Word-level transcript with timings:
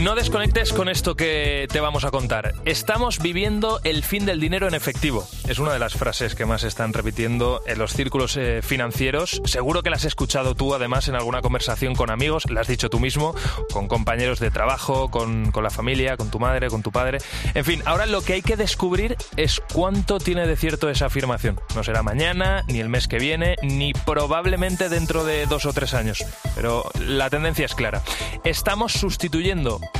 No 0.00 0.14
desconectes 0.16 0.72
con 0.72 0.88
esto 0.88 1.14
que 1.14 1.68
te 1.70 1.78
vamos 1.80 2.04
a 2.04 2.10
contar. 2.10 2.54
Estamos 2.64 3.20
viviendo 3.20 3.80
el 3.84 4.02
fin 4.02 4.26
del 4.26 4.40
dinero 4.40 4.66
en 4.66 4.74
efectivo. 4.74 5.28
Es 5.46 5.60
una 5.60 5.72
de 5.72 5.78
las 5.78 5.94
frases 5.94 6.34
que 6.34 6.46
más 6.46 6.64
están 6.64 6.92
repitiendo 6.92 7.62
en 7.66 7.78
los 7.78 7.92
círculos 7.92 8.36
eh, 8.36 8.62
financieros. 8.62 9.40
Seguro 9.44 9.82
que 9.82 9.90
la 9.90 9.96
has 9.96 10.04
escuchado 10.04 10.56
tú, 10.56 10.74
además, 10.74 11.06
en 11.08 11.14
alguna 11.14 11.40
conversación 11.40 11.94
con 11.94 12.10
amigos, 12.10 12.50
la 12.50 12.62
has 12.62 12.66
dicho 12.66 12.90
tú 12.90 12.98
mismo, 12.98 13.34
con 13.72 13.86
compañeros 13.86 14.40
de 14.40 14.50
trabajo, 14.50 15.08
con, 15.10 15.52
con 15.52 15.62
la 15.62 15.70
familia, 15.70 16.16
con 16.16 16.30
tu 16.30 16.40
madre, 16.40 16.68
con 16.68 16.82
tu 16.82 16.90
padre. 16.90 17.18
En 17.54 17.64
fin, 17.64 17.82
ahora 17.84 18.06
lo 18.06 18.22
que 18.22 18.32
hay 18.32 18.42
que 18.42 18.56
descubrir 18.56 19.16
es 19.36 19.60
cuánto 19.72 20.18
tiene 20.18 20.46
de 20.46 20.56
cierto 20.56 20.90
esa 20.90 21.06
afirmación. 21.06 21.60
No 21.76 21.84
será 21.84 22.02
mañana, 22.02 22.64
ni 22.66 22.80
el 22.80 22.88
mes 22.88 23.06
que 23.06 23.18
viene, 23.18 23.56
ni 23.62 23.92
probablemente 23.92 24.88
dentro 24.88 25.24
de 25.24 25.46
dos 25.46 25.64
o 25.64 25.72
tres 25.72 25.94
años. 25.94 26.24
Pero 26.56 26.90
la 26.98 27.30
tendencia 27.30 27.66
es 27.66 27.74
clara. 27.74 28.02
Estamos 28.42 28.92
sustituyendo 28.92 29.41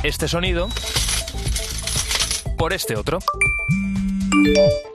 este 0.03 0.29
sonido 0.29 0.69
por 2.57 2.71
este 2.71 2.95
otro. 2.95 3.19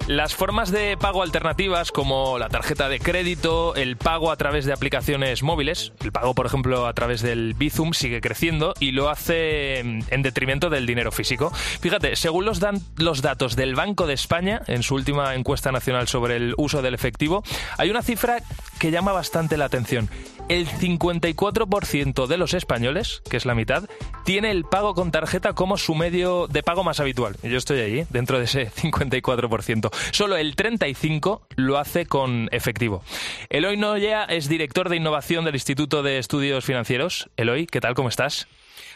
Las 0.07 0.35
formas 0.35 0.71
de 0.71 0.97
pago 0.97 1.23
alternativas 1.23 1.93
como 1.93 2.39
la 2.39 2.49
tarjeta 2.49 2.89
de 2.89 2.99
crédito, 2.99 3.75
el 3.75 3.99
pago 3.99 4.31
a 4.31 4.37
través 4.37 4.65
de 4.65 4.73
aplicaciones 4.73 5.43
móviles, 5.43 5.93
el 6.03 6.13
pago 6.13 6.35
por 6.35 6.47
ejemplo 6.47 6.87
a 6.87 6.95
través 6.95 7.21
del 7.21 7.53
Bizum 7.53 7.93
sigue 7.93 8.23
creciendo 8.23 8.73
y 8.81 8.93
lo 8.93 9.11
hace 9.11 9.81
en 9.81 10.23
detrimento 10.23 10.71
del 10.71 10.87
dinero 10.87 11.13
físico. 11.13 11.51
Fíjate, 11.81 12.17
según 12.17 12.47
los, 12.47 12.59
dan, 12.59 12.81
los 12.97 13.21
datos 13.21 13.55
del 13.55 13.75
Banco 13.75 14.07
de 14.07 14.15
España 14.15 14.63
en 14.67 14.83
su 14.83 14.95
última 14.95 15.35
encuesta 15.35 15.73
nacional 15.73 16.09
sobre 16.09 16.37
el 16.37 16.55
uso 16.57 16.81
del 16.81 16.95
efectivo, 16.95 17.45
hay 17.77 17.91
una 17.91 18.01
cifra 18.01 18.39
que 18.79 18.91
llama 18.91 19.13
bastante 19.13 19.59
la 19.59 19.67
atención. 19.67 20.09
El 20.49 20.67
54% 20.67 22.27
de 22.27 22.39
los 22.39 22.55
españoles, 22.55 23.23
que 23.29 23.37
es 23.37 23.45
la 23.45 23.55
mitad, 23.55 23.85
tiene 24.25 24.51
el 24.51 24.65
pago 24.65 24.95
con 24.95 25.11
tarjeta 25.11 25.53
como 25.53 25.77
su 25.77 25.95
medio 25.95 26.47
de 26.47 26.63
pago 26.63 26.85
más 26.85 27.01
habitual. 27.01 27.37
Y 27.43 27.51
yo 27.51 27.59
estoy 27.59 27.81
ahí, 27.81 28.07
dentro 28.09 28.39
de 28.39 28.45
ese 28.45 28.71
54%. 28.73 29.91
Solo 30.11 30.37
el 30.39 30.57
35% 30.57 31.41
lo 31.57 31.77
hace 31.77 32.07
con 32.07 32.49
efectivo. 32.51 33.03
Eloy 33.51 33.77
Noya 33.77 34.25
es 34.25 34.49
director 34.49 34.89
de 34.89 34.97
innovación 34.97 35.45
del 35.45 35.55
Instituto 35.55 36.03
de 36.03 36.19
Estudios 36.19 36.65
Financieros. 36.65 37.29
Eloy, 37.37 37.67
¿qué 37.67 37.81
tal? 37.81 37.95
¿Cómo 37.95 38.09
estás? 38.09 38.49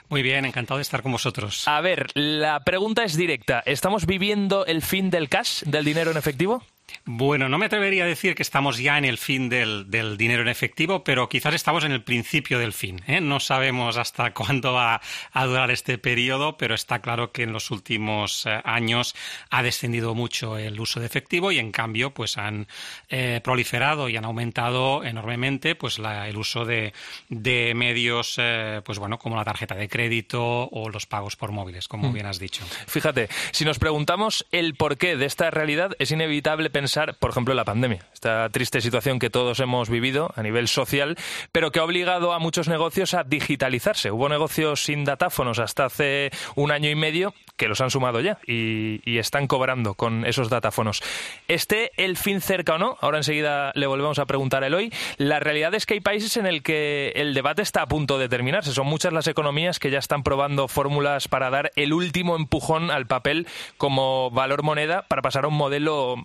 Muy 0.09 0.23
bien, 0.23 0.45
encantado 0.45 0.79
de 0.79 0.83
estar 0.83 1.03
con 1.03 1.13
vosotros. 1.13 1.69
A 1.69 1.81
ver, 1.81 2.07
la 2.15 2.61
pregunta 2.61 3.05
es 3.05 3.17
directa. 3.17 3.63
¿Estamos 3.65 4.07
viviendo 4.07 4.67
el 4.67 4.83
fin 4.83 5.11
del 5.11 5.29
cash, 5.29 5.63
del 5.65 5.85
dinero 5.85 6.11
en 6.11 6.17
efectivo? 6.17 6.63
Bueno, 7.05 7.49
no 7.49 7.59
me 7.59 7.67
atrevería 7.67 8.05
a 8.05 8.07
decir 8.07 8.35
que 8.35 8.43
estamos 8.43 8.79
ya 8.79 8.99
en 8.99 9.05
el 9.05 9.19
fin 9.19 9.49
del, 9.49 9.91
del 9.91 10.17
dinero 10.17 10.43
en 10.43 10.49
efectivo, 10.49 11.05
pero 11.05 11.29
quizás 11.29 11.55
estamos 11.55 11.85
en 11.85 11.93
el 11.93 12.03
principio 12.03 12.59
del 12.59 12.73
fin. 12.73 13.01
¿eh? 13.07 13.21
No 13.21 13.41
sabemos 13.41 13.97
hasta 13.97 14.31
cuándo 14.35 14.73
va 14.73 15.01
a 15.33 15.47
durar 15.47 15.71
este 15.71 15.99
periodo, 15.99 16.57
pero 16.57 16.75
está 16.75 17.01
claro 17.01 17.33
que 17.33 17.43
en 17.43 17.53
los 17.53 17.71
últimos 17.71 18.47
eh, 18.47 18.61
años 18.65 19.15
ha 19.51 19.63
descendido 19.63 20.15
mucho 20.15 20.57
el 20.59 20.79
uso 20.79 21.01
de 21.01 21.07
efectivo 21.07 21.51
y 21.53 21.59
en 21.59 21.73
cambio 21.73 22.13
pues 22.15 22.39
han 22.39 22.67
eh, 23.09 23.41
proliferado 23.43 24.09
y 24.09 24.17
han 24.17 24.25
aumentado 24.25 25.05
enormemente 25.05 25.75
pues 25.75 25.99
la, 25.99 26.29
el 26.29 26.37
uso 26.37 26.65
de, 26.65 26.93
de 27.29 27.75
medios 27.75 28.37
eh, 28.39 28.81
pues 28.85 28.99
bueno 28.99 29.19
como 29.19 29.37
la 29.37 29.45
tarjeta 29.45 29.75
de 29.75 29.89
crédito 29.89 30.69
o 30.71 30.89
los 30.89 31.07
pagos 31.07 31.37
por 31.37 31.53
móviles, 31.53 31.89
como 31.89 32.11
Mm. 32.11 32.13
bien 32.15 32.27
has 32.27 32.39
dicho. 32.39 32.65
Fíjate, 32.87 33.29
si 33.53 33.65
nos 33.65 33.79
preguntamos 33.79 34.47
el 34.51 34.75
porqué 34.75 35.17
de 35.17 35.27
esta 35.27 35.51
realidad, 35.51 35.93
es 35.99 36.11
inevitable 36.11 36.69
pensar, 36.69 36.82
por 37.19 37.31
ejemplo, 37.31 37.53
en 37.53 37.57
la 37.57 37.65
pandemia, 37.65 38.07
esta 38.13 38.49
triste 38.51 38.81
situación 38.81 39.19
que 39.19 39.31
todos 39.31 39.61
hemos 39.61 39.89
vivido 39.89 40.33
a 40.37 40.43
nivel 40.43 40.69
social, 40.69 41.17
pero 41.53 41.71
que 41.71 41.79
ha 41.79 41.85
obligado 41.85 42.33
a 42.33 42.39
muchos 42.39 42.69
negocios 42.69 43.15
a 43.15 43.25
digitalizarse. 43.25 44.11
Hubo 44.11 44.29
negocios 44.29 44.85
sin 44.85 45.05
datáfonos 45.05 45.59
hasta 45.59 45.87
hace 45.87 46.31
un 46.55 46.71
año 46.71 46.91
y 46.91 46.95
medio 46.95 47.35
que 47.57 47.69
los 47.69 47.81
han 47.81 47.91
sumado 47.91 48.21
ya 48.21 48.39
y, 48.47 49.01
están 49.23 49.47
cobrando 49.47 49.95
con 49.95 50.27
esos 50.27 50.51
datáfonos. 50.51 51.01
¿Esté 51.47 51.93
el 51.97 52.17
fin 52.17 52.41
cerca 52.41 52.75
o 52.75 52.79
no? 52.79 52.99
Ahora 53.01 53.19
enseguida 53.19 53.71
le 53.77 53.87
volvemos 53.87 54.19
a 54.19 54.27
preguntar 54.27 54.65
a 54.65 54.67
Eloy. 54.67 54.93
La 55.17 55.39
realidad 55.39 55.73
es 55.75 55.87
que 55.87 55.95
hay 55.95 56.01
países 56.01 56.37
en 56.37 56.47
el 56.47 56.65
que 56.65 57.13
el 57.15 57.35
debate 57.35 57.63
está 57.63 57.83
a 57.83 57.87
punto 57.87 58.19
de 58.19 58.29
terminarse. 58.29 58.73
Son 58.73 58.89
muchas 58.89 59.13
las 59.13 59.29
economías 59.29 59.79
que 59.79 59.91
ya 59.91 60.01
están 60.01 60.25
probando 60.25 60.67
fórmulas 60.67 61.29
para 61.29 61.51
dar 61.51 61.71
el 61.77 61.93
último 61.93 62.35
empujón 62.35 62.91
al 62.91 63.07
papel 63.07 63.47
como 63.77 64.33
valor 64.33 64.65
moneda 64.65 65.03
para 65.03 65.23
pasar 65.23 65.45
a 65.45 65.49
un 65.49 65.55
modelo 65.55 66.17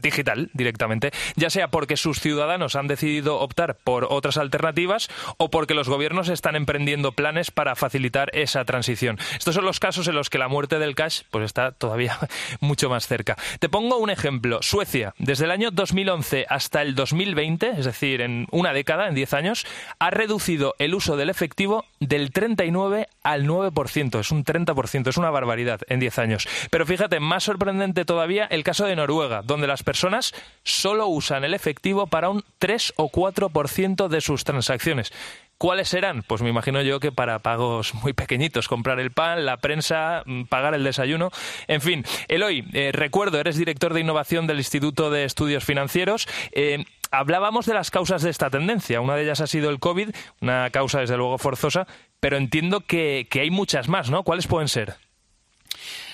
digital 0.00 0.50
directamente, 0.52 1.10
ya 1.36 1.50
sea 1.50 1.68
porque 1.68 1.96
sus 1.96 2.20
ciudadanos 2.20 2.76
han 2.76 2.86
decidido 2.86 3.40
optar 3.40 3.76
por 3.76 4.06
otras 4.10 4.36
alternativas 4.36 5.08
o 5.36 5.50
porque 5.50 5.74
los 5.74 5.88
gobiernos 5.88 6.28
están 6.28 6.56
emprendiendo 6.56 7.12
planes 7.12 7.50
para 7.50 7.76
facilitar 7.76 8.30
esa 8.34 8.64
transición. 8.64 9.18
Estos 9.36 9.54
son 9.54 9.64
los 9.64 9.80
casos 9.80 10.06
en 10.08 10.14
los 10.14 10.30
que 10.30 10.38
la 10.38 10.48
muerte 10.48 10.78
del 10.78 10.94
cash 10.94 11.22
pues 11.30 11.44
está 11.44 11.72
todavía 11.72 12.18
mucho 12.60 12.88
más 12.88 13.06
cerca. 13.06 13.36
Te 13.58 13.68
pongo 13.68 13.98
un 13.98 14.10
ejemplo. 14.10 14.62
Suecia, 14.62 15.14
desde 15.18 15.44
el 15.44 15.50
año 15.50 15.70
2011 15.70 16.46
hasta 16.48 16.82
el 16.82 16.94
2020, 16.94 17.70
es 17.78 17.84
decir, 17.84 18.20
en 18.20 18.46
una 18.50 18.72
década, 18.72 19.08
en 19.08 19.14
10 19.14 19.34
años, 19.34 19.66
ha 19.98 20.10
reducido 20.10 20.74
el 20.78 20.94
uso 20.94 21.16
del 21.16 21.30
efectivo 21.30 21.84
del 21.98 22.32
39 22.32 23.08
al 23.22 23.46
9%. 23.46 24.20
Es 24.20 24.30
un 24.30 24.44
30%, 24.44 25.08
es 25.08 25.16
una 25.16 25.30
barbaridad 25.30 25.80
en 25.88 26.00
10 26.00 26.18
años. 26.18 26.48
Pero 26.70 26.86
fíjate, 26.86 27.20
más 27.20 27.44
sorprendente 27.44 28.04
todavía 28.04 28.46
el 28.46 28.64
caso 28.64 28.86
de 28.86 28.96
Noruega, 28.96 29.42
donde 29.42 29.66
las 29.66 29.79
personas 29.82 30.34
solo 30.62 31.06
usan 31.06 31.44
el 31.44 31.54
efectivo 31.54 32.06
para 32.06 32.30
un 32.30 32.44
3 32.58 32.94
o 32.96 33.10
4% 33.10 34.08
de 34.08 34.20
sus 34.20 34.44
transacciones. 34.44 35.12
¿Cuáles 35.60 35.90
serán? 35.90 36.22
Pues 36.22 36.40
me 36.40 36.48
imagino 36.48 36.80
yo 36.80 37.00
que 37.00 37.12
para 37.12 37.40
pagos 37.40 37.92
muy 37.92 38.14
pequeñitos, 38.14 38.66
comprar 38.66 38.98
el 38.98 39.10
pan, 39.10 39.44
la 39.44 39.58
prensa, 39.58 40.22
mm, 40.24 40.44
pagar 40.44 40.74
el 40.74 40.84
desayuno. 40.84 41.30
En 41.68 41.82
fin, 41.82 42.02
Eloy, 42.28 42.64
eh, 42.72 42.92
recuerdo, 42.92 43.38
eres 43.38 43.58
director 43.58 43.92
de 43.92 44.00
innovación 44.00 44.46
del 44.46 44.56
Instituto 44.56 45.10
de 45.10 45.24
Estudios 45.24 45.62
Financieros. 45.62 46.26
Eh, 46.52 46.86
hablábamos 47.10 47.66
de 47.66 47.74
las 47.74 47.90
causas 47.90 48.22
de 48.22 48.30
esta 48.30 48.48
tendencia. 48.48 49.02
Una 49.02 49.16
de 49.16 49.24
ellas 49.24 49.42
ha 49.42 49.46
sido 49.46 49.68
el 49.68 49.80
COVID, 49.80 50.08
una 50.40 50.70
causa 50.70 51.00
desde 51.00 51.18
luego 51.18 51.36
forzosa, 51.36 51.86
pero 52.20 52.38
entiendo 52.38 52.80
que 52.80 53.28
hay 53.34 53.50
muchas 53.50 53.86
más, 53.86 54.08
¿no? 54.08 54.22
¿Cuáles 54.22 54.46
pueden 54.46 54.68
ser? 54.68 54.96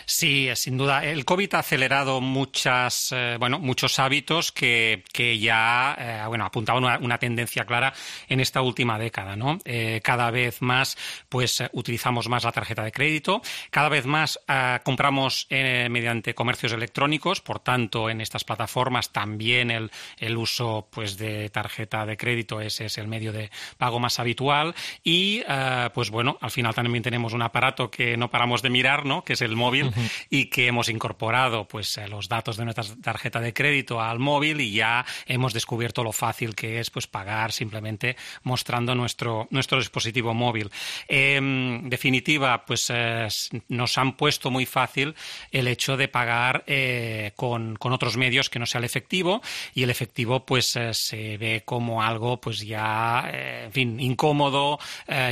Sí, 0.08 0.48
sin 0.54 0.78
duda. 0.78 1.04
El 1.04 1.24
COVID 1.24 1.54
ha 1.54 1.58
acelerado 1.58 2.20
muchas, 2.20 3.10
eh, 3.10 3.38
bueno, 3.40 3.58
muchos 3.58 3.98
hábitos 3.98 4.52
que, 4.52 5.02
que 5.12 5.36
ya 5.40 5.96
eh, 5.98 6.22
bueno, 6.28 6.44
apuntaban 6.44 6.84
una, 6.84 6.98
una, 6.98 7.18
tendencia 7.18 7.64
clara 7.64 7.92
en 8.28 8.38
esta 8.38 8.62
última 8.62 9.00
década. 9.00 9.34
¿no? 9.34 9.58
Eh, 9.64 10.00
cada 10.04 10.30
vez 10.30 10.62
más 10.62 10.96
pues, 11.28 11.60
utilizamos 11.72 12.28
más 12.28 12.44
la 12.44 12.52
tarjeta 12.52 12.84
de 12.84 12.92
crédito, 12.92 13.42
cada 13.70 13.88
vez 13.88 14.06
más 14.06 14.38
compramos 14.84 15.48
mediante 15.50 16.34
comercios 16.34 16.72
electrónicos, 16.72 17.40
por 17.40 17.58
tanto, 17.58 18.08
en 18.08 18.20
estas 18.20 18.44
plataformas 18.44 19.10
también 19.10 19.70
el, 19.70 19.90
el 20.18 20.36
uso 20.36 20.88
pues, 20.92 21.18
de 21.18 21.48
tarjeta 21.50 22.06
de 22.06 22.16
crédito 22.16 22.60
ese 22.60 22.84
es 22.84 22.98
el 22.98 23.08
medio 23.08 23.32
de 23.32 23.50
pago 23.76 23.98
más 23.98 24.20
habitual 24.20 24.74
y, 25.02 25.42
pues 25.94 26.10
bueno, 26.10 26.38
al 26.40 26.50
final 26.50 26.74
también 26.74 27.02
tenemos 27.02 27.32
un 27.32 27.42
aparato 27.42 27.90
que 27.90 28.16
no 28.16 28.30
paramos 28.30 28.62
de 28.62 28.70
mirar, 28.70 29.04
¿no? 29.04 29.24
que 29.24 29.32
es 29.32 29.42
el 29.42 29.56
móvil 29.56 29.90
y 30.30 30.46
que 30.46 30.66
hemos 30.66 30.88
incorporado 30.88 31.66
pues 31.66 31.96
eh, 31.98 32.08
los 32.08 32.28
datos 32.28 32.56
de 32.56 32.64
nuestra 32.64 32.84
tarjeta 33.02 33.40
de 33.40 33.52
crédito 33.52 34.00
al 34.00 34.18
móvil 34.18 34.60
y 34.60 34.72
ya 34.72 35.04
hemos 35.26 35.52
descubierto 35.52 36.02
lo 36.02 36.12
fácil 36.12 36.54
que 36.54 36.80
es 36.80 36.90
pues 36.90 37.06
pagar 37.06 37.52
simplemente 37.52 38.16
mostrando 38.42 38.94
nuestro, 38.94 39.48
nuestro 39.50 39.78
dispositivo 39.78 40.34
móvil. 40.34 40.70
en 41.08 41.88
definitiva, 41.88 42.64
pues 42.64 42.90
eh, 42.92 43.28
nos 43.68 43.98
han 43.98 44.16
puesto 44.16 44.50
muy 44.50 44.66
fácil 44.66 45.14
el 45.50 45.68
hecho 45.68 45.96
de 45.96 46.08
pagar 46.08 46.64
eh, 46.66 47.32
con, 47.36 47.76
con, 47.76 47.92
otros 47.92 48.16
medios 48.16 48.50
que 48.50 48.58
no 48.58 48.66
sea 48.66 48.78
el 48.78 48.84
efectivo 48.84 49.40
y 49.74 49.82
el 49.82 49.90
efectivo 49.90 50.44
pues 50.44 50.66
se 50.66 51.36
ve 51.38 51.62
como 51.64 52.02
algo 52.02 52.40
pues 52.40 52.60
ya, 52.60 53.28
en 53.32 53.72
fin, 53.72 54.00
incómodo, 54.00 54.78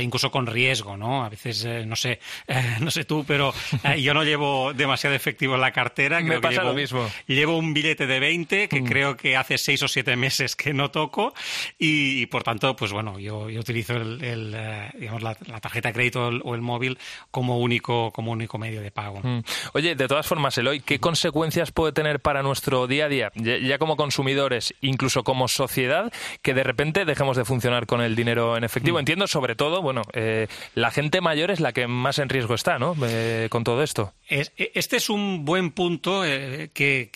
incluso 0.01 0.31
con 0.31 0.47
riesgo, 0.47 0.97
¿no? 0.97 1.23
A 1.23 1.29
veces, 1.29 1.65
no 1.85 1.95
sé, 1.95 2.19
no 2.79 2.89
sé 2.89 3.05
tú, 3.05 3.23
pero 3.27 3.53
yo 3.97 4.13
no 4.13 4.23
llevo 4.23 4.54
demasiado 4.75 5.15
efectivo 5.15 5.55
en 5.55 5.61
la 5.61 5.71
cartera. 5.71 6.19
Me 6.21 6.39
pasa 6.39 6.61
llevo, 6.61 6.69
lo 6.69 6.73
mismo. 6.73 7.09
Llevo 7.27 7.57
un 7.57 7.73
billete 7.73 8.07
de 8.07 8.19
20 8.19 8.67
que 8.69 8.81
mm. 8.81 8.85
creo 8.85 9.17
que 9.17 9.37
hace 9.37 9.57
seis 9.57 9.81
o 9.83 9.87
siete 9.87 10.15
meses 10.15 10.55
que 10.55 10.73
no 10.73 10.91
toco 10.91 11.33
y, 11.77 12.25
por 12.27 12.43
tanto, 12.43 12.75
pues 12.75 12.91
bueno, 12.91 13.19
yo, 13.19 13.49
yo 13.49 13.59
utilizo 13.59 13.95
el, 13.95 14.53
eh, 14.55 14.91
digamos, 14.97 15.21
la, 15.23 15.35
tarjeta 15.35 15.89
de 15.89 15.93
crédito 15.93 16.27
o 16.27 16.55
el 16.55 16.61
móvil 16.61 16.97
como 17.31 17.59
único, 17.59 18.11
como 18.11 18.31
único 18.31 18.57
medio 18.57 18.81
de 18.81 18.91
pago. 18.91 19.19
Mm. 19.23 19.39
Oye, 19.73 19.95
de 19.95 20.07
todas 20.07 20.25
formas, 20.25 20.57
Eloy, 20.57 20.79
¿qué 20.79 20.99
consecuencias 20.99 21.71
puede 21.71 21.93
tener 21.93 22.19
para 22.19 22.43
nuestro 22.43 22.87
día 22.87 23.05
a 23.05 23.09
día, 23.09 23.31
ya, 23.35 23.77
como 23.77 23.95
consumidores, 23.97 24.73
incluso 24.81 25.23
como 25.23 25.47
sociedad, 25.47 26.11
que 26.41 26.53
de 26.53 26.63
repente 26.63 27.05
dejemos 27.05 27.37
de 27.37 27.45
funcionar 27.45 27.85
con 27.85 28.01
el 28.01 28.15
dinero 28.15 28.57
en 28.57 28.63
efectivo? 28.63 28.97
Mm. 28.97 28.99
Entiendo, 28.99 29.27
sobre 29.27 29.55
todo, 29.55 29.81
bueno, 29.81 30.03
eh, 30.13 30.47
la 30.73 30.91
gente 30.91 31.21
mayor 31.21 31.51
es 31.51 31.59
la 31.59 31.73
que 31.73 31.87
más 31.87 32.19
en 32.19 32.29
riesgo 32.29 32.55
está, 32.55 32.79
¿no? 32.79 32.95
Eh, 33.07 33.47
con 33.49 33.63
todo 33.63 33.83
esto. 33.83 34.13
Es, 34.27 34.44
este 34.57 34.97
es 34.97 35.09
un 35.09 35.45
buen 35.45 35.71
punto 35.71 36.25
eh, 36.25 36.69
que, 36.73 37.09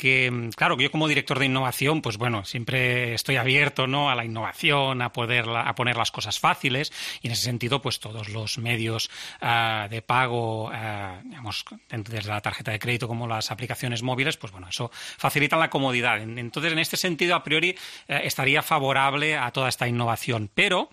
claro, 0.55 0.77
yo 0.77 0.91
como 0.91 1.07
director 1.07 1.39
de 1.39 1.45
innovación, 1.45 2.01
pues 2.01 2.17
bueno, 2.17 2.45
siempre 2.45 3.13
estoy 3.13 3.35
abierto 3.37 3.87
¿no? 3.87 4.09
a 4.09 4.15
la 4.15 4.25
innovación, 4.25 5.01
a, 5.01 5.11
poder, 5.11 5.45
a 5.49 5.73
poner 5.75 5.97
las 5.97 6.11
cosas 6.11 6.39
fáciles 6.39 6.91
y 7.21 7.27
en 7.27 7.33
ese 7.33 7.43
sentido, 7.43 7.81
pues 7.81 7.99
todos 7.99 8.29
los 8.29 8.57
medios 8.57 9.09
ah, 9.41 9.87
de 9.89 10.01
pago, 10.01 10.65
uh, 10.65 11.23
digamos, 11.23 11.65
desde 11.89 12.29
la 12.29 12.41
tarjeta 12.41 12.71
de 12.71 12.79
crédito 12.79 13.07
como 13.07 13.27
las 13.27 13.51
aplicaciones 13.51 14.03
móviles, 14.03 14.37
pues 14.37 14.51
bueno, 14.51 14.67
eso 14.69 14.91
facilita 14.93 15.57
la 15.57 15.69
comodidad. 15.69 16.21
Entonces, 16.21 16.73
en 16.73 16.79
este 16.79 16.97
sentido, 16.97 17.35
a 17.35 17.43
priori, 17.43 17.75
eh, 18.07 18.21
estaría 18.23 18.61
favorable 18.61 19.35
a 19.37 19.51
toda 19.51 19.69
esta 19.69 19.87
innovación. 19.87 20.49
Pero 20.53 20.89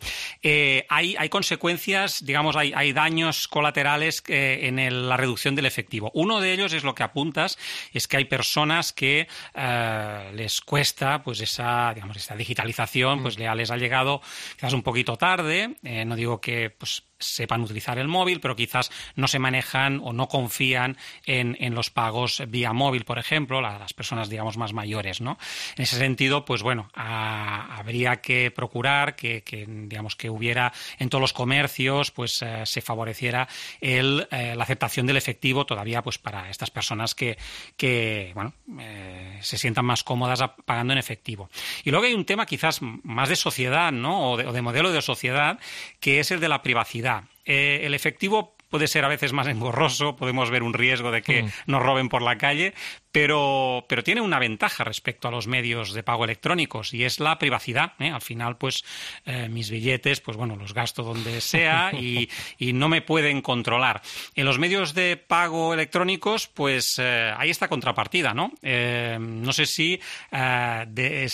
hay, 0.89 1.17
hay, 1.19 1.29
consecuencias, 1.29 2.25
digamos, 2.25 2.57
hay, 2.57 2.73
hay 2.75 2.93
daños 2.93 3.49
colaterales 3.49 4.23
en 4.29 5.09
la 5.09 5.17
reducción 5.17 5.55
del 5.55 5.67
efectivo. 5.67 6.11
Uno 6.27 6.41
de 6.41 6.53
ellos 6.53 6.73
es 6.73 6.83
lo 6.83 6.93
que 6.93 7.05
apuntas, 7.05 7.57
es 7.93 8.09
que 8.09 8.17
hay 8.17 8.25
personas 8.25 8.93
que 8.93 9.29
eh, 9.55 10.31
les 10.35 10.61
cuesta 10.61 11.23
pues 11.23 11.41
esa, 11.41 11.93
digamos, 11.95 12.17
esta 12.17 12.35
digitalización, 12.35 13.23
pues 13.23 13.39
mm. 13.39 13.55
les 13.55 13.71
ha 13.71 13.77
llegado 13.77 14.21
quizás 14.57 14.73
un 14.73 14.83
poquito 14.83 15.17
tarde. 15.17 15.77
Eh, 15.85 16.05
no 16.05 16.17
digo 16.17 16.41
que 16.41 16.71
pues 16.71 17.06
sepan 17.19 17.63
utilizar 17.63 17.99
el 17.99 18.09
móvil, 18.09 18.41
pero 18.41 18.57
quizás 18.57 18.91
no 19.15 19.29
se 19.29 19.39
manejan 19.39 20.01
o 20.03 20.13
no 20.13 20.29
confían 20.29 20.97
en, 21.25 21.57
en 21.61 21.75
los 21.75 21.91
pagos 21.91 22.43
vía 22.49 22.73
móvil, 22.73 23.05
por 23.05 23.19
ejemplo, 23.19 23.61
las 23.61 23.93
personas, 23.95 24.29
digamos, 24.29 24.57
más 24.57 24.73
mayores, 24.73 25.21
¿no? 25.21 25.39
En 25.77 25.83
ese 25.83 25.97
sentido, 25.97 26.45
pues 26.45 26.63
bueno, 26.63 26.89
habría 26.95 28.17
que 28.17 28.51
procurar 28.51 29.17
que, 29.17 29.43
digamos, 29.67 30.17
que 30.17 30.31
hubiera 30.31 30.73
en 30.99 31.09
todos 31.09 31.21
los 31.21 31.33
comercios, 31.33 32.11
pues 32.11 32.43
eh, 32.43 32.63
se 32.65 32.81
favoreciera 32.81 33.49
el, 33.81 34.27
eh, 34.31 34.55
la 34.57 34.65
aceptación 34.65 35.07
del 35.07 35.17
efectivo 35.17 35.67
todavía, 35.67 36.03
pues 36.03 36.19
para 36.19 36.51
estas 36.51 36.71
personas 36.71 37.15
que, 37.15 37.39
que 37.77 38.33
bueno, 38.35 38.53
eh, 38.81 39.39
se 39.43 39.59
sientan 39.59 39.85
más 39.85 40.03
cómodas 40.03 40.43
pagando 40.65 40.93
en 40.93 40.99
efectivo. 40.99 41.49
Y 41.85 41.91
luego 41.91 42.07
hay 42.07 42.15
un 42.15 42.25
tema 42.25 42.47
quizás 42.47 42.81
más 42.83 43.29
de 43.29 43.37
sociedad, 43.37 43.93
¿no? 43.93 44.33
o 44.33 44.53
de 44.53 44.63
modelo 44.63 44.91
de 44.91 45.03
sociedad, 45.03 45.59
que 46.01 46.21
es 46.21 46.31
el 46.31 46.41
de 46.41 46.49
la 46.49 46.63
privacidad 46.63 47.16
eh, 47.47 47.81
el 47.85 47.95
efectivo 47.95 48.57
puede 48.69 48.89
ser 48.89 49.05
a 49.05 49.09
veces 49.09 49.33
más 49.33 49.47
engorroso, 49.47 50.17
podemos 50.17 50.51
ver 50.51 50.63
un 50.63 50.75
riesgo 50.75 51.11
de 51.11 51.23
que 51.23 51.45
mm. 51.45 51.51
nos 51.67 51.83
roben 51.83 52.09
por 52.09 52.23
la 52.23 52.37
calle, 52.37 52.75
pero, 53.17 53.87
pero 53.89 54.05
tiene 54.05 54.21
una 54.21 54.39
ventaja 54.39 54.85
respecto 54.85 55.27
a 55.27 55.31
los 55.31 55.47
medios 55.47 55.95
de 55.95 56.03
pago 56.03 56.25
electrónicos 56.25 56.93
y 56.93 57.05
es 57.05 57.19
la 57.19 57.39
privacidad. 57.39 57.95
¿eh? 57.99 58.11
Al 58.11 58.21
final, 58.21 58.59
pues 58.59 58.85
eh, 59.25 59.49
mis 59.49 59.71
billetes, 59.71 60.21
pues 60.21 60.37
bueno, 60.37 60.55
los 60.55 60.75
gasto 60.75 61.03
donde 61.03 61.41
sea 61.41 61.93
y, 61.99 62.29
no 62.75 62.91
me 62.91 63.01
pueden 63.01 63.41
controlar. 63.41 64.03
En 64.35 64.45
los 64.45 64.59
medios 64.59 64.93
de 64.93 65.17
pago 65.17 65.73
electrónicos, 65.73 66.47
pues 66.47 66.99
eh, 66.99 67.33
hay 67.35 67.49
esta 67.49 67.69
contrapartida, 67.69 68.35
¿no? 68.35 68.53
no 69.19 69.53
sé 69.55 69.65
si 69.65 69.99
de 70.31 71.25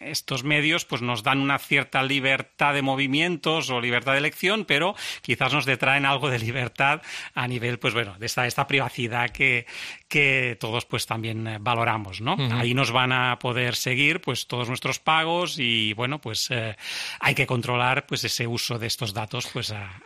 estos 0.00 0.44
medios 0.44 0.86
pues 0.86 1.02
nos 1.02 1.22
dan 1.22 1.40
una 1.40 1.58
cierta 1.58 2.02
libertad 2.02 2.72
de 2.72 2.80
movimientos 2.80 3.68
o 3.68 3.82
libertad 3.82 4.12
de 4.12 4.18
elección, 4.18 4.64
pero 4.64 4.94
quizás 5.20 5.52
nos 5.52 5.66
detraen 5.66 6.06
algo 6.06 6.30
de 6.30 6.38
libertad 6.38 7.02
a 7.34 7.46
nivel, 7.46 7.78
pues 7.78 7.92
bueno, 7.92 8.16
de 8.18 8.24
esta, 8.24 8.46
esta 8.46 8.66
privacidad 8.66 9.28
que, 9.28 9.66
que 10.08 10.56
todos 10.60 10.84
pues 10.84 11.06
también 11.06 11.46
eh, 11.46 11.58
valoramos, 11.60 12.20
¿no? 12.20 12.36
Ahí 12.52 12.74
nos 12.74 12.92
van 12.92 13.12
a 13.12 13.38
poder 13.38 13.74
seguir 13.74 14.20
pues 14.20 14.46
todos 14.46 14.68
nuestros 14.68 14.98
pagos 14.98 15.58
y 15.58 15.92
bueno, 15.94 16.20
pues 16.20 16.48
eh, 16.50 16.76
hay 17.20 17.34
que 17.34 17.46
controlar 17.46 18.06
pues 18.06 18.24
ese 18.24 18.46
uso 18.46 18.78
de 18.78 18.86
estos 18.86 19.12
datos 19.12 19.48
pues 19.52 19.72
a, 19.72 20.00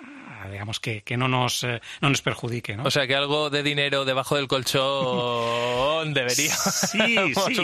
digamos, 0.48 0.80
que, 0.80 1.02
que 1.02 1.16
no, 1.16 1.28
nos, 1.28 1.64
eh, 1.64 1.80
no 2.00 2.08
nos 2.08 2.22
perjudique. 2.22 2.76
¿no? 2.76 2.84
O 2.84 2.90
sea, 2.90 3.06
que 3.06 3.14
algo 3.14 3.50
de 3.50 3.62
dinero 3.62 4.04
debajo 4.04 4.36
del 4.36 4.48
colchón 4.48 6.14
debería. 6.14 6.54
Sí, 6.54 7.16
sí. 7.46 7.58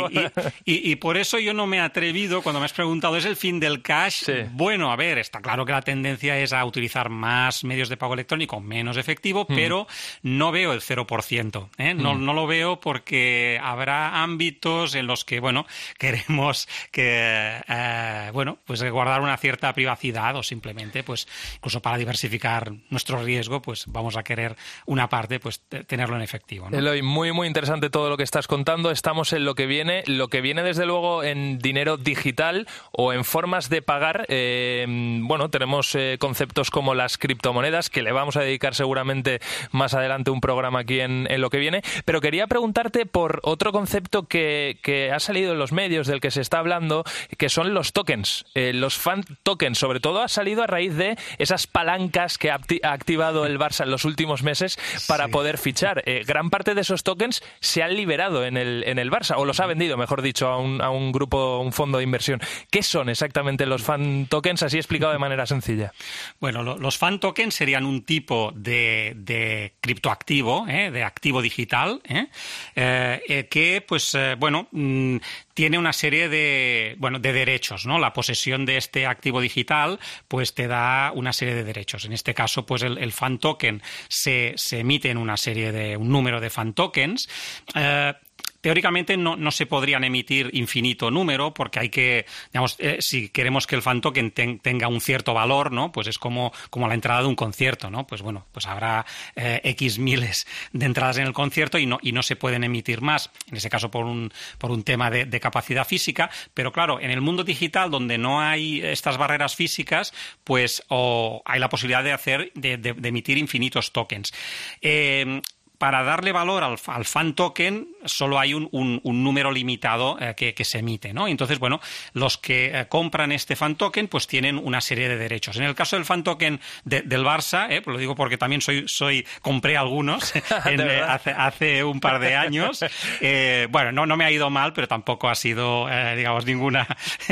Y, 0.65 0.91
y, 0.91 0.97
por 0.97 1.17
eso 1.17 1.39
yo 1.39 1.55
no 1.55 1.67
me 1.67 1.79
he 1.79 1.81
atrevido, 1.81 2.43
cuando 2.43 2.61
me 2.61 2.67
has 2.67 2.73
preguntado, 2.73 3.17
¿es 3.17 3.25
el 3.25 3.37
fin 3.37 3.61
del 3.61 3.83
cash? 3.83 4.25
Bueno, 4.53 4.91
a 4.91 4.97
ver, 4.97 5.19
está 5.19 5.41
claro 5.41 5.65
que 5.65 5.73
la 5.73 5.83
tendencia 5.83 6.39
es 6.39 6.53
a 6.53 6.65
utilizar 6.65 7.09
más 7.09 7.65
medios 7.65 7.89
de 7.89 7.97
pago 7.97 8.15
electrónico, 8.15 8.61
menos 8.61 8.97
efectivo, 8.97 9.47
mm. 9.49 9.55
pero 9.55 9.87
no 10.23 10.53
veo 10.53 10.73
el 10.73 10.81
0%. 10.81 11.69
¿eh? 11.79 11.95
No, 11.95 12.15
mm. 12.15 12.25
no 12.25 12.35
lo 12.35 12.47
veo 12.47 12.81
porque 12.81 13.59
habrá 13.63 14.23
ámbitos 14.23 14.95
en 14.95 15.07
los 15.07 15.25
que, 15.25 15.41
bueno, 15.41 15.67
queremos 15.99 16.69
que, 16.91 17.61
eh, 17.69 18.31
bueno, 18.33 18.59
pues 18.65 18.83
guardar 18.91 19.21
una 19.21 19.37
cierta 19.37 19.73
privacidad 19.73 20.37
o 20.37 20.43
simplemente, 20.43 21.03
pues, 21.03 21.27
incluso 21.57 21.81
para 21.81 21.99
diversificar 21.99 22.66
nuestro 22.91 23.23
riesgo, 23.23 23.63
pues 23.63 23.85
vamos 23.87 24.17
a 24.17 24.23
querer 24.23 24.57
una 24.87 25.09
parte, 25.09 25.41
pues 25.41 25.61
tenerlo 25.87 26.17
en 26.17 26.23
efectivo. 26.23 26.69
Eloy, 26.71 27.03
muy, 27.03 27.33
muy 27.33 27.47
interesante 27.47 27.91
todo 27.91 28.09
lo 28.09 28.17
que 28.17 28.23
estás 28.23 28.47
contando. 28.47 28.91
Estamos 28.91 29.33
en 29.33 29.45
lo 29.45 29.55
que 29.55 29.67
viene, 29.67 30.03
lo 30.07 30.29
que 30.29 30.41
viene 30.41 30.63
desde 30.63 30.87
luego 30.87 31.23
en 31.23 31.59
dinero 31.59 31.97
digital 31.97 32.67
o 32.93 33.13
en 33.13 33.25
formas 33.25 33.69
de 33.69 33.83
pagar. 33.83 34.27
Eh, 34.29 34.87
bueno, 35.23 35.51
tenemos 35.51 35.95
eh, 35.95 36.17
conceptos 36.19 36.71
como 36.71 36.95
las 36.95 37.19
criptomonedas, 37.19 37.91
que 37.91 38.03
le 38.03 38.13
vamos 38.13 38.37
a 38.37 38.41
dedicar 38.41 38.75
seguramente 38.75 39.41
más 39.71 39.95
adelante 39.95 40.31
un 40.31 40.41
programa 40.41 40.81
aquí 40.81 41.01
en, 41.01 41.27
lo 41.41 41.51
que 41.51 41.59
viene. 41.59 41.83
Pero 42.05 42.21
quería 42.21 42.47
preguntarte 42.47 43.07
por 43.07 43.41
otro 43.43 43.73
concepto 43.73 44.27
que, 44.27 45.11
ha 45.13 45.21
salido 45.21 45.53
en 45.53 45.59
los 45.59 45.73
medios, 45.73 46.07
del 46.07 46.21
que 46.21 46.31
se 46.31 46.41
está 46.41 46.59
hablando, 46.59 47.05
que 47.39 47.49
son 47.49 47.75
los 47.75 47.93
tokens. 47.93 48.45
Eh, 48.55 48.73
los 48.73 48.97
fan 48.97 49.25
tokens, 49.43 49.79
sobre 49.79 50.01
todo, 50.01 50.23
ha 50.23 50.29
salido 50.29 50.63
a 50.63 50.67
raíz 50.67 50.95
de 50.95 51.17
esas 51.39 51.67
palancas 51.67 52.39
que 52.39 52.51
ha 52.83 52.93
activado 52.93 53.47
el 53.47 53.59
Barça 53.59 53.85
en 53.85 53.91
los 53.91 54.05
últimos 54.05 54.43
meses 54.43 54.79
para 55.07 55.29
poder 55.29 55.59
fichar. 55.59 56.03
Eh, 56.07 56.25
gran 56.27 56.51
parte 56.51 56.75
de 56.75 56.81
esos 56.81 57.03
tokens 57.03 57.43
se 57.61 57.83
han 57.83 57.95
liberado 57.95 58.45
en 58.45 58.57
el, 58.57 58.85
en 58.87 58.99
el 58.99 59.11
Barça, 59.11 59.35
o 59.37 59.45
los 59.45 59.61
ha 59.61 59.67
vendido, 59.67 59.97
mejor 59.97 60.23
dicho, 60.23 60.49
a 60.49 60.59
un, 60.59 60.81
a 60.81 60.91
un 60.91 61.13
grupo, 61.13 61.61
un 61.61 61.73
fondo 61.73 61.99
de 61.99 62.05
inversión. 62.05 62.41
¿Qué 62.71 62.83
son 62.83 63.09
exactamente 63.09 63.67
los 63.67 63.83
fan 63.83 64.27
tokens, 64.27 64.63
así 64.63 64.77
explicado 64.77 65.13
de 65.13 65.19
manera 65.19 65.47
sencilla? 65.47 65.93
Bueno, 66.41 66.63
los 66.63 66.99
fan 66.99 67.21
tokens 67.21 67.55
serían 67.55 67.85
un 67.85 68.05
tipo 68.05 68.53
de, 68.55 69.75
criptoactivo, 69.81 70.67
¿eh? 70.69 70.91
de 70.91 71.05
activo 71.05 71.43
digital, 71.43 72.01
¿eh? 72.05 72.27
Eh, 72.75 73.49
que, 73.51 73.85
pues, 73.87 74.17
bueno, 74.39 74.69
mm, 74.73 75.17
tiene 75.57 75.79
una 75.79 75.95
serie 75.95 76.29
de, 76.29 76.97
bueno, 76.99 77.19
de 77.19 77.33
derechos, 77.33 77.87
¿no? 77.87 77.99
La 77.99 78.13
posesión 78.13 78.67
de 78.67 78.77
este 78.77 79.07
activo 79.07 79.41
digital, 79.41 79.99
pues 80.29 80.53
te 80.53 80.69
da 80.69 81.13
una 81.15 81.33
serie 81.33 81.55
de 81.55 81.65
derechos. 81.65 82.05
En 82.05 82.13
este 82.13 82.35
caso, 82.35 82.67
pues 82.67 82.83
el, 82.83 83.11
fan 83.11 83.39
token 83.39 83.83
se, 84.07 84.53
se, 84.57 84.81
emite 84.81 85.09
en 85.09 85.17
una 85.17 85.39
serie 85.39 85.73
de, 85.73 85.97
un 85.97 86.11
número 86.11 86.43
de 86.43 86.51
fan 86.51 86.75
tokens. 86.75 87.31
Eh, 87.75 88.13
teóricamente 88.61 89.17
no, 89.17 89.37
no, 89.37 89.51
se 89.51 89.67
podrían 89.67 90.05
emitir 90.05 90.51
infinito 90.53 91.11
número 91.11 91.55
porque 91.55 91.81
hay 91.81 91.89
que, 91.89 92.27
digamos, 92.53 92.77
eh, 92.79 92.99
si 93.01 93.29
queremos 93.29 93.67
que 93.67 93.77
el 93.77 93.83
fan 93.83 94.01
token 94.01 94.31
tenga 94.31 94.89
un 94.89 95.01
cierto 95.01 95.35
valor, 95.35 95.73
¿no? 95.73 95.93
Pues 95.93 96.07
es 96.07 96.19
como, 96.19 96.53
como 96.71 96.89
la 96.89 96.95
entrada 96.95 97.23
de 97.23 97.29
un 97.29 97.37
concierto, 97.37 97.91
¿no? 97.91 98.07
Pues 98.07 98.23
bueno, 98.23 98.47
pues 98.53 98.67
habrá 98.67 99.07
eh, 99.35 99.61
X 99.65 99.99
miles 99.99 100.47
de 100.73 100.87
entradas 100.87 101.19
en 101.19 101.27
el 101.27 101.33
concierto 101.33 101.79
y 101.79 101.87
no, 101.87 101.99
y 102.03 102.13
no 102.13 102.23
se 102.23 102.37
pueden 102.37 102.65
emitir 102.65 103.01
más, 103.01 103.31
en 103.51 103.57
ese 103.57 103.71
caso 103.71 103.91
por 103.91 104.05
un, 104.05 104.33
por 104.59 104.71
un 104.71 104.83
tema 104.83 105.11
de, 105.11 105.37
capacidad 105.37 105.87
física, 105.87 106.31
pero 106.55 106.73
claro, 106.73 106.99
en 106.99 107.11
el 107.11 107.21
mundo 107.21 107.45
digital 107.45 107.91
donde 107.91 108.17
no 108.17 108.41
hay 108.41 108.81
estas 108.81 109.19
barreras 109.19 109.55
físicas, 109.55 110.15
pues 110.45 110.83
hay 110.89 111.61
la 111.61 111.69
posibilidad 111.69 112.03
de 112.03 112.13
hacer, 112.13 112.51
de, 112.55 112.79
de 112.79 113.09
emitir 113.09 113.37
infinitos 113.37 113.93
tokens. 113.93 114.33
Eh, 114.81 115.43
para 115.79 116.03
darle 116.03 116.33
valor 116.33 116.65
al, 116.65 117.05
fan 117.05 117.35
token 117.35 117.89
solo 118.05 118.39
hay 118.39 118.55
un, 118.55 119.01
número 119.03 119.51
limitado 119.51 120.17
eh, 120.21 120.35
que, 120.35 120.65
se 120.65 120.79
emite, 120.79 121.13
¿no? 121.13 121.29
Entonces, 121.29 121.59
bueno, 121.59 121.81
los 122.13 122.39
que 122.39 122.67
eh, 122.73 122.87
compran 122.89 123.33
este 123.33 123.57
fan 123.57 123.77
token 123.77 124.09
pues 124.09 124.27
tienen 124.27 124.59
una 124.59 124.81
serie 124.81 125.09
de 125.09 125.17
derechos. 125.17 125.57
En 125.57 125.65
el 125.65 125.75
caso 125.75 125.97
del 125.97 126.05
fan 126.05 126.23
token 126.23 126.61
del 126.85 127.25
Barça, 127.25 127.67
eh, 127.71 127.83
pues 127.83 127.95
lo 127.95 127.99
digo 127.99 128.15
porque 128.15 128.39
también 128.39 128.61
soy, 128.61 128.85
soy 128.89 129.27
compré 129.43 129.77
algunos 129.77 130.33
hace, 131.37 131.85
un 131.85 132.01
par 132.01 132.21
de 132.21 132.35
años. 132.35 132.85
bueno, 133.71 133.93
no, 133.93 134.07
no 134.07 134.17
me 134.17 134.25
ha 134.25 134.31
ido 134.31 134.51
mal, 134.51 134.73
pero 134.73 134.89
tampoco 134.89 135.29
ha 135.29 135.35
sido, 135.35 135.87
digamos, 136.17 136.47
ninguna, 136.47 136.87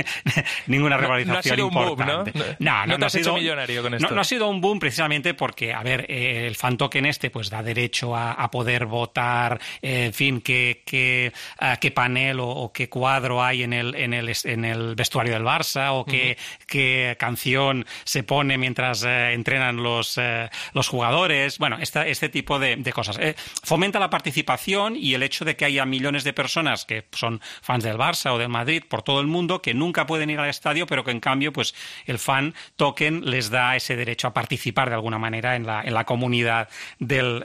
ninguna 0.67 0.97
revalorización 0.97 1.35
no, 1.35 1.39
ha 1.39 1.43
sido 1.43 1.67
importante. 1.69 2.33
Un 2.35 2.41
boom, 2.41 2.57
¿no? 2.59 2.87
No, 2.87 2.99
no, 2.99 3.07
ha 3.07 3.11
sido 3.11 3.35
millonario 3.35 3.83
con 3.83 3.95
esto. 3.95 4.15
No, 4.15 4.21
ha 4.21 4.25
sido 4.25 4.49
un 4.49 4.61
boom 4.61 4.79
precisamente 4.79 5.35
porque, 5.35 5.73
a 5.73 5.83
ver, 5.83 6.11
el 6.11 6.57
fan 6.57 6.77
token 6.77 7.07
este 7.07 7.31
pues 7.31 7.51
da 7.51 7.63
derecho 7.63 8.17
a 8.17 8.34
a 8.37 8.51
poder 8.51 8.87
votar, 8.87 9.61
en 9.83 10.13
fin, 10.13 10.41
qué, 10.41 10.83
qué, 10.85 11.33
qué 11.81 11.91
panel 11.91 12.39
o, 12.41 12.73
qué 12.73 12.89
cuadro 12.89 13.43
hay 13.43 13.63
en 13.63 13.73
el, 13.73 13.95
en 13.95 14.15
el, 14.15 14.33
en 14.45 14.65
el 14.65 14.95
vestuario 14.95 15.33
del 15.33 15.43
Barça 15.43 15.91
o 15.93 16.05
qué, 16.05 16.37
qué 16.67 17.17
canción 17.19 17.87
se 18.05 18.23
pone 18.23 18.59
mientras 18.59 19.05
eh, 19.05 19.33
entrenan 19.33 19.83
los, 19.83 20.19
eh, 20.19 20.51
los 20.73 20.89
jugadores. 20.89 21.59
Bueno, 21.59 21.79
esta, 21.81 22.07
este 22.07 22.29
tipo 22.29 22.59
de, 22.59 22.83
cosas. 22.93 23.19
Eh, 23.19 23.35
fomenta 23.63 23.99
la 23.99 24.11
participación 24.11 24.97
y 24.97 25.15
el 25.15 25.23
hecho 25.23 25.45
de 25.45 25.57
que 25.57 25.65
haya 25.65 25.85
millones 25.85 26.25
de 26.25 26.33
personas 26.33 26.85
que 26.85 27.05
son 27.13 27.41
fans 27.63 27.85
del 27.85 27.97
Barça 27.97 28.33
o 28.33 28.39
del 28.39 28.49
Madrid 28.49 28.83
por 28.89 29.03
todo 29.03 29.21
el 29.21 29.27
mundo 29.27 29.63
que 29.63 29.75
nunca 29.75 30.07
pueden 30.07 30.31
ir 30.31 30.39
al 30.39 30.49
estadio, 30.49 30.87
pero 30.87 31.05
que 31.05 31.11
en 31.11 31.21
cambio, 31.21 31.53
pues 31.53 31.75
el 32.07 32.19
fan 32.19 32.55
token 32.77 33.31
les 33.31 33.51
da 33.51 33.77
ese 33.77 33.97
derecho 33.97 34.29
a 34.29 34.35
participar 34.35 34.89
de 34.89 34.95
alguna 34.95 35.19
manera 35.19 35.57
en 35.57 35.67
la, 35.67 35.83
en 35.83 35.95
la 35.95 36.05
comunidad 36.05 36.69
del, 36.99 37.45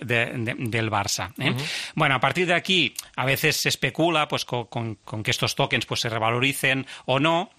del 0.80 0.92
Barça. 0.92 1.34
¿eh? 1.40 1.54
Bueno, 1.96 2.16
a 2.16 2.20
partir 2.20 2.48
de 2.48 2.54
aquí, 2.54 2.94
a 3.16 3.26
veces 3.26 3.58
se 3.58 3.70
especula 3.70 4.28
pues, 4.28 4.46
con, 4.46 4.98
que 5.24 5.32
estos 5.32 5.56
tokens 5.56 5.86
pues, 5.86 6.02
se 6.02 6.10
revaloricen 6.10 6.88
o 7.06 7.20
no. 7.20 7.52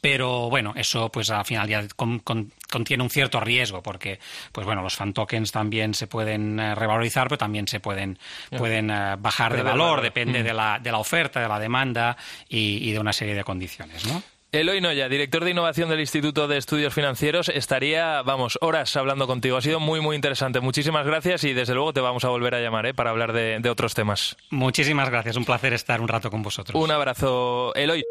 Pero 0.00 0.50
bueno, 0.50 0.72
eso 0.74 1.12
pues 1.12 1.30
al 1.30 1.44
final 1.44 1.68
ya 1.68 1.86
contiene 1.94 3.02
un 3.04 3.10
cierto 3.10 3.38
riesgo 3.38 3.84
porque 3.84 4.18
pues 4.50 4.66
bueno, 4.66 4.82
los 4.82 4.96
fan 4.96 5.12
tokens 5.12 5.52
también 5.52 5.94
se 5.94 6.08
pueden 6.08 6.58
eh, 6.58 6.74
revalorizar, 6.74 7.28
pero 7.28 7.38
también 7.38 7.68
se 7.68 7.78
pueden, 7.78 8.18
pueden 8.56 8.90
eh, 8.90 9.14
bajar 9.16 9.54
de 9.54 9.62
valor, 9.62 10.00
depende 10.00 10.42
de, 10.42 10.52
la, 10.52 10.80
de 10.80 10.90
la 10.90 10.98
oferta, 10.98 11.40
de 11.40 11.46
la 11.46 11.60
demanda 11.60 12.16
y, 12.48 12.88
y 12.88 12.92
de 12.92 12.98
una 12.98 13.12
serie 13.12 13.36
de 13.36 13.44
condiciones, 13.44 14.04
¿no? 14.06 14.20
Eloy 14.52 14.80
Noya, 14.80 15.08
director 15.08 15.44
de 15.44 15.50
innovación 15.50 15.88
del 15.88 16.00
Instituto 16.00 16.48
de 16.48 16.56
Estudios 16.56 16.94
Financieros, 16.94 17.48
estaría, 17.48 18.22
vamos, 18.22 18.58
horas 18.60 18.96
hablando 18.96 19.26
contigo. 19.26 19.56
Ha 19.56 19.60
sido 19.60 19.80
muy, 19.80 20.00
muy 20.00 20.16
interesante. 20.16 20.60
Muchísimas 20.60 21.04
gracias 21.04 21.44
y 21.44 21.52
desde 21.52 21.74
luego 21.74 21.92
te 21.92 22.00
vamos 22.00 22.24
a 22.24 22.28
volver 22.28 22.54
a 22.54 22.60
llamar 22.60 22.86
¿eh? 22.86 22.94
para 22.94 23.10
hablar 23.10 23.32
de, 23.32 23.58
de 23.60 23.70
otros 23.70 23.94
temas. 23.94 24.36
Muchísimas 24.50 25.10
gracias. 25.10 25.36
Un 25.36 25.44
placer 25.44 25.72
estar 25.72 26.00
un 26.00 26.08
rato 26.08 26.30
con 26.30 26.42
vosotros. 26.42 26.82
Un 26.82 26.90
abrazo, 26.90 27.74
Eloy. 27.74 28.04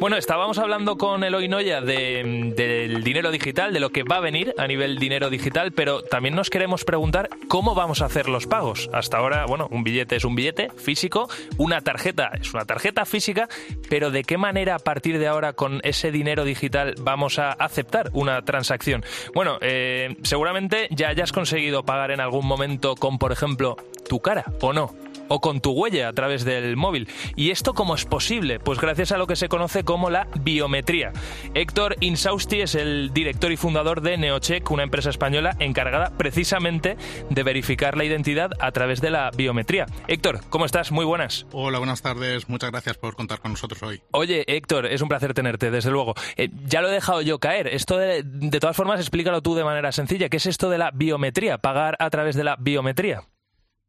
Bueno, 0.00 0.16
estábamos 0.16 0.58
hablando 0.58 0.96
con 0.96 1.24
Eloy 1.24 1.48
Noya 1.48 1.80
de, 1.80 2.52
del 2.54 3.02
dinero 3.02 3.32
digital, 3.32 3.72
de 3.72 3.80
lo 3.80 3.90
que 3.90 4.04
va 4.04 4.18
a 4.18 4.20
venir 4.20 4.54
a 4.56 4.68
nivel 4.68 4.96
dinero 5.00 5.28
digital, 5.28 5.72
pero 5.72 6.02
también 6.02 6.36
nos 6.36 6.50
queremos 6.50 6.84
preguntar 6.84 7.28
cómo 7.48 7.74
vamos 7.74 8.00
a 8.00 8.04
hacer 8.04 8.28
los 8.28 8.46
pagos. 8.46 8.88
Hasta 8.92 9.16
ahora, 9.16 9.44
bueno, 9.46 9.66
un 9.72 9.82
billete 9.82 10.14
es 10.14 10.24
un 10.24 10.36
billete 10.36 10.70
físico, 10.76 11.28
una 11.56 11.80
tarjeta 11.80 12.30
es 12.40 12.54
una 12.54 12.64
tarjeta 12.64 13.06
física, 13.06 13.48
pero 13.90 14.12
¿de 14.12 14.22
qué 14.22 14.38
manera 14.38 14.76
a 14.76 14.78
partir 14.78 15.18
de 15.18 15.26
ahora 15.26 15.54
con 15.54 15.80
ese 15.82 16.12
dinero 16.12 16.44
digital 16.44 16.94
vamos 17.00 17.40
a 17.40 17.50
aceptar 17.50 18.10
una 18.12 18.42
transacción? 18.42 19.04
Bueno, 19.34 19.58
eh, 19.62 20.16
seguramente 20.22 20.86
ya 20.92 21.08
hayas 21.08 21.32
conseguido 21.32 21.82
pagar 21.82 22.12
en 22.12 22.20
algún 22.20 22.46
momento 22.46 22.94
con, 22.94 23.18
por 23.18 23.32
ejemplo, 23.32 23.76
tu 24.08 24.20
cara, 24.20 24.44
¿o 24.60 24.72
no? 24.72 24.94
O 25.28 25.40
con 25.40 25.60
tu 25.60 25.72
huella 25.72 26.08
a 26.08 26.12
través 26.12 26.44
del 26.44 26.76
móvil. 26.76 27.08
¿Y 27.36 27.50
esto 27.50 27.74
cómo 27.74 27.94
es 27.94 28.04
posible? 28.04 28.58
Pues 28.60 28.80
gracias 28.80 29.12
a 29.12 29.18
lo 29.18 29.26
que 29.26 29.36
se 29.36 29.48
conoce 29.48 29.84
como 29.84 30.10
la 30.10 30.28
biometría. 30.40 31.12
Héctor 31.54 31.96
Insausti 32.00 32.60
es 32.60 32.74
el 32.74 33.12
director 33.12 33.52
y 33.52 33.56
fundador 33.56 34.00
de 34.00 34.16
Neocheck, 34.16 34.70
una 34.70 34.82
empresa 34.82 35.10
española 35.10 35.56
encargada 35.58 36.12
precisamente 36.16 36.96
de 37.30 37.42
verificar 37.42 37.96
la 37.96 38.04
identidad 38.04 38.50
a 38.60 38.72
través 38.72 39.00
de 39.00 39.10
la 39.10 39.30
biometría. 39.30 39.86
Héctor, 40.06 40.40
¿cómo 40.50 40.64
estás? 40.64 40.92
Muy 40.92 41.04
buenas. 41.04 41.46
Hola, 41.52 41.78
buenas 41.78 42.02
tardes. 42.02 42.48
Muchas 42.48 42.70
gracias 42.70 42.96
por 42.98 43.14
contar 43.14 43.40
con 43.40 43.52
nosotros 43.52 43.82
hoy. 43.82 44.00
Oye, 44.12 44.44
Héctor, 44.46 44.86
es 44.86 45.02
un 45.02 45.08
placer 45.08 45.34
tenerte, 45.34 45.70
desde 45.70 45.90
luego. 45.90 46.14
Eh, 46.36 46.48
ya 46.66 46.80
lo 46.80 46.88
he 46.88 46.92
dejado 46.92 47.22
yo 47.22 47.38
caer. 47.38 47.68
Esto, 47.68 47.98
de, 47.98 48.22
de 48.24 48.60
todas 48.60 48.76
formas, 48.76 49.00
explícalo 49.00 49.42
tú 49.42 49.54
de 49.54 49.64
manera 49.64 49.92
sencilla. 49.92 50.28
¿Qué 50.28 50.38
es 50.38 50.46
esto 50.46 50.70
de 50.70 50.78
la 50.78 50.90
biometría? 50.92 51.58
Pagar 51.58 51.96
a 51.98 52.10
través 52.10 52.36
de 52.36 52.44
la 52.44 52.56
biometría. 52.58 53.22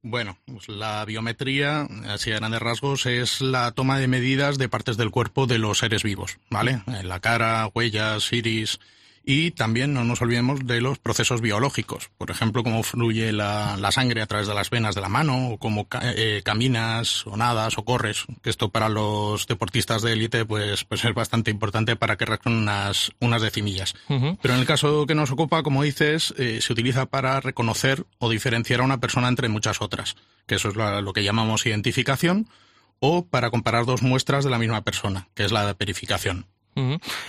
Bueno, 0.01 0.37
pues 0.45 0.69
la 0.69 1.03
biometría, 1.03 1.81
así 2.07 2.31
a 2.31 2.37
grandes 2.37 2.61
rasgos, 2.61 3.05
es 3.05 3.41
la 3.41 3.71
toma 3.73 3.99
de 3.99 4.07
medidas 4.07 4.57
de 4.57 4.69
partes 4.69 4.95
del 4.95 5.11
cuerpo 5.11 5.45
de 5.45 5.59
los 5.59 5.79
seres 5.79 6.03
vivos, 6.03 6.37
¿vale? 6.49 6.81
La 7.03 7.19
cara, 7.19 7.69
huellas, 7.73 8.31
iris, 8.31 8.79
y 9.29 9.51
también 9.51 9.93
no 9.93 10.03
nos 10.03 10.23
olvidemos 10.23 10.65
de 10.65 10.81
los 10.81 10.97
procesos 10.97 11.39
biológicos, 11.39 12.09
por 12.17 12.31
ejemplo, 12.31 12.63
cómo 12.63 12.81
fluye 12.81 13.31
la, 13.31 13.77
sangre 13.91 14.23
a 14.23 14.25
través 14.25 14.47
de 14.47 14.55
las 14.55 14.71
venas 14.71 14.95
de 14.95 15.01
la 15.01 15.07
mano, 15.07 15.49
o 15.49 15.59
cómo 15.59 15.87
eh, 16.01 16.41
caminas, 16.43 17.27
o 17.27 17.37
nadas, 17.37 17.77
o 17.77 17.85
corres, 17.85 18.25
que 18.41 18.49
esto 18.49 18.69
para 18.69 18.89
los 18.89 19.45
deportistas 19.45 20.01
de 20.01 20.13
élite 20.13 20.45
pues, 20.45 20.83
pues 20.83 21.05
es 21.05 21.13
bastante 21.13 21.51
importante 21.51 21.95
para 21.95 22.17
que 22.17 22.25
rasquen 22.25 22.53
unas, 22.53 23.11
unas 23.19 23.43
decimillas. 23.43 23.93
Pero 24.07 24.55
en 24.55 24.61
el 24.61 24.65
caso 24.65 25.05
que 25.05 25.13
nos 25.13 25.29
ocupa, 25.29 25.61
como 25.61 25.83
dices, 25.83 26.33
eh, 26.39 26.57
se 26.59 26.73
utiliza 26.73 27.05
para 27.05 27.39
reconocer 27.39 28.07
o 28.17 28.31
diferenciar 28.31 28.79
a 28.79 28.83
una 28.83 28.99
persona 28.99 29.27
entre 29.27 29.47
muchas 29.47 29.79
otras, 29.79 30.15
que 30.47 30.55
eso 30.55 30.69
es 30.69 30.75
lo 30.75 31.13
que 31.13 31.23
llamamos 31.23 31.67
identificación, 31.67 32.49
o 32.99 33.27
para 33.27 33.51
comparar 33.51 33.85
dos 33.85 34.01
muestras 34.01 34.43
de 34.43 34.49
la 34.49 34.57
misma 34.57 34.81
persona, 34.81 35.27
que 35.35 35.43
es 35.43 35.51
la 35.51 35.71
verificación. 35.77 36.47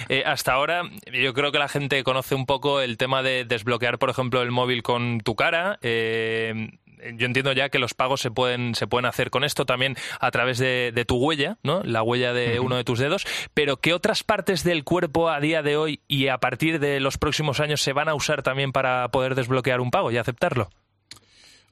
Eh, 0.08 0.22
hasta 0.24 0.52
ahora 0.52 0.82
yo 1.12 1.34
creo 1.34 1.50
que 1.52 1.58
la 1.58 1.68
gente 1.68 2.02
conoce 2.04 2.34
un 2.34 2.46
poco 2.46 2.80
el 2.80 2.96
tema 2.96 3.22
de 3.22 3.44
desbloquear, 3.44 3.98
por 3.98 4.10
ejemplo, 4.10 4.42
el 4.42 4.50
móvil 4.50 4.82
con 4.82 5.20
tu 5.20 5.34
cara. 5.34 5.78
Eh, 5.82 6.70
yo 7.14 7.26
entiendo 7.26 7.52
ya 7.52 7.68
que 7.68 7.78
los 7.78 7.94
pagos 7.94 8.20
se 8.20 8.30
pueden, 8.30 8.74
se 8.74 8.86
pueden 8.86 9.06
hacer 9.06 9.30
con 9.30 9.44
esto 9.44 9.66
también 9.66 9.96
a 10.20 10.30
través 10.30 10.58
de, 10.58 11.04
tu 11.06 11.16
huella, 11.16 11.58
¿no? 11.62 11.82
La 11.82 12.02
huella 12.02 12.32
de 12.32 12.60
uno 12.60 12.76
de 12.76 12.84
tus 12.84 12.98
dedos. 12.98 13.26
Pero 13.54 13.78
¿qué 13.78 13.94
otras 13.94 14.22
partes 14.22 14.64
del 14.64 14.84
cuerpo 14.84 15.30
a 15.30 15.40
día 15.40 15.62
de 15.62 15.76
hoy 15.76 16.00
y 16.06 16.28
a 16.28 16.38
partir 16.38 16.78
de 16.78 17.00
los 17.00 17.18
próximos 17.18 17.60
años 17.60 17.80
se 17.80 17.92
van 17.92 18.08
a 18.08 18.14
usar 18.14 18.42
también 18.42 18.72
para 18.72 19.08
poder 19.08 19.34
desbloquear 19.34 19.80
un 19.80 19.90
pago 19.90 20.10
y 20.10 20.18
aceptarlo? 20.18 20.70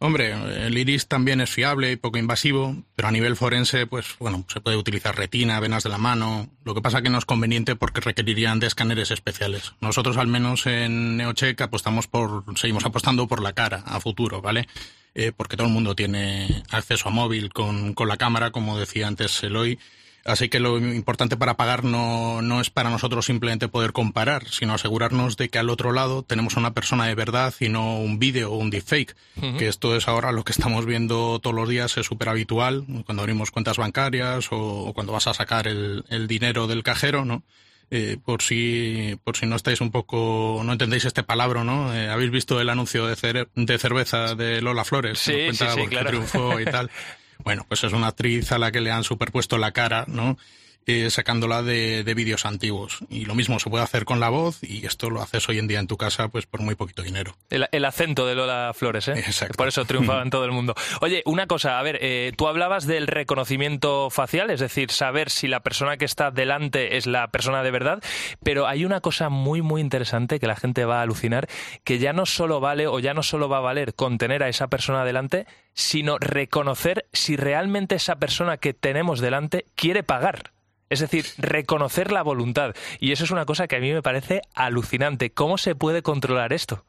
Hombre, 0.00 0.32
el 0.66 0.78
iris 0.78 1.08
también 1.08 1.40
es 1.40 1.50
fiable 1.50 1.90
y 1.90 1.96
poco 1.96 2.18
invasivo, 2.18 2.76
pero 2.94 3.08
a 3.08 3.10
nivel 3.10 3.34
forense, 3.34 3.86
pues 3.86 4.14
bueno, 4.20 4.44
se 4.46 4.60
puede 4.60 4.76
utilizar 4.76 5.16
retina, 5.16 5.58
venas 5.58 5.82
de 5.82 5.88
la 5.88 5.98
mano. 5.98 6.48
Lo 6.64 6.74
que 6.74 6.80
pasa 6.80 7.02
que 7.02 7.10
no 7.10 7.18
es 7.18 7.24
conveniente 7.24 7.74
porque 7.74 8.00
requerirían 8.00 8.60
de 8.60 8.68
escáneres 8.68 9.10
especiales. 9.10 9.72
Nosotros, 9.80 10.16
al 10.16 10.28
menos 10.28 10.66
en 10.66 11.16
Neocheck, 11.16 11.60
apostamos 11.62 12.06
por, 12.06 12.44
seguimos 12.56 12.84
apostando 12.84 13.26
por 13.26 13.42
la 13.42 13.54
cara 13.54 13.82
a 13.86 13.98
futuro, 13.98 14.40
¿vale? 14.40 14.68
Eh, 15.16 15.32
porque 15.36 15.56
todo 15.56 15.66
el 15.66 15.72
mundo 15.72 15.96
tiene 15.96 16.62
acceso 16.70 17.08
a 17.08 17.12
móvil 17.12 17.52
con, 17.52 17.92
con 17.94 18.06
la 18.06 18.18
cámara, 18.18 18.52
como 18.52 18.78
decía 18.78 19.08
antes 19.08 19.42
Eloy 19.42 19.80
Así 20.28 20.50
que 20.50 20.60
lo 20.60 20.78
importante 20.78 21.38
para 21.38 21.54
pagar 21.54 21.84
no, 21.84 22.42
no 22.42 22.60
es 22.60 22.68
para 22.68 22.90
nosotros 22.90 23.24
simplemente 23.24 23.68
poder 23.68 23.92
comparar, 23.92 24.46
sino 24.48 24.74
asegurarnos 24.74 25.38
de 25.38 25.48
que 25.48 25.58
al 25.58 25.70
otro 25.70 25.92
lado 25.92 26.22
tenemos 26.22 26.56
una 26.56 26.74
persona 26.74 27.06
de 27.06 27.14
verdad 27.14 27.54
y 27.60 27.70
no 27.70 27.96
un 27.96 28.18
vídeo 28.18 28.52
o 28.52 28.58
un 28.58 28.68
deepfake. 28.68 29.16
Que 29.56 29.68
esto 29.68 29.96
es 29.96 30.06
ahora 30.06 30.32
lo 30.32 30.44
que 30.44 30.52
estamos 30.52 30.84
viendo 30.84 31.38
todos 31.38 31.56
los 31.56 31.68
días, 31.68 31.96
es 31.96 32.04
súper 32.04 32.28
habitual 32.28 32.84
cuando 33.06 33.22
abrimos 33.22 33.50
cuentas 33.50 33.78
bancarias 33.78 34.48
o, 34.50 34.92
cuando 34.94 35.14
vas 35.14 35.26
a 35.28 35.34
sacar 35.34 35.66
el, 35.66 36.04
dinero 36.28 36.66
del 36.66 36.82
cajero, 36.82 37.24
¿no? 37.24 37.42
Eh, 37.90 38.18
por 38.22 38.42
si 38.42 39.18
por 39.24 39.38
si 39.38 39.46
no 39.46 39.56
estáis 39.56 39.80
un 39.80 39.90
poco 39.90 40.60
no 40.62 40.72
entendéis 40.72 41.06
este 41.06 41.22
palabra 41.22 41.64
no 41.64 41.94
eh, 41.94 42.10
habéis 42.10 42.30
visto 42.30 42.60
el 42.60 42.68
anuncio 42.68 43.06
de, 43.06 43.46
de 43.54 43.78
cerveza 43.78 44.34
de 44.34 44.60
Lola 44.60 44.84
Flores 44.84 45.18
sí, 45.18 45.48
sí, 45.52 45.64
sí, 45.74 45.86
claro. 45.86 46.10
triunfó 46.10 46.60
y 46.60 46.66
tal 46.66 46.90
Bueno, 47.44 47.64
pues 47.68 47.84
es 47.84 47.92
una 47.92 48.08
actriz 48.08 48.52
a 48.52 48.58
la 48.58 48.72
que 48.72 48.80
le 48.80 48.90
han 48.90 49.04
superpuesto 49.04 49.58
la 49.58 49.72
cara, 49.72 50.04
¿no? 50.08 50.36
Eh, 50.90 51.10
sacándola 51.10 51.62
de, 51.62 52.02
vídeos 52.16 52.46
antiguos. 52.46 53.00
Y 53.10 53.26
lo 53.26 53.34
mismo 53.34 53.58
se 53.58 53.68
puede 53.68 53.84
hacer 53.84 54.06
con 54.06 54.20
la 54.20 54.30
voz 54.30 54.62
y 54.62 54.86
esto 54.86 55.10
lo 55.10 55.20
haces 55.20 55.46
hoy 55.50 55.58
en 55.58 55.68
día 55.68 55.80
en 55.80 55.86
tu 55.86 55.98
casa 55.98 56.28
pues 56.28 56.46
por 56.46 56.62
muy 56.62 56.76
poquito 56.76 57.02
dinero. 57.02 57.36
El, 57.50 57.84
acento 57.84 58.26
de 58.26 58.34
Lola 58.34 58.72
Flores, 58.74 59.06
¿eh? 59.08 59.18
Exacto. 59.18 59.58
Por 59.58 59.68
eso 59.68 59.84
triunfaba 59.84 60.22
en 60.22 60.30
todo 60.30 60.46
el 60.46 60.50
mundo. 60.50 60.74
Oye, 61.02 61.22
una 61.26 61.46
cosa, 61.46 61.78
a 61.78 61.82
ver, 61.82 61.98
eh, 62.00 62.32
tú 62.38 62.48
hablabas 62.48 62.86
del 62.86 63.06
reconocimiento 63.06 64.08
facial, 64.08 64.48
es 64.48 64.60
decir, 64.60 64.90
saber 64.90 65.28
si 65.28 65.46
la 65.46 65.60
persona 65.60 65.98
que 65.98 66.06
está 66.06 66.30
delante 66.30 66.96
es 66.96 67.06
la 67.06 67.28
persona 67.28 67.62
de 67.62 67.70
verdad, 67.70 68.02
pero 68.42 68.66
hay 68.66 68.86
una 68.86 69.02
cosa 69.02 69.28
muy, 69.28 69.60
muy 69.60 69.82
interesante 69.82 70.40
que 70.40 70.46
la 70.46 70.56
gente 70.56 70.86
va 70.86 71.00
a 71.00 71.02
alucinar, 71.02 71.48
que 71.84 71.98
ya 71.98 72.14
no 72.14 72.24
solo 72.24 72.60
vale 72.60 72.86
o 72.86 72.98
ya 72.98 73.12
no 73.12 73.22
solo 73.22 73.50
va 73.50 73.58
a 73.58 73.60
valer 73.60 73.92
con 73.94 74.16
tener 74.16 74.42
a 74.42 74.48
esa 74.48 74.68
persona 74.68 75.04
delante, 75.04 75.46
sino 75.74 76.16
reconocer 76.18 77.04
si 77.12 77.36
realmente 77.36 77.96
esa 77.96 78.16
persona 78.16 78.56
que 78.56 78.72
tenemos 78.72 79.20
delante 79.20 79.66
quiere 79.74 80.02
pagar. 80.02 80.52
Es 80.90 81.00
decir, 81.00 81.26
reconocer 81.36 82.12
la 82.12 82.22
voluntad. 82.22 82.74
Y 82.98 83.12
eso 83.12 83.24
es 83.24 83.30
una 83.30 83.44
cosa 83.44 83.68
que 83.68 83.76
a 83.76 83.80
mí 83.80 83.92
me 83.92 84.02
parece 84.02 84.42
alucinante. 84.54 85.30
¿Cómo 85.30 85.58
se 85.58 85.74
puede 85.74 86.02
controlar 86.02 86.52
esto? 86.52 86.84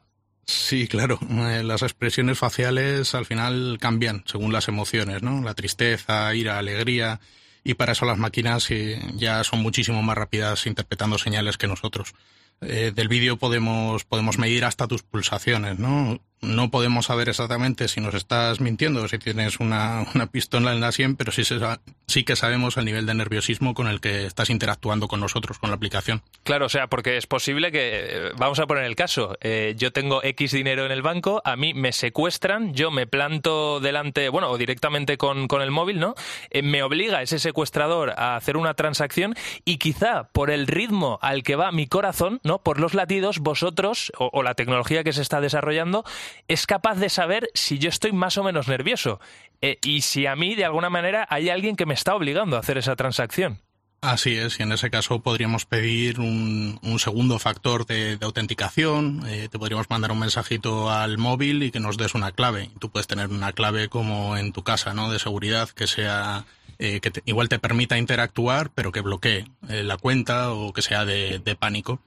Sí, 0.46 0.88
claro. 0.88 1.18
Eh, 1.30 1.62
las 1.62 1.82
expresiones 1.82 2.38
faciales 2.38 3.14
al 3.14 3.26
final 3.26 3.78
cambian 3.80 4.24
según 4.26 4.52
las 4.52 4.68
emociones, 4.68 5.22
¿no? 5.22 5.42
La 5.42 5.54
tristeza, 5.54 6.34
ira, 6.34 6.58
alegría. 6.58 7.20
Y 7.62 7.74
para 7.74 7.92
eso 7.92 8.06
las 8.06 8.18
máquinas 8.18 8.70
eh, 8.70 9.00
ya 9.14 9.44
son 9.44 9.60
muchísimo 9.60 10.02
más 10.02 10.16
rápidas 10.16 10.66
interpretando 10.66 11.18
señales 11.18 11.58
que 11.58 11.68
nosotros. 11.68 12.14
Eh, 12.62 12.92
del 12.94 13.08
vídeo 13.08 13.38
podemos, 13.38 14.04
podemos 14.04 14.38
medir 14.38 14.64
hasta 14.64 14.86
tus 14.86 15.02
pulsaciones, 15.02 15.78
¿no? 15.78 16.20
No 16.42 16.70
podemos 16.70 17.06
saber 17.06 17.28
exactamente 17.28 17.88
si 17.88 18.00
nos 18.00 18.14
estás 18.14 18.60
mintiendo 18.60 19.02
o 19.02 19.08
si 19.08 19.18
tienes 19.18 19.60
una, 19.60 20.06
una 20.14 20.26
pistola 20.26 20.72
en 20.72 20.80
la 20.80 20.92
sien, 20.92 21.16
pero 21.16 21.32
sí, 21.32 21.44
se, 21.44 21.58
sí 22.06 22.24
que 22.24 22.36
sabemos 22.36 22.76
el 22.76 22.86
nivel 22.86 23.06
de 23.06 23.14
nerviosismo 23.14 23.74
con 23.74 23.88
el 23.88 24.00
que 24.00 24.24
estás 24.26 24.48
interactuando 24.48 25.06
con 25.06 25.20
nosotros, 25.20 25.58
con 25.58 25.70
la 25.70 25.76
aplicación. 25.76 26.22
Claro, 26.42 26.66
o 26.66 26.68
sea, 26.68 26.86
porque 26.86 27.16
es 27.16 27.26
posible 27.26 27.70
que, 27.70 28.30
vamos 28.36 28.58
a 28.58 28.66
poner 28.66 28.84
el 28.84 28.96
caso, 28.96 29.36
eh, 29.42 29.74
yo 29.76 29.92
tengo 29.92 30.22
X 30.22 30.52
dinero 30.52 30.86
en 30.86 30.92
el 30.92 31.02
banco, 31.02 31.42
a 31.44 31.56
mí 31.56 31.74
me 31.74 31.92
secuestran, 31.92 32.72
yo 32.72 32.90
me 32.90 33.06
planto 33.06 33.80
delante, 33.80 34.28
bueno, 34.30 34.50
o 34.50 34.56
directamente 34.56 35.18
con, 35.18 35.46
con 35.46 35.60
el 35.60 35.70
móvil, 35.70 36.00
¿no? 36.00 36.14
Eh, 36.50 36.62
me 36.62 36.82
obliga 36.82 37.22
ese 37.22 37.38
secuestrador 37.38 38.14
a 38.16 38.36
hacer 38.36 38.56
una 38.56 38.74
transacción 38.74 39.34
y 39.64 39.76
quizá 39.76 40.28
por 40.32 40.50
el 40.50 40.66
ritmo 40.66 41.18
al 41.20 41.42
que 41.42 41.56
va 41.56 41.70
mi 41.70 41.86
corazón, 41.86 42.40
¿no? 42.44 42.62
Por 42.62 42.80
los 42.80 42.94
latidos, 42.94 43.40
vosotros, 43.40 44.10
o 44.16 44.42
la 44.42 44.54
tecnología 44.54 45.04
que 45.04 45.12
se 45.12 45.22
está 45.22 45.40
desarrollando, 45.40 46.04
es 46.48 46.66
capaz 46.66 46.96
de 46.96 47.08
saber 47.08 47.50
si 47.54 47.78
yo 47.78 47.88
estoy 47.88 48.12
más 48.12 48.38
o 48.38 48.44
menos 48.44 48.68
nervioso 48.68 49.20
eh, 49.60 49.78
y 49.82 50.02
si 50.02 50.26
a 50.26 50.36
mí 50.36 50.54
de 50.54 50.64
alguna 50.64 50.90
manera 50.90 51.26
hay 51.30 51.50
alguien 51.50 51.76
que 51.76 51.86
me 51.86 51.94
está 51.94 52.14
obligando 52.14 52.56
a 52.56 52.60
hacer 52.60 52.78
esa 52.78 52.96
transacción. 52.96 53.60
Así 54.02 54.34
es, 54.34 54.58
y 54.58 54.62
en 54.62 54.72
ese 54.72 54.90
caso 54.90 55.20
podríamos 55.20 55.66
pedir 55.66 56.20
un, 56.20 56.80
segundo 56.98 57.38
factor 57.38 57.84
de, 57.84 58.18
autenticación, 58.22 59.22
eh, 59.26 59.48
te 59.50 59.58
podríamos 59.58 59.90
mandar 59.90 60.10
un 60.10 60.20
mensajito 60.20 60.90
al 60.90 61.18
móvil 61.18 61.62
y 61.62 61.70
que 61.70 61.80
nos 61.80 61.98
des 61.98 62.14
una 62.14 62.32
clave. 62.32 62.70
Tú 62.78 62.90
puedes 62.90 63.06
tener 63.06 63.28
una 63.28 63.52
clave 63.52 63.88
como 63.88 64.38
en 64.38 64.52
tu 64.52 64.64
casa, 64.64 64.94
¿no? 64.94 65.12
De 65.12 65.18
seguridad 65.18 65.68
que 65.68 65.86
sea 65.86 66.46
eh, 66.78 67.00
que 67.00 67.12
igual 67.26 67.50
te 67.50 67.58
permita 67.58 67.98
interactuar, 67.98 68.70
pero 68.74 68.90
que 68.90 69.02
bloquee 69.02 69.44
la 69.68 69.98
cuenta 69.98 70.50
o 70.50 70.72
que 70.72 70.80
sea 70.80 71.04
de 71.04 71.56
pánico. 71.58 72.00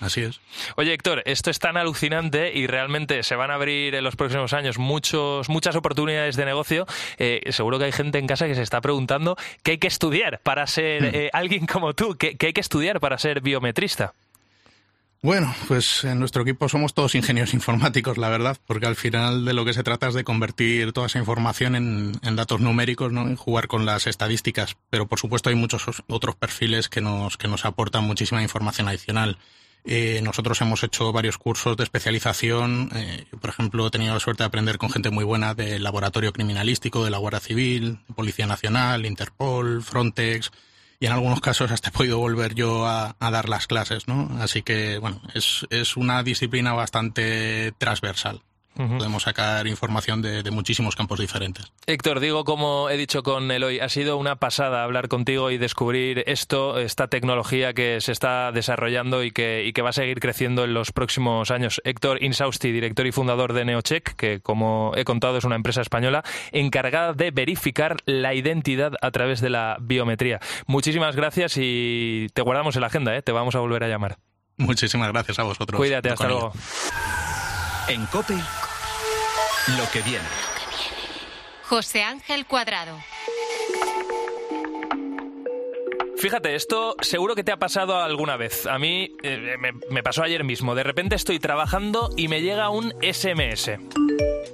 Así 0.00 0.22
es. 0.22 0.40
Oye, 0.76 0.92
Héctor, 0.92 1.22
esto 1.26 1.50
es 1.50 1.58
tan 1.58 1.76
alucinante 1.76 2.52
y 2.54 2.66
realmente 2.66 3.22
se 3.22 3.36
van 3.36 3.50
a 3.50 3.54
abrir 3.54 3.94
en 3.94 4.04
los 4.04 4.16
próximos 4.16 4.52
años 4.52 4.78
muchos, 4.78 5.48
muchas 5.48 5.76
oportunidades 5.76 6.36
de 6.36 6.44
negocio. 6.44 6.86
Eh, 7.18 7.42
seguro 7.50 7.78
que 7.78 7.86
hay 7.86 7.92
gente 7.92 8.18
en 8.18 8.26
casa 8.26 8.46
que 8.46 8.54
se 8.54 8.62
está 8.62 8.80
preguntando 8.80 9.36
qué 9.62 9.72
hay 9.72 9.78
que 9.78 9.88
estudiar 9.88 10.40
para 10.42 10.66
ser 10.66 11.02
hmm. 11.02 11.14
eh, 11.14 11.30
alguien 11.32 11.66
como 11.66 11.94
tú, 11.94 12.16
qué, 12.16 12.36
hay 12.40 12.52
que 12.52 12.60
estudiar 12.60 13.00
para 13.00 13.18
ser 13.18 13.40
biometrista. 13.40 14.14
Bueno, 15.20 15.52
pues 15.66 16.04
en 16.04 16.20
nuestro 16.20 16.42
equipo 16.42 16.68
somos 16.68 16.94
todos 16.94 17.16
ingenieros 17.16 17.52
informáticos, 17.54 18.18
la 18.18 18.28
verdad, 18.28 18.56
porque 18.66 18.86
al 18.86 18.94
final 18.94 19.44
de 19.44 19.52
lo 19.52 19.64
que 19.64 19.74
se 19.74 19.82
trata 19.82 20.08
es 20.08 20.14
de 20.14 20.22
convertir 20.22 20.92
toda 20.92 21.08
esa 21.08 21.18
información 21.18 21.74
en, 21.74 22.36
datos 22.36 22.60
numéricos, 22.60 23.10
¿no? 23.12 23.22
En 23.22 23.34
jugar 23.34 23.66
con 23.66 23.84
las 23.84 24.06
estadísticas. 24.06 24.76
Pero 24.90 25.08
por 25.08 25.18
supuesto 25.18 25.48
hay 25.48 25.56
muchos 25.56 25.84
otros 26.06 26.36
perfiles 26.36 26.88
que 26.88 27.00
nos, 27.00 27.36
que 27.36 27.48
nos 27.48 27.64
aportan 27.64 28.04
muchísima 28.04 28.42
información 28.42 28.86
adicional. 28.86 29.38
Eh, 29.84 30.20
nosotros 30.22 30.60
hemos 30.60 30.84
hecho 30.84 31.12
varios 31.12 31.38
cursos 31.38 31.76
de 31.76 31.82
especialización. 31.82 32.90
Eh, 32.94 33.24
por 33.40 33.50
ejemplo, 33.50 33.86
he 33.86 33.90
tenido 33.90 34.14
la 34.14 34.20
suerte 34.20 34.44
de 34.44 34.48
aprender 34.48 34.78
con 34.78 34.90
gente 34.90 35.10
muy 35.10 35.24
buena 35.24 35.54
del 35.54 35.82
laboratorio 35.82 36.32
criminalístico, 36.32 37.04
de 37.04 37.10
la 37.10 37.18
Guardia 37.18 37.40
Civil, 37.40 37.98
Policía 38.14 38.46
Nacional, 38.46 39.04
Interpol, 39.06 39.82
Frontex. 39.82 40.52
Y 41.00 41.06
en 41.06 41.12
algunos 41.12 41.40
casos 41.40 41.70
hasta 41.70 41.90
he 41.90 41.92
podido 41.92 42.18
volver 42.18 42.54
yo 42.54 42.86
a, 42.86 43.14
dar 43.20 43.48
las 43.48 43.66
clases, 43.66 44.08
¿no? 44.08 44.28
Así 44.40 44.62
que, 44.62 44.98
bueno, 44.98 45.20
es, 45.34 45.66
es 45.70 45.96
una 45.96 46.22
disciplina 46.22 46.72
bastante 46.72 47.72
transversal. 47.78 48.42
Podemos 48.78 49.24
sacar 49.24 49.66
información 49.66 50.22
de, 50.22 50.48
muchísimos 50.52 50.94
campos 50.94 51.18
diferentes. 51.18 51.72
Héctor, 51.86 52.20
digo 52.20 52.44
como 52.44 52.90
he 52.90 52.96
dicho 52.96 53.24
con 53.24 53.50
Eloy, 53.50 53.80
ha 53.80 53.88
sido 53.88 54.16
una 54.16 54.36
pasada 54.36 54.84
hablar 54.84 55.08
contigo 55.08 55.50
y 55.50 55.58
descubrir 55.58 56.22
esto, 56.26 56.78
esta 56.78 57.08
tecnología 57.08 57.74
que 57.74 58.00
se 58.00 58.12
está 58.12 58.52
desarrollando 58.52 59.24
y 59.24 59.32
que, 59.32 59.72
va 59.82 59.90
a 59.90 59.92
seguir 59.92 60.20
creciendo 60.20 60.62
en 60.62 60.74
los 60.74 60.92
próximos 60.92 61.50
años. 61.50 61.80
Héctor 61.84 62.22
Insausti, 62.22 62.70
director 62.70 63.04
y 63.06 63.12
fundador 63.12 63.52
de 63.52 63.64
Neocheck, 63.64 64.14
que 64.14 64.40
como 64.40 64.92
he 64.94 65.04
contado 65.04 65.38
es 65.38 65.44
una 65.44 65.56
empresa 65.56 65.80
española 65.80 66.22
encargada 66.52 67.14
de 67.14 67.32
verificar 67.32 67.96
la 68.06 68.34
identidad 68.34 68.92
a 69.02 69.10
través 69.10 69.40
de 69.40 69.50
la 69.50 69.76
biometría. 69.80 70.38
Muchísimas 70.66 71.16
gracias 71.16 71.56
y 71.56 72.28
te 72.32 72.42
guardamos 72.42 72.76
en 72.76 72.82
la 72.82 72.86
agenda, 72.86 73.16
¿eh? 73.16 73.22
te 73.22 73.32
vamos 73.32 73.56
a 73.56 73.58
volver 73.58 73.82
a 73.82 73.88
llamar. 73.88 74.18
Muchísimas 74.56 75.08
gracias 75.08 75.38
a 75.40 75.42
vosotros. 75.42 75.76
Cuídate, 75.76 76.10
hasta 76.10 76.28
luego. 76.28 76.52
En 77.88 78.06
COPE 78.06 78.36
lo 79.76 79.90
que 79.90 80.00
viene. 80.02 80.24
José 81.64 82.02
Ángel 82.02 82.46
Cuadrado. 82.46 82.98
Fíjate, 86.18 86.56
esto 86.56 86.96
seguro 87.00 87.36
que 87.36 87.44
te 87.44 87.52
ha 87.52 87.58
pasado 87.58 88.00
alguna 88.00 88.36
vez. 88.36 88.66
A 88.66 88.78
mí 88.78 89.12
eh, 89.22 89.56
me, 89.88 90.02
pasó 90.02 90.24
ayer 90.24 90.42
mismo. 90.42 90.74
De 90.74 90.82
repente 90.82 91.14
estoy 91.14 91.38
trabajando 91.38 92.10
y 92.16 92.26
me 92.26 92.42
llega 92.42 92.70
un 92.70 92.92
SMS. 93.02 93.78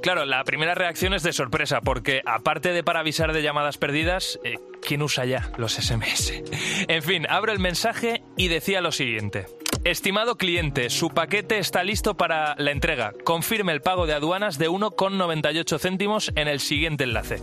Claro, 0.03 0.27
la 0.27 0.45
primera 0.45 0.75
reacción 0.75 1.15
es 1.15 1.23
de 1.23 1.33
sorpresa, 1.33 1.81
porque 1.81 2.21
aparte 2.27 2.73
de 2.73 2.85
para 2.85 3.01
avisar 3.01 3.33
de 3.33 3.43
llamadas 3.43 3.79
perdidas, 3.79 4.39
eh, 4.45 4.59
¿quién 4.87 5.01
usa 5.01 5.25
ya 5.25 5.51
los 5.57 5.75
SMS? 5.75 6.33
En 6.89 7.03
fin, 7.03 7.27
abro 7.31 7.53
el 7.53 7.61
mensaje 7.61 8.23
y 8.37 8.49
decía 8.49 8.83
lo 8.83 8.93
siguiente. 8.93 9.47
Estimado 9.85 10.37
cliente, 10.37 10.89
su 10.89 11.11
paquete 11.11 11.59
está 11.59 11.85
listo 11.85 12.15
para 12.15 12.55
la 12.57 12.71
entrega. 12.71 13.13
Confirme 13.23 13.73
el 13.73 13.83
pago 13.83 14.07
de 14.07 14.15
aduanas 14.15 14.57
de 14.57 14.71
1,98 14.71 15.79
céntimos 15.79 16.33
en 16.37 16.49
el 16.49 16.61
siguiente 16.61 17.05
enlace. 17.05 17.43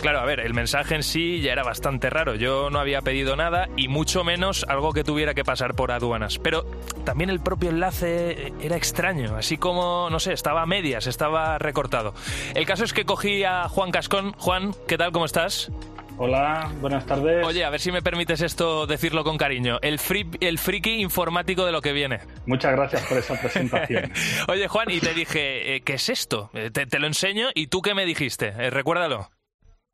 Claro, 0.00 0.20
a 0.20 0.24
ver, 0.24 0.40
el 0.40 0.54
mensaje 0.54 0.94
en 0.94 1.02
sí 1.02 1.42
ya 1.42 1.52
era 1.52 1.62
bastante 1.62 2.08
raro. 2.08 2.34
Yo 2.34 2.70
no 2.70 2.80
había 2.80 3.02
pedido 3.02 3.36
nada 3.36 3.68
y 3.76 3.88
mucho 3.88 4.24
menos 4.24 4.64
algo 4.70 4.94
que 4.94 5.04
tuviera 5.04 5.34
que 5.34 5.44
pasar 5.44 5.74
por 5.74 5.92
aduanas. 5.92 6.38
Pero 6.38 6.64
también 7.04 7.28
el 7.28 7.40
propio 7.40 7.68
enlace 7.68 8.54
era 8.62 8.76
extraño, 8.76 9.36
así 9.36 9.58
como, 9.58 10.08
no 10.08 10.18
sé, 10.18 10.32
estaba 10.32 10.62
a 10.62 10.66
medias, 10.66 11.06
estaba 11.06 11.58
recortado. 11.58 12.14
El 12.54 12.64
caso 12.64 12.84
es 12.84 12.94
que 12.94 13.04
cogí 13.04 13.44
a 13.44 13.68
Juan 13.68 13.90
Cascón. 13.90 14.32
Juan, 14.38 14.74
¿qué 14.88 14.96
tal? 14.96 15.12
¿Cómo 15.12 15.26
estás? 15.26 15.70
Hola, 16.18 16.70
buenas 16.80 17.06
tardes. 17.06 17.44
Oye, 17.44 17.64
a 17.64 17.70
ver 17.70 17.80
si 17.80 17.90
me 17.90 18.02
permites 18.02 18.42
esto 18.42 18.86
decirlo 18.86 19.24
con 19.24 19.38
cariño. 19.38 19.78
El, 19.82 19.98
el 20.40 20.58
friki 20.58 21.00
informático 21.00 21.64
de 21.64 21.72
lo 21.72 21.80
que 21.80 21.92
viene. 21.92 22.20
Muchas 22.46 22.72
gracias 22.72 23.06
por 23.06 23.18
esa 23.18 23.40
presentación. 23.40 24.12
Oye, 24.48 24.68
Juan, 24.68 24.90
y 24.90 25.00
te 25.00 25.14
dije, 25.14 25.76
eh, 25.76 25.80
¿qué 25.80 25.94
es 25.94 26.08
esto? 26.08 26.50
Eh, 26.54 26.70
te, 26.70 26.98
lo 26.98 27.06
enseño 27.06 27.48
y 27.54 27.68
tú 27.68 27.80
qué 27.80 27.94
me 27.94 28.04
dijiste. 28.04 28.48
Eh, 28.48 28.70
recuérdalo. 28.70 29.30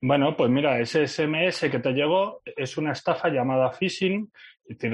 Bueno, 0.01 0.37
pues 0.37 0.51
mira, 0.51 0.79
ese 0.81 1.07
SMS 1.07 1.71
que 1.71 1.79
te 1.79 1.93
llegó 1.93 2.43
es 2.45 2.77
una 2.77 2.93
estafa 2.93 3.29
llamada 3.29 3.73
phishing. 3.73 4.31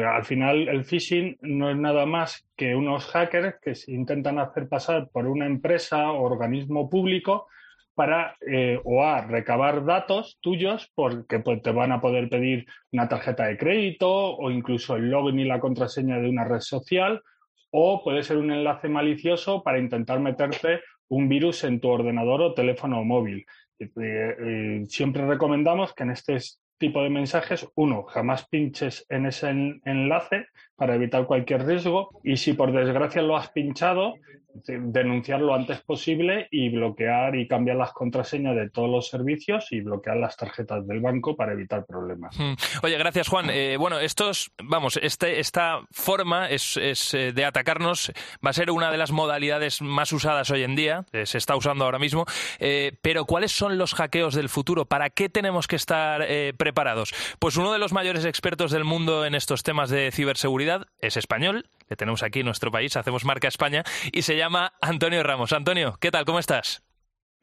Al 0.07 0.25
final, 0.25 0.69
el 0.69 0.85
phishing 0.85 1.39
no 1.41 1.71
es 1.71 1.77
nada 1.77 2.07
más 2.07 2.47
que 2.57 2.77
unos 2.77 3.07
hackers 3.07 3.57
que 3.61 3.75
intentan 3.93 4.39
hacer 4.39 4.69
pasar 4.69 5.09
por 5.11 5.27
una 5.27 5.47
empresa 5.47 6.13
o 6.13 6.23
organismo 6.23 6.89
público 6.89 7.49
para 7.95 8.37
eh, 8.47 8.81
o 8.85 9.05
a 9.05 9.23
recabar 9.23 9.85
datos 9.85 10.39
tuyos 10.41 10.91
porque 10.95 11.39
pues, 11.41 11.63
te 11.63 11.71
van 11.71 11.93
a 11.93 12.01
poder 12.01 12.29
pedir 12.29 12.67
una 12.93 13.09
tarjeta 13.09 13.47
de 13.47 13.57
crédito 13.57 14.11
o 14.11 14.51
incluso 14.51 14.97
el 14.97 15.11
login 15.11 15.39
y 15.39 15.45
la 15.45 15.61
contraseña 15.61 16.19
de 16.19 16.29
una 16.29 16.45
red 16.45 16.61
social 16.61 17.23
o 17.71 18.03
puede 18.03 18.23
ser 18.23 18.37
un 18.37 18.53
enlace 18.53 18.89
malicioso 18.89 19.63
para 19.63 19.79
intentar 19.79 20.21
meterte 20.21 20.81
un 21.09 21.29
virus 21.29 21.65
en 21.65 21.81
tu 21.81 21.89
ordenador 21.89 22.41
o 22.43 22.55
teléfono 22.55 23.05
móvil. 23.05 23.45
Eh, 23.79 23.91
eh, 23.97 24.85
siempre 24.87 25.27
recomendamos 25.27 25.93
que 25.95 26.05
en 26.05 26.11
este 26.11 26.39
tipo 26.79 27.03
de 27.03 27.11
mensajes, 27.11 27.67
uno, 27.75 28.05
jamás 28.05 28.47
pinches 28.49 29.07
en 29.09 29.27
ese 29.27 29.49
enlace 29.85 30.47
para 30.77 30.95
evitar 30.95 31.27
cualquier 31.27 31.65
riesgo 31.67 32.11
y 32.23 32.37
si 32.37 32.53
por 32.53 32.73
desgracia 32.73 33.23
lo 33.23 33.37
has 33.37 33.51
pinchado, 33.51 34.15
denunciar 34.55 35.41
lo 35.41 35.55
antes 35.55 35.81
posible 35.81 36.49
y 36.51 36.69
bloquear 36.69 37.35
y 37.37 37.49
cambiar 37.49 37.77
las 37.77 37.93
contraseñas 37.93 38.55
de 38.55 38.71
todos 38.71 38.89
los 38.89 39.09
servicios 39.09 39.67
y 39.73 39.81
bloquear 39.81 40.17
las 40.17 40.37
tarjetas 40.37 40.87
del 40.87 41.01
banco 41.01 41.37
para 41.37 41.53
evitar 41.53 41.85
problemas. 41.85 42.39
Hmm. 42.39 42.55
Oye, 42.83 42.97
gracias 42.97 43.29
Juan. 43.29 43.51
Eh, 43.51 43.77
bueno, 43.79 43.99
estos, 43.99 44.53
vamos, 44.63 44.99
este, 45.03 45.41
esta 45.41 45.81
forma 45.91 46.49
es, 46.49 46.77
eh, 46.77 47.33
de 47.33 47.45
atacarnos 47.45 48.13
va 48.45 48.51
a 48.51 48.53
ser 48.53 48.71
una 48.71 48.91
de 48.91 48.99
las 48.99 49.11
modalidades 49.11 49.83
más 49.83 50.13
usadas 50.13 50.51
hoy 50.51 50.63
en 50.63 50.77
día, 50.77 51.05
eh, 51.13 51.27
se 51.27 51.39
está 51.39 51.57
usando 51.57 51.85
ahora 51.85 51.99
mismo, 51.99 52.25
pero 53.03 53.25
¿cuáles 53.25 53.53
son 53.53 53.79
los 53.79 53.95
hackeos 53.95 54.35
del 54.35 54.49
futuro? 54.49 54.85
¿Para 54.85 55.11
qué 55.11 55.29
tenemos 55.29 55.67
que 55.67 55.77
estar 55.77 56.27
preparados? 56.57 57.15
Pues 57.39 57.57
uno 57.57 57.73
de 57.73 57.79
los 57.79 57.93
mayores 57.93 58.25
expertos 58.25 58.71
del 58.71 58.85
mundo 58.85 59.25
en 59.25 59.35
estos 59.35 59.63
temas 59.63 59.91
de 59.91 60.11
ciberseguridad 60.13 60.63
es 61.00 61.16
español, 61.16 61.66
le 61.88 61.96
tenemos 61.96 62.22
aquí 62.22 62.40
en 62.40 62.46
nuestro 62.46 62.70
país, 62.70 62.96
hacemos 62.96 63.24
marca 63.24 63.48
España, 63.48 63.85
y 64.12 64.22
se 64.22 64.37
llama 64.37 64.74
Antonio 64.81 65.22
Ramos. 65.22 65.53
Antonio, 65.53 65.96
¿qué 66.00 66.11
tal? 66.11 66.24
¿Cómo 66.24 66.38
estás? 66.38 66.83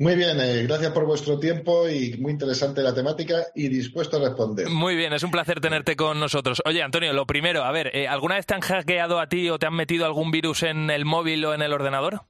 Muy 0.01 0.15
bien, 0.15 0.39
eh, 0.41 0.63
gracias 0.63 0.91
por 0.93 1.05
vuestro 1.05 1.37
tiempo 1.37 1.87
y 1.87 2.17
muy 2.17 2.31
interesante 2.31 2.81
la 2.81 2.91
temática 2.91 3.45
y 3.53 3.67
dispuesto 3.67 4.17
a 4.17 4.21
responder. 4.21 4.67
Muy 4.67 4.95
bien, 4.95 5.13
es 5.13 5.21
un 5.21 5.29
placer 5.29 5.59
tenerte 5.59 5.95
con 5.95 6.19
nosotros. 6.19 6.59
Oye, 6.65 6.81
Antonio, 6.81 7.13
lo 7.13 7.27
primero, 7.27 7.63
a 7.63 7.71
ver, 7.71 7.95
eh, 7.95 8.07
¿alguna 8.07 8.33
vez 8.33 8.47
te 8.47 8.55
han 8.55 8.61
hackeado 8.61 9.19
a 9.19 9.29
ti 9.29 9.47
o 9.51 9.59
te 9.59 9.67
han 9.67 9.75
metido 9.75 10.07
algún 10.07 10.31
virus 10.31 10.63
en 10.63 10.89
el 10.89 11.05
móvil 11.05 11.45
o 11.45 11.53
en 11.53 11.61
el 11.61 11.71
ordenador? 11.71 12.23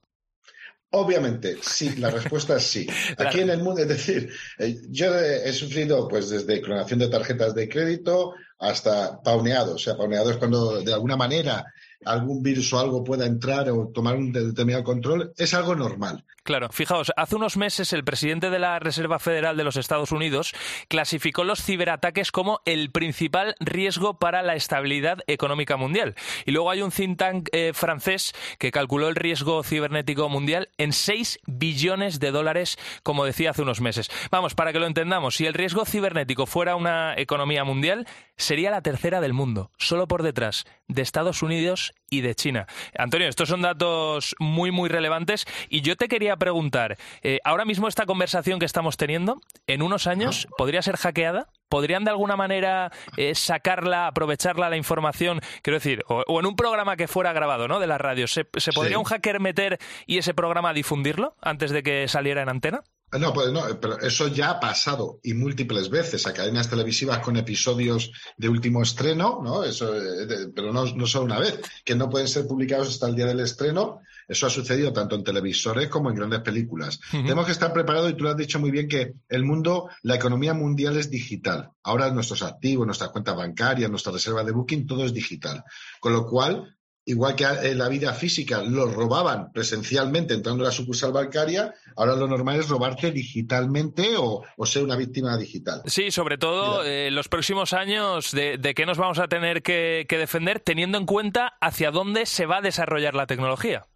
Obviamente, 0.90 1.56
sí, 1.62 1.96
la 1.96 2.10
respuesta 2.10 2.56
es 2.56 2.62
sí. 2.64 2.86
Aquí 3.16 3.40
en 3.40 3.48
el 3.48 3.62
mundo, 3.62 3.80
es 3.80 3.88
decir, 3.88 4.30
eh, 4.58 4.76
yo 4.90 5.18
he 5.18 5.50
sufrido 5.54 6.06
pues 6.08 6.28
desde 6.28 6.60
clonación 6.60 6.98
de 6.98 7.08
tarjetas 7.08 7.54
de 7.54 7.70
crédito 7.70 8.34
hasta 8.62 9.20
pauneado. 9.22 9.74
O 9.74 9.78
sea, 9.78 9.96
pauneado 9.96 10.30
cuando 10.38 10.80
de 10.82 10.94
alguna 10.94 11.16
manera 11.16 11.64
algún 12.04 12.42
virus 12.42 12.72
o 12.72 12.78
algo 12.78 13.04
pueda 13.04 13.26
entrar 13.26 13.70
o 13.70 13.88
tomar 13.88 14.16
un 14.16 14.32
determinado 14.32 14.84
control, 14.84 15.32
es 15.36 15.54
algo 15.54 15.74
normal. 15.74 16.24
Claro, 16.44 16.70
fijaos, 16.72 17.12
hace 17.16 17.36
unos 17.36 17.56
meses 17.56 17.92
el 17.92 18.02
presidente 18.02 18.50
de 18.50 18.58
la 18.58 18.80
Reserva 18.80 19.20
Federal 19.20 19.56
de 19.56 19.62
los 19.62 19.76
Estados 19.76 20.10
Unidos 20.10 20.54
clasificó 20.88 21.44
los 21.44 21.62
ciberataques 21.62 22.32
como 22.32 22.60
el 22.64 22.90
principal 22.90 23.54
riesgo 23.60 24.18
para 24.18 24.42
la 24.42 24.56
estabilidad 24.56 25.18
económica 25.28 25.76
mundial. 25.76 26.16
Y 26.44 26.50
luego 26.50 26.72
hay 26.72 26.82
un 26.82 26.90
think 26.90 27.16
tank 27.16 27.48
eh, 27.52 27.70
francés 27.74 28.32
que 28.58 28.72
calculó 28.72 29.08
el 29.08 29.14
riesgo 29.14 29.62
cibernético 29.62 30.28
mundial 30.28 30.68
en 30.78 30.92
6 30.92 31.38
billones 31.46 32.18
de 32.18 32.32
dólares, 32.32 32.76
como 33.04 33.24
decía 33.24 33.50
hace 33.50 33.62
unos 33.62 33.80
meses. 33.80 34.10
Vamos, 34.32 34.56
para 34.56 34.72
que 34.72 34.80
lo 34.80 34.86
entendamos, 34.86 35.36
si 35.36 35.46
el 35.46 35.54
riesgo 35.54 35.84
cibernético 35.84 36.46
fuera 36.46 36.74
una 36.74 37.14
economía 37.16 37.62
mundial, 37.62 38.04
sería 38.36 38.72
la 38.72 38.82
tercera 38.82 39.20
del 39.20 39.32
mundo, 39.32 39.70
solo 39.78 40.08
por 40.08 40.24
detrás 40.24 40.64
de 40.88 41.02
Estados 41.02 41.42
Unidos 41.42 41.91
y 42.10 42.20
de 42.20 42.34
China. 42.34 42.66
Antonio, 42.96 43.28
estos 43.28 43.48
son 43.48 43.62
datos 43.62 44.36
muy, 44.38 44.70
muy 44.70 44.88
relevantes 44.88 45.46
y 45.68 45.80
yo 45.80 45.96
te 45.96 46.08
quería 46.08 46.36
preguntar, 46.36 46.98
eh, 47.22 47.38
ahora 47.44 47.64
mismo 47.64 47.88
esta 47.88 48.06
conversación 48.06 48.58
que 48.58 48.66
estamos 48.66 48.96
teniendo, 48.96 49.40
en 49.66 49.82
unos 49.82 50.06
años, 50.06 50.46
¿podría 50.58 50.82
ser 50.82 50.96
hackeada? 50.96 51.48
¿Podrían 51.68 52.04
de 52.04 52.10
alguna 52.10 52.36
manera 52.36 52.92
eh, 53.16 53.34
sacarla, 53.34 54.06
aprovecharla 54.06 54.68
la 54.68 54.76
información? 54.76 55.40
Quiero 55.62 55.78
decir, 55.78 56.04
o, 56.06 56.38
en 56.38 56.46
un 56.46 56.54
programa 56.54 56.96
que 56.96 57.08
fuera 57.08 57.32
grabado, 57.32 57.66
¿no? 57.66 57.80
De 57.80 57.86
la 57.86 57.96
radio, 57.96 58.26
¿se, 58.26 58.44
podría 58.44 58.98
un 58.98 59.04
hacker 59.04 59.40
meter 59.40 59.78
y 60.06 60.18
ese 60.18 60.34
programa 60.34 60.74
difundirlo 60.74 61.34
antes 61.40 61.70
de 61.70 61.82
que 61.82 62.08
saliera 62.08 62.42
en 62.42 62.50
antena? 62.50 62.82
No, 63.18 63.32
pues 63.34 63.52
no, 63.52 63.62
pero 63.78 63.98
eso 64.00 64.28
ya 64.28 64.50
ha 64.50 64.60
pasado 64.60 65.20
y 65.22 65.34
múltiples 65.34 65.90
veces 65.90 66.26
a 66.26 66.32
cadenas 66.32 66.70
televisivas 66.70 67.18
con 67.18 67.36
episodios 67.36 68.10
de 68.38 68.48
último 68.48 68.82
estreno, 68.82 69.40
¿no? 69.42 69.64
Eso, 69.64 69.94
eh, 69.94 70.48
pero 70.54 70.72
no, 70.72 70.86
no 70.86 71.06
solo 71.06 71.26
una 71.26 71.38
vez, 71.38 71.60
que 71.84 71.94
no 71.94 72.08
pueden 72.08 72.28
ser 72.28 72.46
publicados 72.46 72.88
hasta 72.88 73.08
el 73.08 73.14
día 73.14 73.26
del 73.26 73.40
estreno. 73.40 74.00
Eso 74.26 74.46
ha 74.46 74.50
sucedido 74.50 74.94
tanto 74.94 75.14
en 75.14 75.24
televisores 75.24 75.88
como 75.88 76.08
en 76.08 76.16
grandes 76.16 76.40
películas. 76.40 77.00
Tenemos 77.10 77.44
que 77.44 77.52
estar 77.52 77.72
preparados 77.72 78.10
y 78.10 78.14
tú 78.14 78.24
lo 78.24 78.30
has 78.30 78.36
dicho 78.36 78.58
muy 78.58 78.70
bien 78.70 78.88
que 78.88 79.14
el 79.28 79.44
mundo, 79.44 79.90
la 80.02 80.14
economía 80.14 80.54
mundial 80.54 80.96
es 80.96 81.10
digital. 81.10 81.70
Ahora 81.82 82.10
nuestros 82.10 82.42
activos, 82.42 82.86
nuestras 82.86 83.10
cuentas 83.10 83.36
bancarias, 83.36 83.90
nuestra 83.90 84.12
reserva 84.12 84.42
de 84.42 84.52
booking, 84.52 84.86
todo 84.86 85.04
es 85.04 85.12
digital. 85.12 85.64
Con 86.00 86.14
lo 86.14 86.24
cual, 86.24 86.76
igual 87.04 87.34
que 87.34 87.44
en 87.44 87.78
la 87.78 87.88
vida 87.88 88.12
física 88.14 88.62
los 88.62 88.92
robaban 88.92 89.52
presencialmente 89.52 90.34
entrando 90.34 90.64
a 90.64 90.68
la 90.68 90.72
sucursal 90.72 91.12
bancaria, 91.12 91.74
ahora 91.96 92.16
lo 92.16 92.28
normal 92.28 92.60
es 92.60 92.68
robarte 92.68 93.10
digitalmente 93.10 94.14
o, 94.16 94.44
ser 94.64 94.84
una 94.84 94.96
víctima 94.96 95.36
digital. 95.36 95.82
Sí, 95.86 96.10
sobre 96.10 96.38
todo 96.38 96.84
eh, 96.84 97.10
los 97.10 97.28
próximos 97.28 97.72
años, 97.72 98.30
de, 98.30 98.72
qué 98.74 98.86
nos 98.86 98.98
vamos 98.98 99.18
a 99.18 99.28
tener 99.28 99.62
que, 99.62 100.06
defender 100.08 100.60
teniendo 100.60 100.98
en 100.98 101.06
cuenta 101.06 101.54
hacia 101.60 101.90
dónde 101.90 102.26
se 102.26 102.46
va 102.46 102.58
a 102.58 102.62
desarrollar 102.62 103.14
la 103.14 103.26
tecnología. 103.26 103.86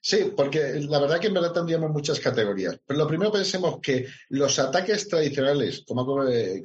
Sí, 0.00 0.32
porque 0.36 0.80
la 0.88 1.00
verdad 1.00 1.20
que 1.20 1.26
en 1.26 1.34
verdad 1.34 1.52
tendríamos 1.52 1.90
muchas 1.90 2.20
categorías. 2.20 2.78
Pero 2.86 2.98
lo 2.98 3.06
primero 3.06 3.32
pensemos 3.32 3.78
que 3.82 4.06
los 4.28 4.58
ataques 4.58 5.08
tradicionales, 5.08 5.84
como, 5.86 6.06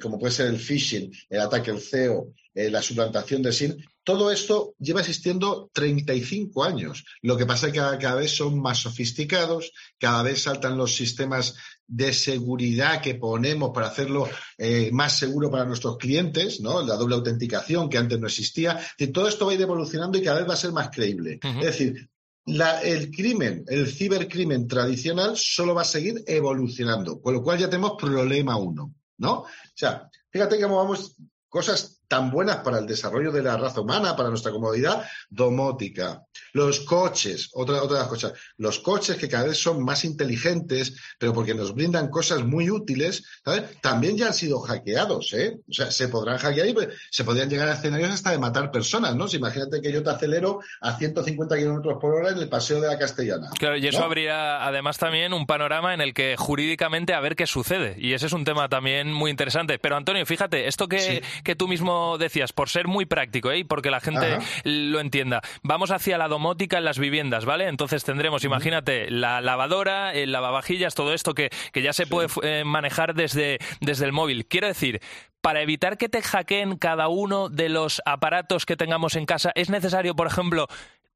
como 0.00 0.18
puede 0.18 0.32
ser 0.32 0.46
el 0.46 0.58
phishing, 0.58 1.12
el 1.28 1.40
ataque 1.40 1.70
al 1.70 1.80
CEO, 1.80 2.32
eh, 2.54 2.70
la 2.70 2.80
suplantación 2.80 3.42
de 3.42 3.52
SIN, 3.52 3.84
todo 4.04 4.30
esto 4.30 4.74
lleva 4.78 5.00
existiendo 5.00 5.70
35 5.72 6.62
años. 6.62 7.04
Lo 7.22 7.36
que 7.36 7.46
pasa 7.46 7.66
es 7.66 7.72
que 7.72 7.78
cada, 7.78 8.14
vez 8.14 8.36
son 8.36 8.60
más 8.60 8.78
sofisticados, 8.78 9.72
cada 9.98 10.22
vez 10.22 10.42
saltan 10.42 10.76
los 10.76 10.94
sistemas 10.94 11.56
de 11.86 12.12
seguridad 12.12 13.00
que 13.00 13.14
ponemos 13.14 13.72
para 13.74 13.88
hacerlo 13.88 14.28
eh, 14.58 14.90
más 14.92 15.18
seguro 15.18 15.50
para 15.50 15.64
nuestros 15.64 15.96
clientes, 15.96 16.60
¿no? 16.60 16.82
La 16.82 16.96
doble 16.96 17.16
autenticación 17.16 17.88
que 17.88 17.98
antes 17.98 18.20
no 18.20 18.26
existía. 18.26 18.78
Y 18.98 19.08
todo 19.08 19.26
esto 19.26 19.46
va 19.46 19.52
a 19.52 19.54
ir 19.54 19.62
evolucionando 19.62 20.16
y 20.18 20.22
cada 20.22 20.38
vez 20.38 20.48
va 20.48 20.54
a 20.54 20.58
ser 20.58 20.72
más 20.72 20.90
creíble. 20.90 21.40
Es 21.42 21.64
decir, 21.64 22.08
el 22.46 23.10
crimen, 23.10 23.64
el 23.68 23.86
cibercrimen 23.86 24.68
tradicional 24.68 25.36
solo 25.36 25.74
va 25.74 25.82
a 25.82 25.86
seguir 25.86 26.22
evolucionando, 26.26 27.20
con 27.20 27.34
lo 27.34 27.42
cual 27.42 27.58
ya 27.58 27.70
tenemos 27.70 27.96
problema 27.98 28.56
uno, 28.56 28.94
¿no? 29.18 29.32
O 29.40 29.48
sea, 29.74 30.10
fíjate 30.30 30.60
cómo 30.60 30.76
vamos 30.76 31.16
cosas 31.48 32.02
tan 32.08 32.30
buenas 32.30 32.58
para 32.58 32.78
el 32.78 32.86
desarrollo 32.86 33.30
de 33.32 33.42
la 33.42 33.56
raza 33.56 33.80
humana, 33.80 34.16
para 34.16 34.30
nuestra 34.30 34.52
comodidad, 34.52 35.04
domótica. 35.28 36.22
Los 36.52 36.80
coches, 36.80 37.50
otra, 37.52 37.82
otra 37.82 37.96
de 37.96 38.02
las 38.02 38.08
cosas, 38.08 38.32
los 38.56 38.78
coches 38.78 39.16
que 39.16 39.28
cada 39.28 39.46
vez 39.46 39.58
son 39.58 39.84
más 39.84 40.04
inteligentes, 40.04 40.94
pero 41.18 41.32
porque 41.32 41.54
nos 41.54 41.74
brindan 41.74 42.08
cosas 42.08 42.44
muy 42.44 42.70
útiles, 42.70 43.24
¿sabes? 43.44 43.80
También 43.80 44.16
ya 44.16 44.28
han 44.28 44.34
sido 44.34 44.60
hackeados, 44.60 45.32
¿eh? 45.34 45.58
O 45.68 45.72
sea, 45.72 45.90
se 45.90 46.08
podrán 46.08 46.38
hackear 46.38 46.68
y 46.68 46.74
se 47.10 47.24
podrían 47.24 47.50
llegar 47.50 47.68
a 47.68 47.74
escenarios 47.74 48.10
hasta 48.10 48.30
de 48.30 48.38
matar 48.38 48.70
personas, 48.70 49.14
¿no? 49.14 49.26
imagínate 49.34 49.80
que 49.80 49.92
yo 49.92 50.02
te 50.02 50.10
acelero 50.10 50.60
a 50.80 50.96
150 50.96 51.56
kilómetros 51.56 51.98
por 52.00 52.14
hora 52.14 52.30
en 52.30 52.38
el 52.38 52.48
paseo 52.48 52.80
de 52.80 52.88
la 52.88 52.98
Castellana. 52.98 53.48
Claro, 53.58 53.76
y 53.76 53.86
eso 53.86 54.04
habría 54.04 54.64
además 54.64 54.98
también 54.98 55.32
un 55.32 55.46
panorama 55.46 55.94
en 55.94 56.00
el 56.00 56.14
que 56.14 56.36
jurídicamente 56.36 57.14
a 57.14 57.20
ver 57.20 57.36
qué 57.36 57.46
sucede. 57.46 57.96
Y 57.98 58.12
ese 58.12 58.26
es 58.26 58.32
un 58.32 58.44
tema 58.44 58.68
también 58.68 59.12
muy 59.12 59.30
interesante. 59.30 59.78
Pero 59.78 59.96
Antonio, 59.96 60.24
fíjate, 60.26 60.68
esto 60.68 60.88
que, 60.88 61.22
que 61.42 61.56
tú 61.56 61.68
mismo 61.68 61.93
decías, 62.18 62.52
por 62.52 62.68
ser 62.68 62.86
muy 62.88 63.06
práctico 63.06 63.50
¿eh? 63.50 63.58
y 63.58 63.64
porque 63.64 63.90
la 63.90 64.00
gente 64.00 64.38
lo 64.64 65.00
entienda, 65.00 65.42
vamos 65.62 65.90
hacia 65.90 66.18
la 66.18 66.28
domótica 66.28 66.78
en 66.78 66.84
las 66.84 66.98
viviendas, 66.98 67.44
¿vale? 67.44 67.68
Entonces 67.68 68.04
tendremos, 68.04 68.44
imagínate, 68.44 69.10
la 69.10 69.40
lavadora, 69.40 70.12
el 70.12 70.32
lavavajillas, 70.32 70.94
todo 70.94 71.14
esto 71.14 71.34
que, 71.34 71.50
ya 71.74 71.92
se 71.92 72.06
puede 72.06 72.28
eh, 72.42 72.64
manejar 72.64 73.14
desde, 73.14 73.58
desde 73.80 74.04
el 74.06 74.12
móvil. 74.12 74.46
Quiero 74.46 74.66
decir, 74.66 75.00
para 75.40 75.60
evitar 75.60 75.98
que 75.98 76.08
te 76.08 76.22
hackeen 76.22 76.78
cada 76.78 77.08
uno 77.08 77.48
de 77.50 77.68
los 77.68 78.00
aparatos 78.06 78.64
que 78.64 78.76
tengamos 78.76 79.14
en 79.16 79.26
casa, 79.26 79.52
¿es 79.54 79.68
necesario, 79.68 80.14
por 80.16 80.26
ejemplo, 80.26 80.68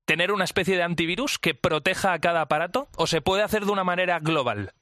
tener 0.05 0.33
una 0.33 0.45
especie 0.45 0.77
de 0.77 0.83
antivirus 0.83 1.39
que 1.39 1.55
proteja 1.55 2.13
a 2.13 2.19
cada 2.19 2.43
aparato 2.43 2.89
o 2.97 3.07
se 3.07 3.21
puede 3.21 3.43
hacer 3.43 3.65
de 3.65 3.73
una 3.73 3.85
manera 3.85 4.19
global? 4.21 4.73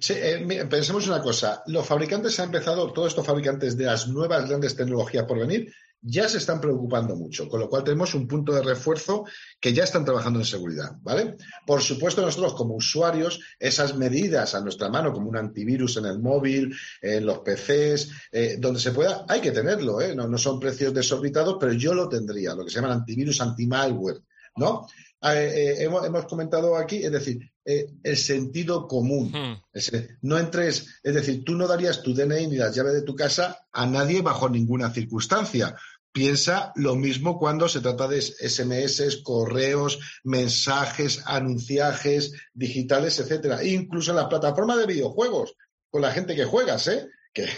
Sí, 0.00 0.14
eh, 0.16 0.66
pensemos 0.68 1.06
una 1.06 1.20
cosa. 1.20 1.62
Los 1.66 1.86
fabricantes 1.86 2.38
han 2.40 2.46
empezado, 2.46 2.92
todos 2.92 3.08
estos 3.08 3.26
fabricantes 3.26 3.76
de 3.76 3.84
las 3.84 4.08
nuevas 4.08 4.48
grandes 4.48 4.74
tecnologías 4.74 5.24
por 5.24 5.38
venir, 5.38 5.72
ya 6.04 6.28
se 6.28 6.38
están 6.38 6.60
preocupando 6.60 7.14
mucho, 7.14 7.48
con 7.48 7.60
lo 7.60 7.68
cual 7.68 7.84
tenemos 7.84 8.12
un 8.14 8.26
punto 8.26 8.52
de 8.52 8.62
refuerzo 8.62 9.24
que 9.60 9.72
ya 9.72 9.84
están 9.84 10.04
trabajando 10.04 10.40
en 10.40 10.44
seguridad, 10.44 10.96
¿vale? 11.00 11.36
Por 11.64 11.80
supuesto, 11.80 12.22
nosotros 12.22 12.54
como 12.54 12.74
usuarios, 12.74 13.40
esas 13.58 13.96
medidas 13.96 14.56
a 14.56 14.60
nuestra 14.60 14.88
mano, 14.88 15.12
como 15.12 15.28
un 15.28 15.36
antivirus 15.36 15.96
en 15.98 16.06
el 16.06 16.18
móvil, 16.18 16.74
en 17.00 17.24
los 17.24 17.38
PCs, 17.38 18.10
eh, 18.32 18.56
donde 18.58 18.80
se 18.80 18.90
pueda, 18.90 19.24
hay 19.28 19.40
que 19.40 19.52
tenerlo, 19.52 20.00
¿eh? 20.00 20.14
No, 20.16 20.26
no 20.26 20.38
son 20.38 20.58
precios 20.58 20.92
desorbitados, 20.92 21.56
pero 21.60 21.72
yo 21.72 21.94
lo 21.94 22.08
tendría, 22.08 22.54
lo 22.54 22.64
que 22.64 22.70
se 22.70 22.80
llama 22.80 22.92
antivirus 22.92 23.40
anti-malware, 23.40 24.22
¿no? 24.56 24.88
Eh, 25.22 25.76
hemos, 25.78 26.04
hemos, 26.04 26.26
comentado 26.26 26.76
aquí, 26.76 26.96
es 27.04 27.12
decir, 27.12 27.51
eh, 27.64 27.86
el 28.02 28.16
sentido 28.16 28.88
común. 28.88 29.30
Hmm. 29.32 29.62
Es- 29.72 29.92
no 30.22 30.38
entres, 30.38 30.86
es 31.02 31.14
decir, 31.14 31.44
tú 31.44 31.54
no 31.54 31.66
darías 31.66 32.02
tu 32.02 32.14
DNI 32.14 32.48
ni 32.48 32.56
las 32.56 32.74
llaves 32.74 32.94
de 32.94 33.02
tu 33.02 33.14
casa 33.14 33.66
a 33.72 33.86
nadie 33.86 34.22
bajo 34.22 34.48
ninguna 34.48 34.90
circunstancia. 34.92 35.76
Piensa 36.12 36.72
lo 36.76 36.94
mismo 36.94 37.38
cuando 37.38 37.70
se 37.70 37.80
trata 37.80 38.06
de 38.06 38.20
SMS, 38.20 39.22
correos, 39.22 39.98
mensajes, 40.24 41.22
anunciajes 41.24 42.32
digitales, 42.52 43.18
etcétera. 43.18 43.64
Incluso 43.64 44.10
en 44.10 44.16
las 44.18 44.26
plataformas 44.26 44.76
de 44.78 44.86
videojuegos, 44.86 45.54
con 45.88 46.02
la 46.02 46.12
gente 46.12 46.34
que 46.34 46.44
juegas, 46.44 46.86
¿eh? 46.88 47.08
Que, 47.32 47.48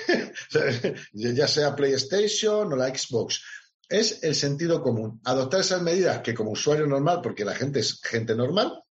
ya 1.13 1.49
sea 1.49 1.75
PlayStation 1.75 2.73
o 2.73 2.77
la 2.77 2.97
Xbox. 2.97 3.43
Es 3.89 4.23
el 4.23 4.37
sentido 4.37 4.83
común. 4.83 5.21
Adoptar 5.25 5.61
esas 5.61 5.83
medidas 5.83 6.21
que 6.21 6.33
como 6.33 6.53
usuario 6.53 6.87
normal, 6.87 7.21
porque 7.23 7.45
la 7.45 7.57
gente 7.57 7.81
es 7.81 8.01
gente 8.03 8.37
normal, 8.37 8.84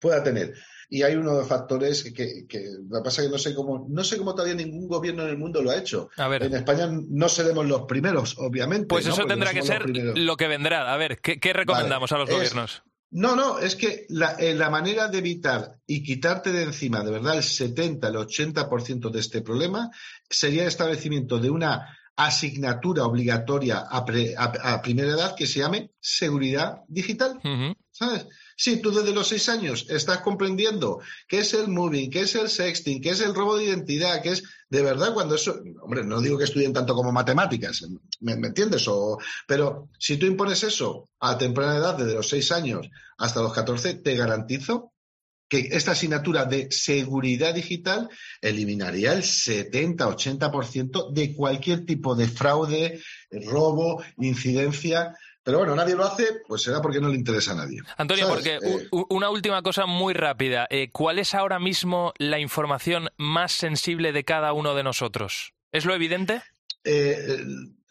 pueda 0.00 0.22
tener. 0.22 0.54
Y 0.92 1.02
hay 1.02 1.14
unos 1.14 1.46
factores 1.46 2.02
que, 2.12 2.46
que 2.48 2.64
lo 2.88 2.98
que 2.98 3.04
pasa 3.04 3.22
es 3.22 3.28
que 3.28 3.32
no 3.32 3.38
sé 3.38 3.54
cómo, 3.54 3.86
no 3.88 4.02
sé 4.02 4.16
cómo 4.18 4.34
todavía 4.34 4.54
ningún 4.56 4.88
gobierno 4.88 5.22
en 5.22 5.28
el 5.30 5.38
mundo 5.38 5.62
lo 5.62 5.70
ha 5.70 5.76
hecho. 5.76 6.08
A 6.16 6.26
ver. 6.26 6.42
En 6.42 6.54
España 6.54 6.88
no 6.90 7.28
seremos 7.28 7.64
los 7.66 7.82
primeros, 7.82 8.34
obviamente. 8.38 8.86
Pues 8.86 9.06
eso 9.06 9.22
no 9.22 9.28
tendrá 9.28 9.52
que 9.52 9.62
ser 9.62 9.88
los 9.88 10.18
lo 10.18 10.36
que 10.36 10.48
vendrá. 10.48 10.92
A 10.92 10.96
ver, 10.96 11.20
¿qué, 11.20 11.38
qué 11.38 11.52
recomendamos 11.52 12.10
Vale, 12.10 12.22
a 12.22 12.24
los 12.24 12.30
es- 12.30 12.36
gobiernos? 12.36 12.82
No, 13.12 13.34
no, 13.34 13.58
es 13.58 13.74
que 13.74 14.06
la, 14.08 14.34
eh, 14.38 14.54
la 14.54 14.70
manera 14.70 15.08
de 15.08 15.18
evitar 15.18 15.76
y 15.84 16.02
quitarte 16.04 16.52
de 16.52 16.62
encima, 16.62 17.02
de 17.02 17.10
verdad, 17.10 17.36
el 17.36 17.42
70, 17.42 18.06
el 18.06 18.14
80% 18.14 19.10
de 19.10 19.18
este 19.18 19.42
problema 19.42 19.90
sería 20.28 20.62
el 20.62 20.68
establecimiento 20.68 21.38
de 21.40 21.50
una 21.50 21.96
asignatura 22.14 23.04
obligatoria 23.04 23.78
a, 23.90 24.04
pre- 24.04 24.34
a- 24.36 24.74
a 24.74 24.82
primera 24.82 25.08
edad 25.10 25.34
que 25.36 25.46
se 25.46 25.58
llame 25.60 25.90
seguridad 26.00 26.82
digital. 26.88 27.40
¿Sabes? 27.90 28.26
Si 28.60 28.76
tú 28.76 28.90
desde 28.90 29.14
los 29.14 29.26
seis 29.26 29.48
años 29.48 29.86
estás 29.88 30.18
comprendiendo 30.18 31.00
qué 31.26 31.38
es 31.38 31.54
el 31.54 31.68
moving, 31.68 32.10
qué 32.10 32.20
es 32.20 32.34
el 32.34 32.50
sexting, 32.50 33.00
qué 33.00 33.08
es 33.08 33.22
el 33.22 33.34
robo 33.34 33.56
de 33.56 33.64
identidad, 33.64 34.20
qué 34.20 34.32
es 34.32 34.42
de 34.68 34.82
verdad 34.82 35.14
cuando 35.14 35.36
eso, 35.36 35.62
hombre, 35.80 36.04
no 36.04 36.20
digo 36.20 36.36
que 36.36 36.44
estudien 36.44 36.74
tanto 36.74 36.94
como 36.94 37.10
matemáticas, 37.10 37.86
¿me, 38.20 38.36
me 38.36 38.48
entiendes? 38.48 38.86
O, 38.86 39.18
pero 39.46 39.88
si 39.98 40.18
tú 40.18 40.26
impones 40.26 40.62
eso 40.62 41.08
a 41.20 41.38
temprana 41.38 41.78
edad, 41.78 41.96
desde 41.96 42.12
los 42.12 42.28
seis 42.28 42.52
años 42.52 42.86
hasta 43.16 43.40
los 43.40 43.54
14, 43.54 43.94
te 43.94 44.14
garantizo 44.14 44.92
que 45.50 45.68
esta 45.72 45.92
asignatura 45.92 46.44
de 46.44 46.70
seguridad 46.70 47.52
digital 47.52 48.08
eliminaría 48.40 49.12
el 49.12 49.22
70-80% 49.22 51.10
de 51.12 51.34
cualquier 51.34 51.84
tipo 51.84 52.14
de 52.14 52.28
fraude, 52.28 53.02
robo, 53.30 54.00
incidencia. 54.18 55.16
Pero 55.42 55.58
bueno, 55.58 55.74
nadie 55.74 55.96
lo 55.96 56.04
hace, 56.04 56.42
pues 56.46 56.62
será 56.62 56.82
porque 56.82 57.00
no 57.00 57.08
le 57.08 57.16
interesa 57.16 57.52
a 57.52 57.56
nadie. 57.56 57.80
Antonio, 57.96 58.26
¿Sabes? 58.26 58.58
porque 58.60 58.84
Eh, 58.84 59.04
una 59.08 59.30
última 59.30 59.62
cosa 59.62 59.86
muy 59.86 60.12
rápida. 60.14 60.66
Eh, 60.70 60.90
¿Cuál 60.92 61.18
es 61.18 61.34
ahora 61.34 61.58
mismo 61.58 62.12
la 62.18 62.38
información 62.38 63.08
más 63.16 63.52
sensible 63.52 64.12
de 64.12 64.24
cada 64.24 64.52
uno 64.52 64.74
de 64.74 64.82
nosotros? 64.82 65.54
¿Es 65.72 65.84
lo 65.84 65.94
evidente? 65.94 66.42
eh, 66.84 67.44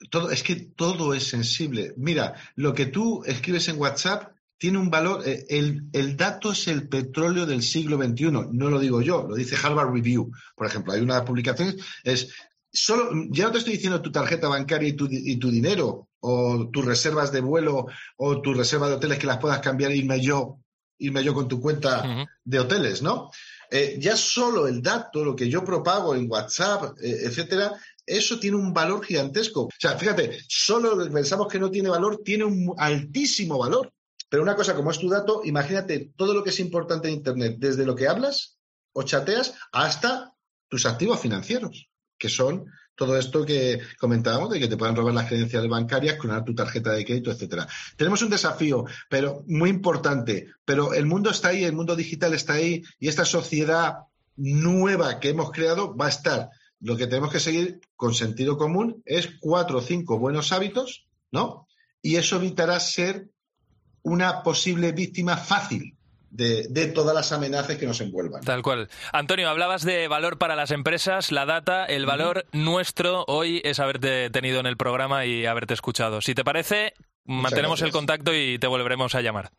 todo, 0.09 0.31
es 0.31 0.43
que 0.43 0.55
todo 0.55 1.13
es 1.13 1.23
sensible. 1.27 1.93
Mira, 1.97 2.33
lo 2.55 2.73
que 2.73 2.85
tú 2.85 3.23
escribes 3.25 3.67
en 3.67 3.79
WhatsApp 3.79 4.31
tiene 4.57 4.77
un 4.77 4.89
valor. 4.89 5.23
el, 5.25 5.83
el 5.93 6.17
dato 6.17 6.51
es 6.51 6.67
el 6.67 6.87
petróleo 6.87 7.45
del 7.45 7.63
siglo 7.63 7.97
XXI. 7.97 8.31
No 8.31 8.69
lo 8.69 8.79
digo 8.79 9.01
yo, 9.01 9.25
lo 9.27 9.35
dice 9.35 9.55
Harvard 9.61 9.93
Review. 9.93 10.31
Por 10.55 10.67
ejemplo, 10.67 10.93
hay 10.93 11.01
una 11.01 11.23
publicación, 11.25 11.75
es 12.03 12.33
solo, 12.71 13.11
ya 13.31 13.45
no 13.45 13.51
te 13.51 13.57
estoy 13.59 13.73
diciendo 13.73 14.01
tu 14.01 14.11
tarjeta 14.11 14.47
bancaria 14.47 14.89
y 14.89 14.93
tu, 14.93 15.07
y 15.09 15.37
tu 15.37 15.49
dinero, 15.49 16.08
o 16.21 16.69
tus 16.71 16.85
reservas 16.85 17.31
de 17.31 17.41
vuelo, 17.41 17.87
o 18.17 18.41
tus 18.41 18.57
reservas 18.57 18.89
de 18.89 18.95
hoteles 18.95 19.19
que 19.19 19.27
las 19.27 19.37
puedas 19.37 19.59
cambiar 19.59 19.91
e 19.91 19.97
irme 19.97 20.21
yo, 20.21 20.59
irme 20.97 21.23
yo 21.23 21.33
con 21.33 21.47
tu 21.47 21.59
cuenta 21.61 22.27
de 22.43 22.59
hoteles, 22.59 23.01
¿no? 23.01 23.31
Eh, 23.71 23.97
ya 23.99 24.17
solo 24.17 24.67
el 24.67 24.81
dato, 24.81 25.23
lo 25.23 25.35
que 25.35 25.49
yo 25.49 25.63
propago 25.63 26.15
en 26.15 26.29
WhatsApp, 26.29 26.97
eh, 27.01 27.19
etcétera, 27.23 27.71
eso 28.05 28.39
tiene 28.39 28.57
un 28.57 28.73
valor 28.73 29.05
gigantesco. 29.05 29.65
O 29.65 29.69
sea, 29.77 29.95
fíjate, 29.97 30.39
solo 30.47 30.97
pensamos 31.11 31.47
que 31.47 31.59
no 31.59 31.69
tiene 31.69 31.89
valor, 31.89 32.21
tiene 32.23 32.45
un 32.45 32.73
altísimo 32.77 33.59
valor. 33.59 33.93
Pero 34.27 34.43
una 34.43 34.55
cosa, 34.55 34.75
como 34.75 34.91
es 34.91 34.99
tu 34.99 35.09
dato, 35.09 35.41
imagínate 35.43 36.11
todo 36.15 36.33
lo 36.33 36.43
que 36.43 36.49
es 36.49 36.59
importante 36.59 37.07
en 37.07 37.15
Internet, 37.15 37.55
desde 37.57 37.85
lo 37.85 37.95
que 37.95 38.07
hablas 38.07 38.57
o 38.93 39.03
chateas 39.03 39.53
hasta 39.71 40.33
tus 40.67 40.85
activos 40.85 41.19
financieros, 41.19 41.89
que 42.17 42.29
son 42.29 42.65
todo 42.99 43.17
esto 43.17 43.45
que 43.45 43.79
comentábamos 43.97 44.49
de 44.49 44.59
que 44.59 44.67
te 44.67 44.75
puedan 44.75 44.93
robar 44.93 45.13
las 45.13 45.29
credenciales 45.29 45.69
bancarias, 45.69 46.17
clonar 46.17 46.43
tu 46.43 46.53
tarjeta 46.53 46.91
de 46.91 47.05
crédito, 47.05 47.31
etcétera. 47.31 47.65
Tenemos 47.95 48.21
un 48.21 48.29
desafío, 48.29 48.83
pero 49.09 49.45
muy 49.47 49.69
importante. 49.69 50.47
Pero 50.65 50.93
el 50.93 51.05
mundo 51.05 51.29
está 51.29 51.47
ahí, 51.47 51.63
el 51.63 51.71
mundo 51.71 51.95
digital 51.95 52.33
está 52.33 52.53
ahí, 52.53 52.83
y 52.99 53.07
esta 53.07 53.23
sociedad 53.23 53.99
nueva 54.35 55.21
que 55.21 55.29
hemos 55.29 55.51
creado 55.51 55.95
va 55.95 56.07
a 56.07 56.09
estar. 56.09 56.49
Lo 56.81 56.97
que 56.97 57.07
tenemos 57.07 57.31
que 57.31 57.39
seguir 57.39 57.79
con 57.95 58.13
sentido 58.13 58.57
común 58.57 59.01
es 59.05 59.29
cuatro 59.39 59.77
o 59.77 59.81
cinco 59.81 60.19
buenos 60.19 60.51
hábitos, 60.51 61.07
¿no? 61.31 61.67
Y 62.01 62.17
eso 62.17 62.35
evitará 62.35 62.81
ser 62.81 63.29
una 64.01 64.43
posible 64.43 64.91
víctima 64.91 65.37
fácil 65.37 65.95
de, 66.31 66.67
de 66.69 66.87
todas 66.87 67.15
las 67.15 67.31
amenazas 67.31 67.77
que 67.77 67.85
nos 67.85 68.01
envuelvan. 68.01 68.41
Tal 68.43 68.61
cual. 68.61 68.89
Antonio, 69.11 69.49
hablabas 69.49 69.83
de 69.83 70.07
valor 70.07 70.37
para 70.37 70.55
las 70.55 70.71
empresas, 70.71 71.31
la 71.31 71.45
data, 71.45 71.85
el 71.85 72.05
valor 72.05 72.45
nuestro 72.51 73.25
hoy 73.27 73.61
es 73.63 73.79
haberte 73.79 74.29
tenido 74.29 74.59
en 74.59 74.65
el 74.65 74.77
programa 74.77 75.25
y 75.25 75.45
haberte 75.45 75.73
escuchado. 75.73 76.21
Si 76.21 76.35
te 76.35 76.43
parece, 76.43 76.93
mantenemos 77.25 77.81
el 77.81 77.91
contacto 77.91 78.33
y 78.33 78.59
te 78.59 78.67
volveremos 78.67 79.15
a 79.15 79.21
llamar. 79.21 79.51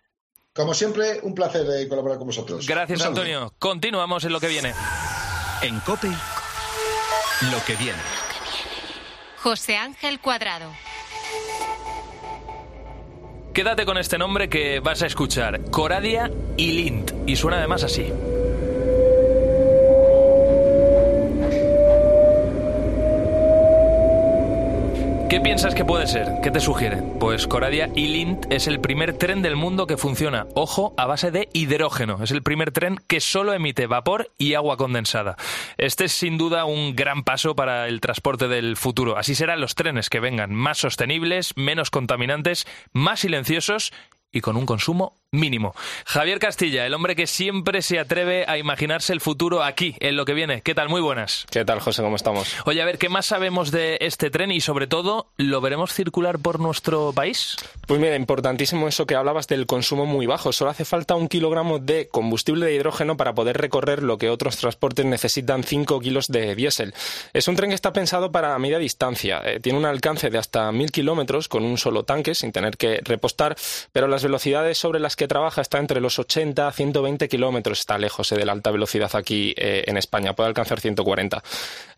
Como 0.53 0.75
siempre, 0.75 1.21
un 1.23 1.35
placer 1.35 1.65
eh, 1.71 1.89
colaborar 1.89 2.19
con 2.19 2.27
vosotros. 2.27 2.67
Gracias. 2.67 3.03
Antonio. 3.03 3.55
Continuamos 3.59 4.25
en 4.25 4.33
lo 4.33 4.41
que 4.41 4.49
viene. 4.49 4.75
En 5.63 5.79
Cope, 5.81 6.09
lo 6.09 7.65
que 7.65 7.77
viene. 7.77 7.99
José 9.39 9.77
Ángel 9.77 10.21
Cuadrado. 10.21 10.71
Quédate 13.53 13.85
con 13.85 13.99
este 13.99 14.17
nombre 14.17 14.49
que 14.49 14.79
vas 14.79 15.03
a 15.03 15.07
escuchar, 15.07 15.61
Coradia 15.73 16.31
y 16.57 16.71
Lint, 16.71 17.11
y 17.27 17.35
suena 17.35 17.59
además 17.59 17.83
así. 17.83 18.13
¿Qué 25.31 25.41
piensas 25.41 25.77
que 25.77 25.85
puede 25.85 26.09
ser? 26.09 26.41
¿Qué 26.43 26.51
te 26.51 26.59
sugiere? 26.59 26.97
Pues 27.21 27.47
Coradia 27.47 27.89
y 27.95 28.09
Lint 28.09 28.47
es 28.51 28.67
el 28.67 28.81
primer 28.81 29.17
tren 29.17 29.43
del 29.43 29.55
mundo 29.55 29.87
que 29.87 29.97
funciona, 29.97 30.49
ojo, 30.57 30.93
a 30.97 31.07
base 31.07 31.31
de 31.31 31.49
hidrógeno. 31.53 32.21
Es 32.21 32.33
el 32.33 32.43
primer 32.43 32.73
tren 32.73 32.97
que 33.07 33.21
solo 33.21 33.53
emite 33.53 33.87
vapor 33.87 34.33
y 34.39 34.55
agua 34.55 34.77
condensada. 34.77 35.37
Este 35.79 36.07
es 36.07 36.13
sin 36.13 36.37
duda 36.37 36.65
un 36.65 36.97
gran 36.97 37.23
paso 37.23 37.55
para 37.55 37.87
el 37.87 38.01
transporte 38.01 38.49
del 38.49 38.77
futuro. 38.77 39.17
Así 39.17 39.37
serán 39.37 39.61
los 39.61 39.77
trenes 39.77 40.11
que 40.11 40.19
vengan, 40.19 40.53
más 40.53 40.79
sostenibles, 40.79 41.57
menos 41.57 41.91
contaminantes, 41.91 42.67
más 42.93 43.21
silenciosos 43.21 43.93
y 44.33 44.41
con 44.41 44.57
un 44.57 44.67
consumo 44.67 45.15
mínimo. 45.33 45.75
Javier 46.07 46.41
Castilla, 46.41 46.87
el 46.87 46.95
hombre 46.95 47.15
que 47.15 47.29
siempre 47.29 47.83
se 47.83 48.01
atreve 48.01 48.45
a 48.49 48.59
imaginarse 48.59 49.13
el 49.13 49.21
futuro 49.21 49.63
aquí, 49.63 49.95
en 50.01 50.17
lo 50.17 50.25
que 50.25 50.35
viene. 50.35 50.61
¿Qué 50.63 50.75
tal? 50.75 50.89
Muy 50.89 51.01
buenas. 51.01 51.47
¿Qué 51.51 51.65
tal, 51.65 51.79
José? 51.79 52.03
¿Cómo 52.03 52.17
estamos? 52.17 52.57
Oye, 52.65 52.83
a 52.83 52.85
ver, 52.85 52.99
¿qué 52.99 53.09
más 53.09 53.27
sabemos 53.27 53.71
de 53.71 53.99
este 54.01 54.31
tren 54.31 54.51
y 54.51 54.61
sobre 54.61 54.89
todo, 54.89 55.29
¿lo 55.37 55.61
veremos 55.61 55.93
circular 55.93 56.41
por 56.41 56.59
nuestro 56.59 57.13
país? 57.13 57.57
Pues 57.87 58.01
mira, 58.01 58.17
importantísimo 58.17 58.89
eso 58.89 59.07
que 59.07 59.15
hablabas 59.15 59.47
del 59.47 59.67
consumo 59.67 60.05
muy 60.05 60.27
bajo. 60.27 60.53
Solo 60.53 60.73
hace 60.73 60.85
falta 60.85 61.15
un 61.15 61.29
kilogramo 61.29 61.79
de 61.79 62.09
combustible 62.09 62.67
de 62.67 62.75
hidrógeno 62.75 63.17
para 63.17 63.33
poder 63.33 63.57
recorrer 63.59 64.03
lo 64.03 64.19
que 64.19 64.31
otros 64.31 64.57
transportes 64.57 65.07
necesitan 65.07 65.63
5 65.63 66.01
kilos 66.01 66.27
de 66.27 66.57
diésel. 66.57 66.93
Es 67.33 67.47
un 67.47 67.55
tren 67.55 67.71
que 67.71 67.77
está 67.77 67.93
pensado 67.93 68.33
para 68.33 68.59
media 68.59 68.79
distancia. 68.79 69.43
Eh, 69.45 69.61
tiene 69.61 69.79
un 69.79 69.85
alcance 69.85 70.29
de 70.29 70.39
hasta 70.39 70.73
1000 70.73 70.91
kilómetros 70.91 71.47
con 71.47 71.65
un 71.65 71.79
solo 71.79 72.03
tanque 72.03 72.35
sin 72.35 72.51
tener 72.51 72.77
que 72.77 73.01
repostar, 73.05 73.57
pero 73.93 74.09
las 74.09 74.25
velocidades 74.25 74.77
sobre 74.77 74.99
las 74.99 75.20
que 75.21 75.29
trabaja 75.29 75.61
está 75.61 75.77
entre 75.77 76.01
los 76.01 76.19
80 76.19 76.67
a 76.67 76.73
120 76.73 77.29
kilómetros. 77.29 77.81
Está 77.81 77.99
lejos 77.99 78.33
eh, 78.33 78.37
de 78.37 78.47
la 78.47 78.53
alta 78.53 78.71
velocidad 78.71 79.15
aquí 79.15 79.53
eh, 79.59 79.85
en 79.87 79.99
España. 79.99 80.33
Puede 80.33 80.49
alcanzar 80.49 80.81
140. 80.81 81.43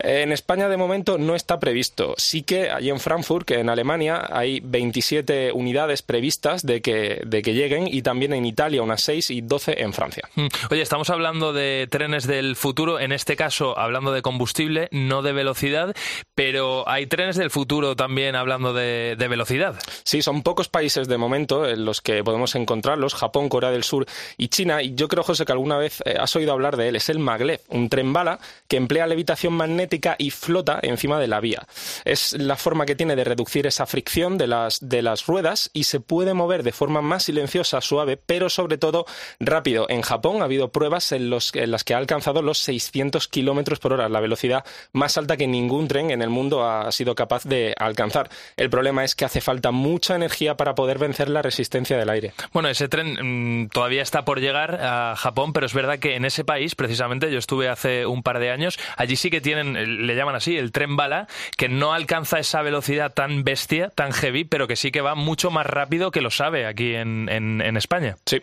Eh, 0.00 0.22
en 0.22 0.32
España 0.32 0.68
de 0.68 0.76
momento 0.76 1.18
no 1.18 1.36
está 1.36 1.60
previsto. 1.60 2.14
Sí 2.16 2.42
que 2.42 2.68
allí 2.68 2.90
en 2.90 2.98
Frankfurt, 2.98 3.46
que 3.46 3.60
en 3.60 3.68
Alemania, 3.68 4.26
hay 4.28 4.58
27 4.58 5.52
unidades 5.52 6.02
previstas 6.02 6.66
de 6.66 6.82
que, 6.82 7.22
de 7.24 7.42
que 7.42 7.54
lleguen 7.54 7.86
y 7.86 8.02
también 8.02 8.32
en 8.32 8.44
Italia 8.44 8.82
unas 8.82 9.02
6 9.02 9.30
y 9.30 9.40
12 9.40 9.80
en 9.80 9.92
Francia. 9.92 10.28
Mm. 10.34 10.48
Oye, 10.72 10.82
estamos 10.82 11.08
hablando 11.08 11.52
de 11.52 11.86
trenes 11.88 12.26
del 12.26 12.56
futuro, 12.56 12.98
en 12.98 13.12
este 13.12 13.36
caso 13.36 13.78
hablando 13.78 14.10
de 14.10 14.22
combustible, 14.22 14.88
no 14.90 15.22
de 15.22 15.32
velocidad, 15.32 15.94
pero 16.34 16.88
hay 16.88 17.06
trenes 17.06 17.36
del 17.36 17.50
futuro 17.52 17.94
también 17.94 18.34
hablando 18.34 18.72
de, 18.72 19.14
de 19.16 19.28
velocidad. 19.28 19.78
Sí, 20.02 20.22
son 20.22 20.42
pocos 20.42 20.68
países 20.68 21.06
de 21.06 21.18
momento 21.18 21.68
en 21.68 21.84
los 21.84 22.00
que 22.00 22.24
podemos 22.24 22.56
encontrarlos. 22.56 23.11
Japón, 23.14 23.48
Corea 23.48 23.70
del 23.70 23.84
Sur 23.84 24.06
y 24.36 24.48
China. 24.48 24.82
Y 24.82 24.94
yo 24.94 25.08
creo, 25.08 25.22
José, 25.22 25.44
que 25.44 25.52
alguna 25.52 25.76
vez 25.76 26.02
eh, 26.04 26.16
has 26.18 26.34
oído 26.36 26.52
hablar 26.52 26.76
de 26.76 26.88
él. 26.88 26.96
Es 26.96 27.08
el 27.08 27.18
maglev, 27.18 27.60
un 27.68 27.88
tren 27.88 28.12
bala 28.12 28.38
que 28.68 28.76
emplea 28.76 29.06
levitación 29.06 29.54
magnética 29.54 30.16
y 30.18 30.30
flota 30.30 30.78
encima 30.82 31.18
de 31.18 31.28
la 31.28 31.40
vía. 31.40 31.66
Es 32.04 32.32
la 32.32 32.56
forma 32.56 32.86
que 32.86 32.96
tiene 32.96 33.16
de 33.16 33.24
reducir 33.24 33.66
esa 33.66 33.86
fricción 33.86 34.38
de 34.38 34.46
las, 34.46 34.88
de 34.88 35.02
las 35.02 35.26
ruedas 35.26 35.70
y 35.72 35.84
se 35.84 36.00
puede 36.00 36.34
mover 36.34 36.62
de 36.62 36.72
forma 36.72 37.02
más 37.02 37.24
silenciosa, 37.24 37.80
suave, 37.80 38.16
pero 38.16 38.48
sobre 38.48 38.78
todo 38.78 39.06
rápido. 39.40 39.86
En 39.88 40.02
Japón 40.02 40.40
ha 40.40 40.44
habido 40.44 40.70
pruebas 40.70 41.12
en, 41.12 41.32
en 41.32 41.70
las 41.70 41.84
que 41.84 41.94
ha 41.94 41.98
alcanzado 41.98 42.42
los 42.42 42.58
600 42.58 43.28
kilómetros 43.28 43.78
por 43.78 43.92
hora, 43.92 44.08
la 44.08 44.20
velocidad 44.20 44.64
más 44.92 45.16
alta 45.16 45.36
que 45.36 45.46
ningún 45.46 45.88
tren 45.88 46.10
en 46.10 46.22
el 46.22 46.30
mundo 46.30 46.64
ha 46.64 46.90
sido 46.92 47.14
capaz 47.14 47.44
de 47.44 47.74
alcanzar. 47.78 48.30
El 48.56 48.70
problema 48.70 49.04
es 49.04 49.14
que 49.14 49.24
hace 49.24 49.40
falta 49.40 49.70
mucha 49.70 50.14
energía 50.14 50.56
para 50.56 50.74
poder 50.74 50.98
vencer 50.98 51.28
la 51.28 51.42
resistencia 51.42 51.96
del 51.96 52.10
aire. 52.10 52.32
Bueno, 52.52 52.68
ese 52.68 52.88
tren 52.88 53.01
mm, 53.04 53.68
todavía 53.68 54.02
está 54.02 54.24
por 54.24 54.40
llegar 54.40 54.78
a 54.80 55.14
Japón, 55.16 55.52
pero 55.52 55.66
es 55.66 55.74
verdad 55.74 55.98
que 55.98 56.16
en 56.16 56.24
ese 56.24 56.44
país, 56.44 56.74
precisamente, 56.74 57.30
yo 57.30 57.38
estuve 57.38 57.68
hace 57.68 58.06
un 58.06 58.22
par 58.22 58.38
de 58.38 58.50
años, 58.50 58.78
allí 58.96 59.16
sí 59.16 59.30
que 59.30 59.40
tienen, 59.40 60.06
le 60.06 60.14
llaman 60.14 60.34
así, 60.34 60.56
el 60.56 60.72
tren 60.72 60.96
bala, 60.96 61.26
que 61.56 61.68
no 61.68 61.92
alcanza 61.92 62.38
esa 62.38 62.62
velocidad 62.62 63.12
tan 63.12 63.44
bestia, 63.44 63.90
tan 63.90 64.12
heavy, 64.12 64.44
pero 64.44 64.68
que 64.68 64.76
sí 64.76 64.90
que 64.90 65.00
va 65.00 65.14
mucho 65.14 65.50
más 65.50 65.66
rápido 65.66 66.10
que 66.10 66.20
lo 66.20 66.30
sabe 66.30 66.66
aquí 66.66 66.94
en, 66.94 67.28
en 67.28 67.76
España. 67.76 68.16
Sí. 68.26 68.42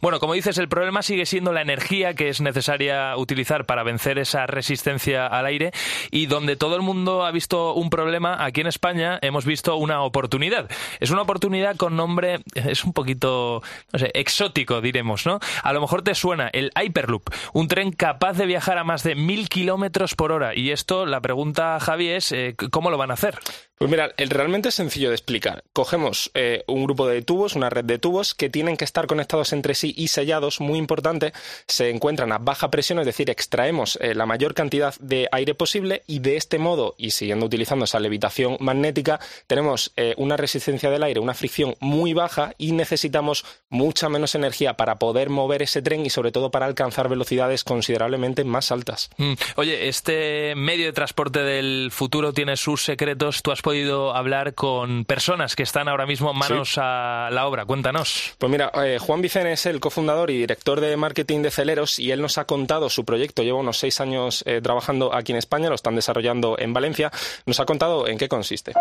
Bueno, 0.00 0.20
como 0.20 0.34
dices, 0.34 0.58
el 0.58 0.68
problema 0.68 1.02
sigue 1.02 1.26
siendo 1.26 1.52
la 1.52 1.62
energía 1.62 2.14
que 2.14 2.28
es 2.28 2.40
necesaria 2.40 3.16
utilizar 3.16 3.66
para 3.66 3.82
vencer 3.82 4.18
esa 4.18 4.46
resistencia 4.46 5.26
al 5.26 5.46
aire 5.46 5.72
y 6.10 6.26
donde 6.26 6.56
todo 6.56 6.76
el 6.76 6.82
mundo 6.82 7.24
ha 7.24 7.30
visto 7.30 7.74
un 7.74 7.90
problema, 7.90 8.44
aquí 8.44 8.60
en 8.60 8.66
España 8.66 9.18
hemos 9.22 9.44
visto 9.44 9.76
una 9.76 10.02
oportunidad. 10.02 10.70
Es 11.00 11.10
una 11.10 11.22
oportunidad 11.22 11.76
con 11.76 11.96
nombre, 11.96 12.40
es 12.54 12.84
un 12.84 12.92
poquito, 12.92 13.62
no 13.92 13.98
sé, 13.98 14.10
exótico, 14.14 14.80
diremos, 14.80 15.26
¿no? 15.26 15.38
A 15.62 15.72
lo 15.72 15.80
mejor 15.80 16.02
te 16.02 16.14
suena 16.14 16.48
el 16.48 16.70
Hyperloop, 16.80 17.30
un 17.52 17.68
tren 17.68 17.92
capaz 17.92 18.34
de 18.34 18.46
viajar 18.46 18.78
a 18.78 18.84
más 18.84 19.02
de 19.02 19.14
mil 19.14 19.48
kilómetros 19.48 20.14
por 20.14 20.32
hora. 20.32 20.54
Y 20.54 20.70
esto, 20.70 21.06
la 21.06 21.20
pregunta, 21.20 21.78
Javi, 21.80 22.08
es, 22.08 22.32
eh, 22.32 22.54
¿cómo 22.70 22.90
lo 22.90 22.98
van 22.98 23.10
a 23.10 23.14
hacer? 23.14 23.38
Pues 23.76 23.90
mira, 23.90 24.12
el 24.16 24.30
realmente 24.30 24.68
es 24.68 24.76
sencillo 24.76 25.08
de 25.08 25.16
explicar. 25.16 25.64
Cogemos 25.72 26.30
eh, 26.34 26.62
un 26.68 26.84
grupo 26.84 27.08
de 27.08 27.22
tubos, 27.22 27.56
una 27.56 27.70
red 27.70 27.84
de 27.84 27.98
tubos 27.98 28.34
que 28.34 28.48
tienen 28.48 28.76
que 28.76 28.84
estar 28.84 29.08
conectados 29.08 29.52
entre 29.52 29.74
sí 29.74 29.92
y 29.96 30.08
sellados, 30.08 30.60
muy 30.60 30.78
importante, 30.78 31.32
se 31.66 31.90
encuentran 31.90 32.30
a 32.30 32.38
baja 32.38 32.70
presión, 32.70 33.00
es 33.00 33.06
decir, 33.06 33.30
extraemos 33.30 33.98
eh, 34.00 34.14
la 34.14 34.26
mayor 34.26 34.54
cantidad 34.54 34.94
de 35.00 35.28
aire 35.32 35.56
posible 35.56 36.04
y 36.06 36.20
de 36.20 36.36
este 36.36 36.58
modo, 36.58 36.94
y 36.98 37.10
siguiendo 37.10 37.46
utilizando 37.46 37.84
esa 37.84 37.98
levitación 37.98 38.56
magnética, 38.60 39.18
tenemos 39.48 39.92
eh, 39.96 40.14
una 40.18 40.36
resistencia 40.36 40.90
del 40.90 41.02
aire, 41.02 41.18
una 41.18 41.34
fricción 41.34 41.74
muy 41.80 42.12
baja 42.12 42.54
y 42.58 42.72
necesitamos 42.72 43.44
mucha 43.70 44.08
menos 44.08 44.36
energía 44.36 44.74
para 44.74 45.00
poder 45.00 45.30
mover 45.30 45.62
ese 45.62 45.82
tren 45.82 46.06
y 46.06 46.10
sobre 46.10 46.30
todo 46.30 46.52
para 46.52 46.66
alcanzar 46.66 47.08
velocidades 47.08 47.64
considerablemente 47.64 48.44
más 48.44 48.70
altas. 48.70 49.10
Mm. 49.16 49.32
Oye, 49.56 49.88
este 49.88 50.54
medio 50.54 50.86
de 50.86 50.92
transporte 50.92 51.40
del 51.40 51.90
futuro 51.90 52.32
tiene 52.32 52.56
sus 52.56 52.84
secretos. 52.84 53.42
Tú 53.42 53.50
has 53.50 53.63
podido 53.64 54.14
hablar 54.14 54.52
con 54.52 55.06
personas 55.06 55.56
que 55.56 55.62
están 55.62 55.88
ahora 55.88 56.04
mismo 56.04 56.34
manos 56.34 56.76
a 56.76 57.30
la 57.32 57.46
obra. 57.46 57.64
Cuéntanos. 57.64 58.34
Pues 58.36 58.52
mira, 58.52 58.70
eh, 58.84 58.98
Juan 59.00 59.22
Vicente 59.22 59.52
es 59.52 59.64
el 59.64 59.80
cofundador 59.80 60.30
y 60.30 60.36
director 60.36 60.82
de 60.82 60.94
marketing 60.98 61.40
de 61.40 61.50
Celeros 61.50 61.98
y 61.98 62.12
él 62.12 62.20
nos 62.20 62.36
ha 62.36 62.44
contado 62.44 62.90
su 62.90 63.06
proyecto. 63.06 63.42
Lleva 63.42 63.58
unos 63.58 63.78
seis 63.78 64.02
años 64.02 64.44
eh, 64.46 64.60
trabajando 64.62 65.14
aquí 65.14 65.32
en 65.32 65.38
España, 65.38 65.70
lo 65.70 65.76
están 65.76 65.96
desarrollando 65.96 66.58
en 66.58 66.74
Valencia. 66.74 67.10
Nos 67.46 67.58
ha 67.58 67.64
contado 67.64 68.06
en 68.06 68.18
qué 68.18 68.28
consiste. 68.28 68.74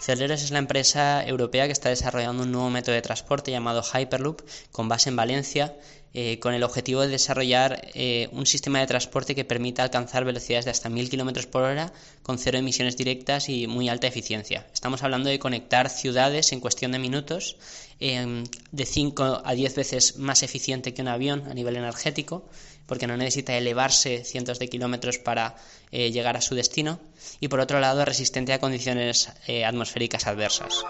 Celeros 0.00 0.42
es 0.42 0.50
la 0.50 0.58
empresa 0.58 1.22
europea 1.26 1.66
que 1.66 1.72
está 1.72 1.90
desarrollando 1.90 2.44
un 2.44 2.52
nuevo 2.52 2.70
método 2.70 2.94
de 2.94 3.02
transporte 3.02 3.50
llamado 3.50 3.82
Hyperloop 3.82 4.40
con 4.72 4.88
base 4.88 5.10
en 5.10 5.16
Valencia 5.16 5.74
eh, 6.12 6.40
con 6.40 6.54
el 6.54 6.64
objetivo 6.64 7.02
de 7.02 7.08
desarrollar 7.08 7.88
eh, 7.94 8.28
un 8.32 8.44
sistema 8.44 8.80
de 8.80 8.88
transporte 8.88 9.36
que 9.36 9.44
permita 9.44 9.84
alcanzar 9.84 10.24
velocidades 10.24 10.64
de 10.64 10.72
hasta 10.72 10.88
1000 10.88 11.08
km 11.08 11.46
por 11.46 11.62
hora 11.62 11.92
con 12.24 12.36
cero 12.36 12.58
emisiones 12.58 12.96
directas 12.96 13.48
y 13.48 13.68
muy 13.68 13.88
alta 13.88 14.08
eficiencia. 14.08 14.66
Estamos 14.74 15.04
hablando 15.04 15.28
de 15.28 15.38
conectar 15.38 15.88
ciudades 15.88 16.50
en 16.52 16.58
cuestión 16.58 16.90
de 16.90 16.98
minutos, 16.98 17.58
em, 18.00 18.42
de 18.72 18.86
5 18.86 19.42
a 19.44 19.54
10 19.54 19.76
veces 19.76 20.16
más 20.16 20.42
eficiente 20.42 20.94
que 20.94 21.02
un 21.02 21.08
avión 21.08 21.44
a 21.48 21.54
nivel 21.54 21.76
energético, 21.76 22.48
porque 22.90 23.06
no 23.06 23.16
necesita 23.16 23.56
elevarse 23.56 24.24
cientos 24.24 24.58
de 24.58 24.68
kilómetros 24.68 25.18
para 25.18 25.54
eh, 25.92 26.10
llegar 26.10 26.36
a 26.36 26.40
su 26.40 26.56
destino, 26.56 26.98
y 27.38 27.46
por 27.46 27.60
otro 27.60 27.78
lado 27.78 28.04
resistente 28.04 28.52
a 28.52 28.58
condiciones 28.58 29.30
atmosféricas 29.64 30.26
adversas. 30.26 30.84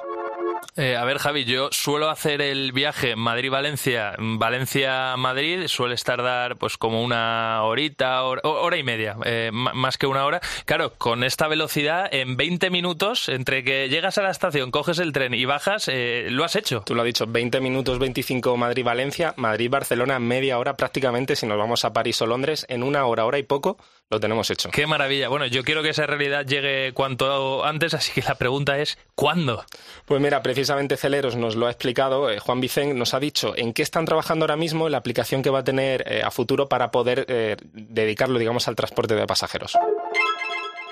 Eh, 0.77 0.97
a 0.97 1.05
ver, 1.05 1.19
Javi, 1.19 1.45
yo 1.45 1.69
suelo 1.73 2.11
hacer 2.11 2.41
el 2.41 2.73
viaje 2.73 3.17
Madrid-Valencia, 3.17 4.15
Valencia-Madrid, 4.19 5.67
suele 5.67 5.97
tardar 5.97 6.57
pues 6.57 6.77
como 6.77 7.03
una 7.03 7.63
horita, 7.65 8.23
hora, 8.23 8.77
y 8.77 8.85
media, 8.85 9.17
eh, 9.25 9.51
más 9.53 9.99
que 9.99 10.07
una 10.07 10.25
hora. 10.25 10.41
Claro, 10.65 10.93
con 10.97 11.25
esta 11.25 11.49
velocidad, 11.49 12.09
en 12.13 12.37
20 12.37 12.71
minutos, 12.71 13.29
entre 13.29 13.65
que 13.65 13.89
llegas 13.89 14.17
a 14.19 14.23
la 14.23 14.31
estación, 14.31 14.71
coges 14.71 15.01
el 15.01 15.13
tren 15.13 15.35
y 15.35 15.45
bajas, 15.45 15.89
eh, 15.89 16.29
lo 16.31 16.45
has 16.45 16.55
hecho. 16.55 16.83
Tú 16.87 16.95
lo 16.95 17.03
has 17.03 17.07
dicho, 17.07 17.27
20 17.27 17.61
minutos 17.61 17.99
25 17.99 18.57
Madrid-Valencia, 18.57 19.35
Madrid-Barcelona, 19.37 20.21
media 20.21 20.59
hora 20.59 20.77
prácticamente, 20.77 21.35
si 21.35 21.47
nos 21.47 21.59
vamos 21.59 21.85
a 21.85 21.93
París 21.93 22.23
o 22.23 22.27
Londres, 22.27 22.65
en 22.69 22.85
una 22.85 23.05
hora, 23.07 23.25
hora 23.25 23.39
y 23.39 23.43
poco, 23.43 23.77
lo 24.11 24.19
tenemos 24.19 24.51
hecho. 24.51 24.71
Qué 24.71 24.87
maravilla. 24.87 25.29
Bueno, 25.29 25.47
yo 25.47 25.63
quiero 25.63 25.83
que 25.83 25.91
esa 25.91 26.05
realidad 26.05 26.45
llegue 26.45 26.93
cuanto 26.93 27.65
antes, 27.65 27.95
así 27.95 28.13
que 28.13 28.23
la 28.23 28.35
pregunta 28.35 28.79
es, 28.79 28.99
¿cuándo? 29.15 29.65
Pues 30.05 30.21
mira, 30.21 30.43
precisamente 30.43 30.97
Celeros 30.97 31.37
nos 31.37 31.55
lo 31.55 31.69
ha 31.69 31.71
explicado, 31.71 32.31
eh, 32.31 32.41
Juan 32.41 32.61
Vicente 32.61 32.95
nos 32.95 33.15
ha 33.15 33.21
dicho 33.21 33.55
en 33.57 33.73
qué 33.73 33.83
están 33.83 34.05
trabajando 34.05 34.45
ahora 34.45 34.57
mismo, 34.57 34.89
la 34.89 34.99
aplicación 34.99 35.43
que 35.43 35.51
va 35.51 35.61
a 35.61 35.65
tener 35.65 36.05
eh, 36.07 36.23
a 36.25 36.31
futuro 36.31 36.69
para 36.69 36.91
poder 36.91 37.25
eh, 37.29 37.57
dedicarlo, 37.73 38.39
digamos, 38.39 38.67
al 38.67 38.75
transporte 38.75 39.15
de 39.15 39.27
pasajeros 39.27 39.79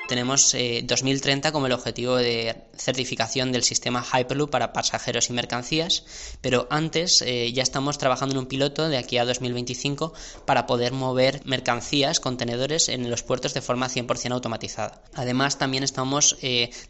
tenemos 0.08 0.56
2030 0.82 1.52
como 1.52 1.66
el 1.66 1.72
objetivo 1.72 2.16
de 2.16 2.56
certificación 2.76 3.52
del 3.52 3.62
sistema 3.62 4.02
Hyperloop 4.04 4.50
para 4.50 4.72
pasajeros 4.72 5.30
y 5.30 5.32
mercancías, 5.34 6.04
pero 6.40 6.66
antes 6.70 7.20
ya 7.20 7.62
estamos 7.62 7.98
trabajando 7.98 8.34
en 8.34 8.38
un 8.40 8.46
piloto 8.46 8.88
de 8.88 8.96
aquí 8.96 9.18
a 9.18 9.24
2025 9.24 10.12
para 10.46 10.66
poder 10.66 10.92
mover 10.92 11.42
mercancías, 11.44 12.20
contenedores 12.20 12.88
en 12.88 13.10
los 13.10 13.22
puertos 13.22 13.54
de 13.54 13.60
forma 13.60 13.88
100% 13.88 14.32
automatizada. 14.32 15.02
Además, 15.14 15.58
también 15.58 15.84
estamos 15.84 16.38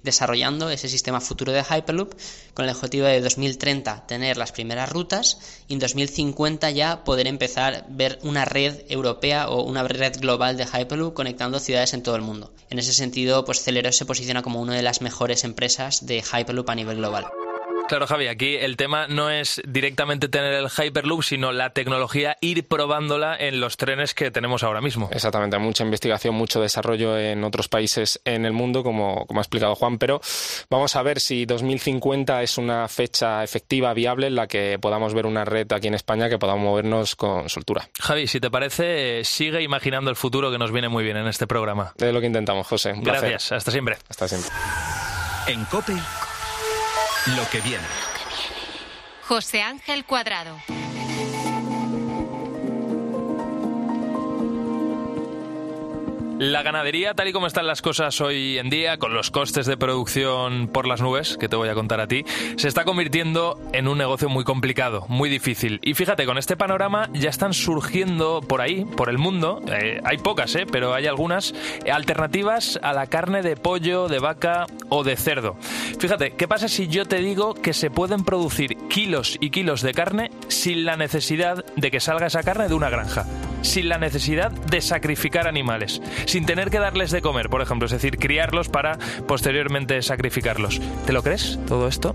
desarrollando 0.03 0.71
ese 0.71 0.89
sistema 0.89 1.21
futuro 1.21 1.53
de 1.53 1.65
Hyperloop 1.65 2.15
con 2.55 2.65
el 2.65 2.71
objetivo 2.71 3.07
de 3.07 3.21
2030 3.21 4.07
tener 4.07 4.37
las 4.37 4.53
primeras 4.53 4.91
rutas 4.91 5.39
y 5.67 5.75
en 5.75 5.81
2050 5.81 6.71
ya 6.71 7.05
poder 7.05 7.27
empezar 7.27 7.75
a 7.75 7.87
ver 7.89 8.19
una 8.23 8.45
red 8.45 8.83
europea 8.89 9.49
o 9.49 9.65
una 9.65 9.83
red 9.83 10.19
global 10.21 10.57
de 10.57 10.67
Hyperloop 10.67 11.15
conectando 11.15 11.59
ciudades 11.59 11.95
en 11.95 12.03
todo 12.03 12.15
el 12.15 12.23
mundo. 12.23 12.53
En 12.71 12.79
ese 12.79 12.93
sentido, 12.93 13.08
pues 13.44 13.62
Celeros 13.62 13.97
se 13.97 14.07
posiciona 14.07 14.42
como 14.42 14.61
una 14.61 14.75
de 14.75 14.83
las 14.83 15.01
mejores 15.01 15.44
empresas 15.44 16.07
de 16.07 16.23
Hyperloop 16.23 16.71
a 16.71 16.75
nivel 16.75 16.97
global. 16.97 17.27
Claro, 17.89 18.07
Javi, 18.07 18.27
aquí 18.27 18.55
el 18.55 18.77
tema 18.77 19.07
no 19.09 19.31
es 19.31 19.63
directamente 19.67 20.29
tener 20.29 20.53
el 20.53 20.69
Hyperloop, 20.69 21.23
sino 21.23 21.53
la 21.53 21.71
tecnología, 21.71 22.37
ir 22.43 22.69
probándola 22.69 23.35
en 23.35 23.61
los 23.61 23.79
trenes 23.79 24.13
que 24.13 24.31
tenemos 24.31 24.63
ahora 24.63 24.83
mismo. 24.83 25.09
Exactamente, 25.11 25.57
mucha 25.59 25.85
investigación, 25.85 26.35
mucho 26.35 26.61
desarrollo 26.61 27.19
en 27.19 27.45
otros 27.45 27.69
países 27.69 28.21
en 28.27 28.45
el 28.45 28.53
mundo, 28.53 28.83
como, 28.83 29.27
como 29.27 29.41
ha 29.41 29.43
explicado 29.43 29.75
Juan, 29.75 29.97
pero 29.97 30.21
vamos 30.69 30.97
a 30.97 31.03
ver 31.03 31.19
si 31.19 31.47
2050 31.47 32.43
es 32.43 32.59
una 32.59 32.89
fecha 32.89 33.43
efectiva, 33.43 33.95
viable, 33.95 34.27
en 34.27 34.35
la 34.35 34.47
que 34.47 34.79
podamos 34.79 35.15
ver 35.15 35.25
una 35.25 35.47
red 35.47 35.73
aquí 35.73 35.89
en 35.89 35.95
España 35.95 36.29
que 36.29 36.39
podamos 36.39 36.63
movernos 36.63 37.17
con 37.17 37.49
soltura. 37.49 37.89
Javi, 38.01 38.27
si 38.27 38.39
te 38.39 38.51
parece, 38.51 39.25
sigue 39.25 39.63
imaginando 39.63 40.11
el 40.11 40.17
futuro 40.17 40.51
que 40.51 40.59
nos 40.59 40.73
viene 40.73 40.91
muy 40.91 41.05
bien 41.05 41.17
en 41.17 41.27
este 41.27 41.47
programa. 41.47 41.95
Es 41.97 42.13
lo 42.13 42.21
que 42.21 42.27
intentamos, 42.27 42.67
José. 42.67 42.93
Gracias, 42.97 43.53
hasta 43.53 43.71
siempre. 43.71 43.97
Hasta 44.11 44.29
siempre. 44.29 44.51
En 45.47 45.65
COPE 45.65 45.95
lo 47.27 47.49
que 47.51 47.61
viene. 47.61 47.87
José 49.27 49.63
Ángel 49.63 50.05
Cuadrado. 50.05 50.57
La 56.38 56.62
ganadería, 56.62 57.14
tal 57.14 57.27
y 57.27 57.33
como 57.33 57.48
están 57.48 57.66
las 57.66 57.83
cosas 57.83 58.20
hoy 58.20 58.59
en 58.59 58.70
día, 58.70 58.96
con 58.96 59.12
los 59.12 59.33
costes 59.33 59.66
de 59.66 59.77
producción 59.77 60.68
por 60.68 60.87
las 60.87 61.01
nubes, 61.01 61.37
que 61.37 61.48
te 61.48 61.57
voy 61.57 61.68
a 61.68 61.74
contar 61.74 62.01
a 62.01 62.07
ti, 62.07 62.24
se 62.57 62.68
está 62.68 62.85
convirtiendo 62.85 63.61
en 63.72 63.88
un 63.88 63.98
negocio 63.98 64.29
muy 64.29 64.44
complicado, 64.44 65.05
muy 65.09 65.29
difícil. 65.29 65.81
Y 65.83 65.94
fíjate, 65.94 66.27
con 66.27 66.38
este 66.38 66.57
panorama 66.57 67.11
ya 67.12 67.29
están 67.29 67.55
surgiendo 67.55 68.40
por 68.40 68.61
ahí, 68.61 68.85
por 68.85 69.09
el 69.09 69.18
mundo, 69.18 69.61
eh, 69.66 70.01
hay 70.05 70.18
pocas, 70.18 70.55
eh, 70.55 70.64
pero 70.70 70.94
hay 70.94 71.09
algunas, 71.09 71.55
eh, 71.85 71.90
alternativas 71.90 72.79
a 72.85 72.92
la 72.92 73.09
carne 73.09 73.42
de 73.42 73.57
pollo, 73.57 74.07
de 74.07 74.20
vaca 74.20 74.66
o 74.90 75.03
de 75.03 75.16
cerdo. 75.16 75.57
Fíjate, 75.98 76.37
¿qué 76.37 76.46
pasa 76.46 76.68
si 76.68 76.87
yo 76.87 77.05
te 77.05 77.18
digo 77.18 77.55
que 77.55 77.72
se 77.72 77.90
pueden 77.90 78.22
producir 78.22 78.77
kilos 78.88 79.38
y 79.40 79.51
kilos 79.51 79.83
de 79.83 79.92
carne 79.92 80.31
sin 80.46 80.85
la 80.85 80.96
necesidad 80.96 81.64
de 81.74 81.90
que 81.90 81.98
salga 81.98 82.29
esa 82.29 82.44
carne 82.44 82.68
de 82.68 82.74
una 82.74 82.90
granja? 82.90 83.27
Sin 83.62 83.88
la 83.88 83.99
necesidad 83.99 84.51
de 84.51 84.81
sacrificar 84.81 85.47
animales 85.49 86.01
sin 86.27 86.47
tener 86.47 86.71
que 86.71 86.79
darles 86.79 87.11
de 87.11 87.23
comer, 87.23 87.49
por 87.49 87.62
ejemplo, 87.62 87.87
es 87.87 87.92
decir, 87.92 88.18
criarlos 88.18 88.68
para 88.68 88.99
posteriormente 89.27 90.01
sacrificarlos. 90.03 90.81
¿Te 91.07 91.12
lo 91.12 91.23
crees 91.23 91.59
todo 91.66 91.88
esto? 91.88 92.14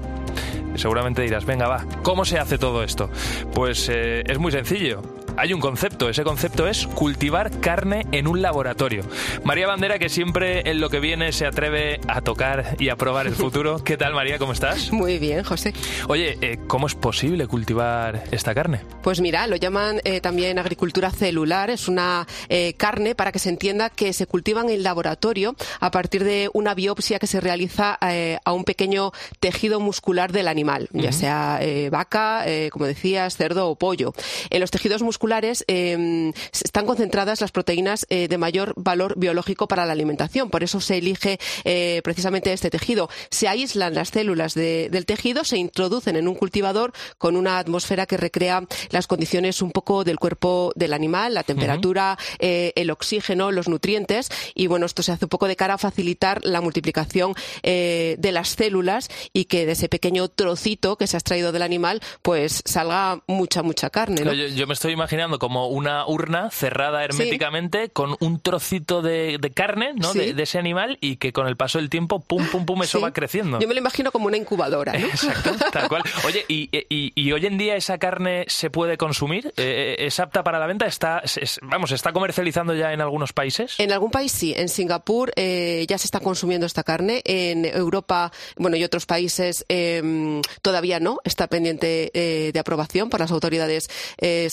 seguramente 0.75 1.21
dirás, 1.21 1.45
venga, 1.45 1.67
va, 1.67 1.85
¿cómo 2.01 2.25
se 2.25 2.39
hace 2.39 2.57
todo 2.57 2.83
esto? 2.83 3.09
Pues 3.53 3.89
eh, 3.89 4.23
es 4.25 4.39
muy 4.39 4.51
sencillo. 4.51 5.01
Hay 5.35 5.51
un 5.51 5.59
concepto, 5.59 6.09
ese 6.09 6.23
concepto 6.23 6.67
es 6.67 6.85
cultivar 6.85 7.59
carne 7.59 8.05
en 8.11 8.27
un 8.27 8.43
laboratorio. 8.43 9.03
María 9.43 9.65
Bandera, 9.65 9.97
que 9.97 10.07
siempre 10.07 10.69
en 10.69 10.79
lo 10.79 10.91
que 10.91 10.99
viene 10.99 11.31
se 11.31 11.47
atreve 11.47 11.99
a 12.07 12.21
tocar 12.21 12.75
y 12.79 12.89
a 12.89 12.97
probar 12.97 13.25
el 13.25 13.33
futuro. 13.33 13.79
¿Qué 13.83 13.97
tal, 13.97 14.13
María? 14.13 14.37
¿Cómo 14.37 14.53
estás? 14.53 14.91
Muy 14.91 15.17
bien, 15.17 15.43
José. 15.43 15.73
Oye, 16.07 16.37
eh, 16.41 16.59
¿cómo 16.67 16.85
es 16.85 16.93
posible 16.93 17.47
cultivar 17.47 18.25
esta 18.31 18.53
carne? 18.53 18.81
Pues 19.01 19.21
mira, 19.21 19.47
lo 19.47 19.55
llaman 19.55 20.01
eh, 20.03 20.21
también 20.21 20.59
agricultura 20.59 21.09
celular. 21.09 21.71
Es 21.71 21.87
una 21.87 22.27
eh, 22.47 22.75
carne, 22.75 23.15
para 23.15 23.31
que 23.31 23.39
se 23.39 23.49
entienda, 23.49 23.89
que 23.89 24.13
se 24.13 24.27
cultiva 24.27 24.61
en 24.61 24.69
el 24.69 24.83
laboratorio 24.83 25.55
a 25.79 25.89
partir 25.89 26.23
de 26.23 26.51
una 26.53 26.75
biopsia 26.75 27.17
que 27.17 27.27
se 27.27 27.41
realiza 27.41 27.97
a 27.99 28.53
un 28.53 28.63
pequeño 28.65 29.11
tejido 29.39 29.79
muscular 29.79 30.31
del 30.31 30.47
animal, 30.47 30.89
ya 30.91 31.11
sea 31.11 31.59
vaca, 31.89 32.45
como 32.71 32.85
decías, 32.85 33.35
cerdo 33.35 33.69
o 33.69 33.75
pollo. 33.75 34.13
En 34.49 34.59
los 34.59 34.71
tejidos 34.71 35.01
musculares 35.01 35.22
eh, 35.27 36.31
están 36.51 36.85
concentradas 36.85 37.41
las 37.41 37.51
proteínas 37.51 38.05
eh, 38.09 38.27
de 38.27 38.37
mayor 38.37 38.73
valor 38.75 39.13
biológico 39.17 39.67
para 39.67 39.85
la 39.85 39.93
alimentación. 39.93 40.49
Por 40.49 40.63
eso 40.63 40.81
se 40.81 40.97
elige 40.97 41.39
eh, 41.63 42.01
precisamente 42.03 42.51
este 42.51 42.69
tejido. 42.69 43.09
Se 43.29 43.47
aíslan 43.47 43.93
las 43.93 44.09
células 44.09 44.53
de- 44.53 44.89
del 44.91 45.05
tejido, 45.05 45.43
se 45.43 45.57
introducen 45.57 46.15
en 46.15 46.27
un 46.27 46.35
cultivador 46.35 46.91
con 47.17 47.35
una 47.37 47.57
atmósfera 47.59 48.05
que 48.05 48.17
recrea 48.17 48.63
las 48.89 49.07
condiciones 49.07 49.61
un 49.61 49.71
poco 49.71 50.03
del 50.03 50.19
cuerpo 50.19 50.71
del 50.75 50.93
animal, 50.93 51.33
la 51.33 51.43
temperatura, 51.43 52.17
eh, 52.39 52.73
el 52.75 52.91
oxígeno, 52.91 53.51
los 53.51 53.67
nutrientes. 53.69 54.29
Y 54.55 54.67
bueno, 54.67 54.85
esto 54.85 55.03
se 55.03 55.11
hace 55.13 55.25
un 55.25 55.29
poco 55.29 55.47
de 55.47 55.55
cara 55.55 55.75
a 55.75 55.77
facilitar 55.77 56.41
la 56.43 56.59
multiplicación 56.61 57.33
de 57.63 58.31
las 58.31 58.49
células 58.49 59.09
y 59.31 59.45
que 59.45 59.65
de 59.65 59.71
ese 59.73 59.87
pequeño 59.89 60.27
trocito 60.27 60.97
que 60.97 61.07
se 61.07 61.15
ha 61.17 61.19
extraído 61.19 61.51
del 61.51 61.61
animal, 61.61 62.01
pues 62.21 62.61
salga 62.65 63.21
mucha, 63.27 63.63
mucha 63.63 63.89
carne. 63.89 64.21
¿no? 64.23 64.31
No, 64.31 64.33
yo, 64.33 64.47
yo 64.47 64.67
me 64.67 64.73
estoy 64.73 64.91
imaginando 64.93 65.12
como 65.39 65.67
una 65.67 66.05
urna 66.07 66.49
cerrada 66.51 67.03
herméticamente 67.03 67.89
con 67.89 68.15
un 68.19 68.39
trocito 68.39 69.01
de, 69.01 69.37
de 69.39 69.51
carne 69.51 69.93
¿no? 69.95 70.11
Sí. 70.13 70.19
de, 70.19 70.33
de 70.33 70.43
ese 70.43 70.57
animal 70.59 70.97
y 71.01 71.17
que 71.17 71.31
con 71.33 71.47
el 71.47 71.55
paso 71.55 71.77
del 71.77 71.89
tiempo, 71.89 72.19
pum, 72.19 72.45
pum, 72.47 72.65
pum, 72.65 72.81
eso 72.83 72.97
Sí. 72.97 73.03
va 73.03 73.13
creciendo. 73.13 73.59
Yo 73.59 73.67
me 73.67 73.73
lo 73.73 73.79
imagino 73.79 74.11
como 74.11 74.27
una 74.27 74.37
incubadora. 74.37 74.93
¿no? 74.93 75.05
Exacto, 75.07 75.51
tal 75.71 75.87
cual. 75.89 76.03
Oye, 76.25 76.45
¿y, 76.47 76.69
y- 76.89 77.11
y 77.15 77.31
hoy 77.31 77.45
en 77.45 77.57
día 77.57 77.75
esa 77.75 77.97
carne 77.97 78.45
se 78.47 78.69
puede 78.69 78.97
consumir? 78.97 79.53
Eh, 79.57 79.95
¿Es 79.99 80.19
apta 80.19 80.43
para 80.43 80.59
la 80.59 80.67
venta? 80.67 80.85
¿Está, 80.85 81.19
es- 81.19 81.59
vamos, 81.61 81.89
¿se 81.89 81.95
está 81.95 82.11
comercializando 82.13 82.73
ya 82.73 82.93
en 82.93 83.01
algunos 83.01 83.33
países? 83.33 83.79
En 83.79 83.91
algún 83.91 84.11
país 84.11 84.31
sí, 84.31 84.53
en 84.55 84.69
Singapur 84.69 85.31
eh, 85.35 85.85
ya 85.87 85.97
se 85.97 86.05
está 86.07 86.19
consumiendo 86.19 86.65
esta 86.65 86.83
carne, 86.83 87.21
en 87.25 87.65
Europa, 87.65 88.31
bueno, 88.57 88.77
y 88.77 88.83
otros 88.83 89.05
países 89.05 89.65
eh, 89.69 90.41
todavía 90.61 90.99
no, 90.99 91.19
está 91.23 91.47
pendiente 91.47 92.11
eh, 92.13 92.51
de 92.51 92.59
aprobación 92.59 93.09
por 93.09 93.19
las 93.19 93.31
autoridades 93.31 93.89
eh, 94.17 94.49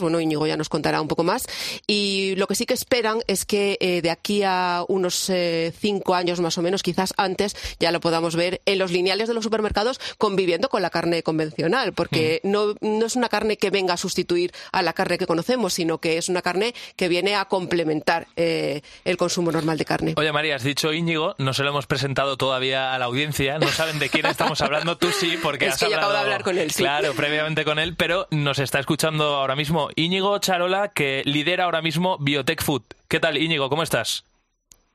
bueno, 0.00 0.20
Íñigo 0.20 0.46
ya 0.46 0.56
nos 0.56 0.68
contará 0.68 1.00
un 1.00 1.08
poco 1.08 1.24
más, 1.24 1.46
y 1.86 2.34
lo 2.36 2.46
que 2.46 2.54
sí 2.54 2.66
que 2.66 2.74
esperan 2.74 3.20
es 3.26 3.44
que 3.44 3.78
eh, 3.80 4.02
de 4.02 4.10
aquí 4.10 4.42
a 4.44 4.84
unos 4.88 5.30
eh, 5.30 5.72
cinco 5.78 6.14
años 6.14 6.40
más 6.40 6.58
o 6.58 6.62
menos, 6.62 6.82
quizás 6.82 7.14
antes, 7.16 7.56
ya 7.78 7.92
lo 7.92 8.00
podamos 8.00 8.36
ver 8.36 8.60
en 8.66 8.78
los 8.78 8.90
lineales 8.90 9.28
de 9.28 9.34
los 9.34 9.44
supermercados 9.44 10.00
conviviendo 10.18 10.68
con 10.68 10.82
la 10.82 10.90
carne 10.90 11.22
convencional, 11.22 11.92
porque 11.92 12.40
no, 12.44 12.74
no 12.80 13.06
es 13.06 13.16
una 13.16 13.28
carne 13.28 13.56
que 13.56 13.70
venga 13.70 13.94
a 13.94 13.96
sustituir 13.96 14.52
a 14.72 14.82
la 14.82 14.92
carne 14.92 15.18
que 15.18 15.26
conocemos, 15.26 15.74
sino 15.74 15.98
que 15.98 16.18
es 16.18 16.28
una 16.28 16.42
carne 16.42 16.74
que 16.96 17.08
viene 17.08 17.34
a 17.34 17.44
complementar 17.46 18.26
eh, 18.36 18.82
el 19.04 19.16
consumo 19.16 19.52
normal 19.52 19.78
de 19.78 19.84
carne. 19.84 20.14
Oye, 20.16 20.32
María, 20.32 20.56
has 20.56 20.62
dicho 20.62 20.92
Íñigo, 20.92 21.34
no 21.38 21.52
se 21.54 21.62
lo 21.62 21.70
hemos 21.70 21.86
presentado 21.86 22.36
todavía 22.36 22.94
a 22.94 22.98
la 22.98 23.06
audiencia, 23.06 23.58
no 23.58 23.68
saben 23.68 23.98
de 23.98 24.08
quién 24.08 24.26
estamos 24.26 24.60
hablando, 24.60 24.96
tú 24.96 25.10
sí, 25.12 25.38
porque 25.42 25.66
Es 25.70 25.74
has 25.74 25.80
que 25.80 25.90
yo 25.90 25.96
hablado... 25.96 26.12
acabo 26.12 26.12
de 26.12 26.24
hablar 26.24 26.42
con 26.44 26.58
él, 26.58 26.70
sí. 26.70 26.82
Claro, 26.82 27.14
previamente 27.14 27.64
con 27.64 27.78
él, 27.78 27.94
pero 27.96 28.26
nos 28.30 28.58
está 28.58 28.78
escuchando 28.80 29.36
ahora 29.36 29.56
mismo 29.56 29.89
Íñigo 29.96 30.38
Charola, 30.38 30.88
que 30.88 31.22
lidera 31.24 31.64
ahora 31.64 31.82
mismo 31.82 32.18
Biotech 32.18 32.62
Food. 32.62 32.82
¿Qué 33.08 33.20
tal, 33.20 33.36
Íñigo? 33.36 33.68
¿Cómo 33.68 33.82
estás? 33.82 34.24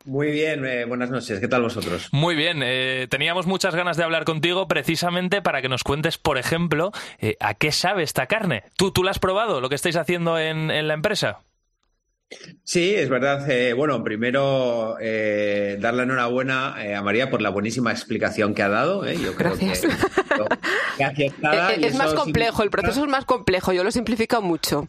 Muy 0.05 0.29
bien, 0.29 0.63
eh, 0.65 0.85
buenas 0.85 1.09
noches. 1.09 1.39
¿Qué 1.39 1.47
tal 1.47 1.63
vosotros? 1.63 2.09
Muy 2.11 2.35
bien, 2.35 2.61
eh, 2.63 3.07
teníamos 3.09 3.47
muchas 3.47 3.73
ganas 3.73 3.97
de 3.97 4.03
hablar 4.03 4.23
contigo 4.23 4.67
precisamente 4.67 5.41
para 5.41 5.63
que 5.63 5.69
nos 5.69 5.83
cuentes, 5.83 6.19
por 6.19 6.37
ejemplo, 6.37 6.91
eh, 7.19 7.37
a 7.39 7.55
qué 7.55 7.71
sabe 7.71 8.03
esta 8.03 8.27
carne. 8.27 8.63
¿Tú, 8.77 8.91
¿Tú 8.91 9.03
la 9.03 9.11
has 9.11 9.19
probado, 9.19 9.61
lo 9.61 9.69
que 9.69 9.75
estáis 9.75 9.95
haciendo 9.95 10.37
en, 10.37 10.69
en 10.69 10.87
la 10.87 10.93
empresa? 10.93 11.39
Sí, 12.63 12.95
es 12.95 13.09
verdad. 13.09 13.49
eh, 13.49 13.73
bueno, 13.73 14.03
primero 14.03 14.95
eh, 14.99 15.77
dar 15.79 15.93
la 15.93 16.03
enhorabuena 16.03 16.75
eh, 16.83 16.95
a 16.95 17.03
María 17.03 17.29
por 17.29 17.41
la 17.41 17.49
buenísima 17.49 17.91
explicación 17.91 18.55
que 18.55 18.63
ha 18.63 18.69
dado. 18.69 19.05
eh, 19.05 19.17
Yo 19.21 19.35
creo 19.35 19.55
que, 19.57 19.65
y 21.79 21.85
es 21.85 21.95
más 21.95 22.13
complejo, 22.13 22.63
el 22.63 22.69
proceso 22.69 23.03
es 23.03 23.09
más 23.09 23.25
complejo, 23.25 23.73
yo 23.73 23.83
lo 23.83 23.91
simplifico 23.91 24.41
mucho. 24.41 24.87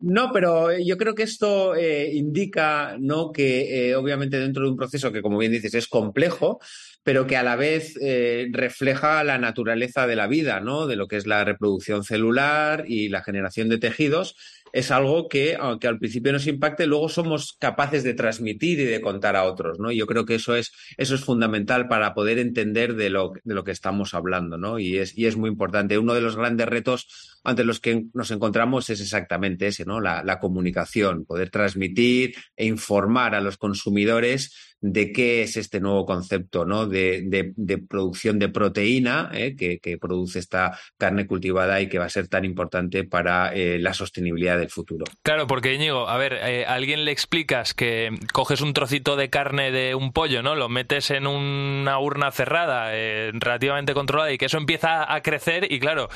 No, 0.00 0.30
pero 0.32 0.78
yo 0.78 0.96
creo 0.96 1.16
que 1.16 1.24
esto 1.24 1.74
eh, 1.74 2.12
indica 2.14 2.94
¿no? 3.00 3.32
que 3.32 3.88
eh, 3.90 3.96
obviamente 3.96 4.38
dentro 4.38 4.62
de 4.62 4.70
un 4.70 4.76
proceso 4.76 5.10
que, 5.10 5.22
como 5.22 5.38
bien 5.38 5.50
dices, 5.50 5.74
es 5.74 5.88
complejo, 5.88 6.60
pero 7.02 7.26
que 7.26 7.36
a 7.36 7.42
la 7.42 7.56
vez 7.56 7.98
eh, 8.00 8.46
refleja 8.52 9.24
la 9.24 9.38
naturaleza 9.38 10.06
de 10.06 10.14
la 10.14 10.28
vida, 10.28 10.60
¿no? 10.60 10.86
de 10.86 10.94
lo 10.94 11.08
que 11.08 11.16
es 11.16 11.26
la 11.26 11.42
reproducción 11.42 12.04
celular 12.04 12.84
y 12.86 13.08
la 13.08 13.24
generación 13.24 13.68
de 13.68 13.78
tejidos, 13.78 14.36
es 14.78 14.92
algo 14.92 15.28
que, 15.28 15.56
aunque 15.58 15.88
al 15.88 15.98
principio 15.98 16.32
nos 16.32 16.46
impacte, 16.46 16.86
luego 16.86 17.08
somos 17.08 17.56
capaces 17.58 18.04
de 18.04 18.14
transmitir 18.14 18.78
y 18.78 18.84
de 18.84 19.00
contar 19.00 19.34
a 19.34 19.44
otros. 19.44 19.80
¿no? 19.80 19.90
Yo 19.90 20.06
creo 20.06 20.24
que 20.24 20.36
eso 20.36 20.54
es, 20.54 20.72
eso 20.96 21.16
es 21.16 21.24
fundamental 21.24 21.88
para 21.88 22.14
poder 22.14 22.38
entender 22.38 22.94
de 22.94 23.10
lo, 23.10 23.32
de 23.42 23.54
lo 23.54 23.64
que 23.64 23.72
estamos 23.72 24.14
hablando. 24.14 24.56
¿no? 24.56 24.78
Y, 24.78 24.98
es, 24.98 25.18
y 25.18 25.26
es 25.26 25.36
muy 25.36 25.50
importante. 25.50 25.98
Uno 25.98 26.14
de 26.14 26.20
los 26.20 26.36
grandes 26.36 26.68
retos 26.68 27.38
ante 27.42 27.64
los 27.64 27.80
que 27.80 28.04
nos 28.14 28.30
encontramos 28.30 28.88
es 28.90 29.00
exactamente 29.00 29.66
ese, 29.66 29.84
¿no? 29.84 30.00
La, 30.00 30.22
la 30.22 30.38
comunicación, 30.38 31.24
poder 31.24 31.50
transmitir 31.50 32.34
e 32.56 32.66
informar 32.66 33.34
a 33.34 33.40
los 33.40 33.56
consumidores 33.56 34.67
de 34.80 35.12
qué 35.12 35.42
es 35.42 35.56
este 35.56 35.80
nuevo 35.80 36.06
concepto 36.06 36.64
¿no? 36.64 36.86
de, 36.86 37.52
producción 37.88 38.38
de 38.38 38.48
proteína 38.48 39.30
¿eh? 39.32 39.56
que, 39.56 39.98
produce 39.98 40.38
esta 40.38 40.78
carne 40.96 41.26
cultivada 41.26 41.80
y 41.80 41.88
que 41.88 41.98
va 41.98 42.04
a 42.04 42.10
ser 42.10 42.28
tan 42.28 42.44
importante 42.44 43.04
para 43.04 43.52
eh, 43.52 43.78
la 43.78 43.92
sostenibilidad 43.94 44.58
del 44.58 44.70
futuro. 44.70 45.04
Claro, 45.22 45.46
porque 45.46 45.74
Íñigo, 45.74 46.08
a 46.08 46.16
ver, 46.16 46.34
eh, 46.34 46.64
alguien 46.66 47.04
le 47.04 47.10
explicas 47.10 47.74
que 47.74 48.10
coges 48.32 48.60
un 48.60 48.72
trocito 48.72 49.16
de 49.16 49.30
carne 49.30 49.72
de 49.72 49.94
un 49.94 50.12
pollo, 50.12 50.42
¿no? 50.42 50.54
Lo 50.54 50.68
metes 50.68 51.10
en 51.10 51.26
una 51.26 51.98
urna 51.98 52.30
cerrada, 52.30 52.90
relativamente 52.90 53.94
controlada, 53.94 54.32
y 54.32 54.38
que 54.38 54.46
eso 54.46 54.58
empieza 54.58 55.12
a 55.12 55.22
crecer, 55.22 55.70
y 55.70 55.80
claro, 55.80 56.08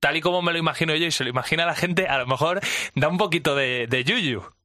tal 0.00 0.16
y 0.16 0.20
como 0.20 0.42
me 0.42 0.52
lo 0.52 0.58
imagino 0.58 0.94
yo 0.96 1.06
y 1.06 1.10
se 1.10 1.24
lo 1.24 1.30
imagina 1.30 1.66
la 1.66 1.74
gente, 1.74 2.06
a 2.06 2.18
lo 2.18 2.26
mejor 2.26 2.60
da 2.94 3.08
un 3.08 3.18
poquito 3.18 3.54
de, 3.54 3.86
de 3.86 4.04
yuyu. 4.04 4.55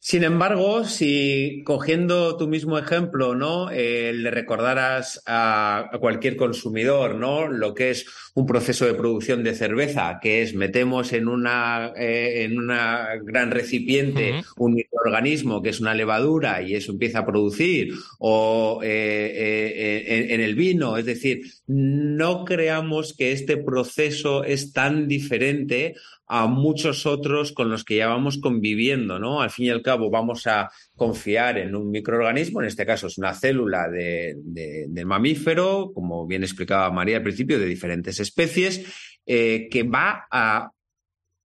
Sin 0.00 0.24
embargo, 0.24 0.84
si 0.84 1.62
cogiendo 1.64 2.36
tu 2.36 2.48
mismo 2.48 2.78
ejemplo, 2.78 3.34
¿no? 3.34 3.70
Eh, 3.70 4.12
le 4.14 4.30
recordaras 4.30 5.22
a, 5.26 5.88
a 5.92 5.98
cualquier 5.98 6.36
consumidor, 6.36 7.14
¿no? 7.14 7.48
Lo 7.48 7.74
que 7.74 7.90
es 7.90 8.06
un 8.34 8.46
proceso 8.46 8.84
de 8.84 8.94
producción 8.94 9.44
de 9.44 9.54
cerveza, 9.54 10.18
que 10.20 10.42
es 10.42 10.54
metemos 10.54 11.12
en 11.12 11.28
una 11.28 11.92
eh, 11.96 12.44
en 12.44 12.58
una 12.58 13.10
gran 13.22 13.52
recipiente 13.52 14.42
un 14.56 14.74
microorganismo 14.74 15.62
que 15.62 15.70
es 15.70 15.80
una 15.80 15.94
levadura 15.94 16.60
y 16.60 16.74
eso 16.74 16.92
empieza 16.92 17.20
a 17.20 17.26
producir, 17.26 17.94
o 18.18 18.80
eh, 18.82 19.32
eh, 19.34 20.04
en, 20.08 20.30
en 20.32 20.40
el 20.40 20.56
vino, 20.56 20.96
es 20.96 21.06
decir, 21.06 21.42
no 21.68 22.44
creamos 22.44 23.14
que 23.16 23.32
este 23.32 23.56
proceso 23.56 24.42
es 24.42 24.72
tan 24.72 25.06
diferente 25.06 25.94
a 26.26 26.46
muchos 26.46 27.06
otros 27.06 27.52
con 27.52 27.70
los 27.70 27.84
que 27.84 27.96
ya 27.96 28.06
vamos 28.08 28.38
conviviendo, 28.38 29.18
¿no? 29.18 29.42
Al 29.42 29.50
fin 29.50 29.66
y 29.66 29.70
al 29.70 29.82
cabo 29.82 30.10
vamos 30.10 30.46
a 30.46 30.70
confiar 30.96 31.58
en 31.58 31.74
un 31.76 31.90
microorganismo, 31.90 32.60
en 32.62 32.68
este 32.68 32.86
caso 32.86 33.08
es 33.08 33.18
una 33.18 33.34
célula 33.34 33.88
de, 33.88 34.34
de- 34.38 34.86
del 34.88 35.06
mamífero, 35.06 35.92
como 35.94 36.26
bien 36.26 36.42
explicaba 36.42 36.90
María 36.90 37.18
al 37.18 37.22
principio, 37.22 37.58
de 37.58 37.66
diferentes 37.66 38.20
especies, 38.20 38.84
eh, 39.26 39.68
que 39.70 39.82
va 39.82 40.26
a 40.30 40.70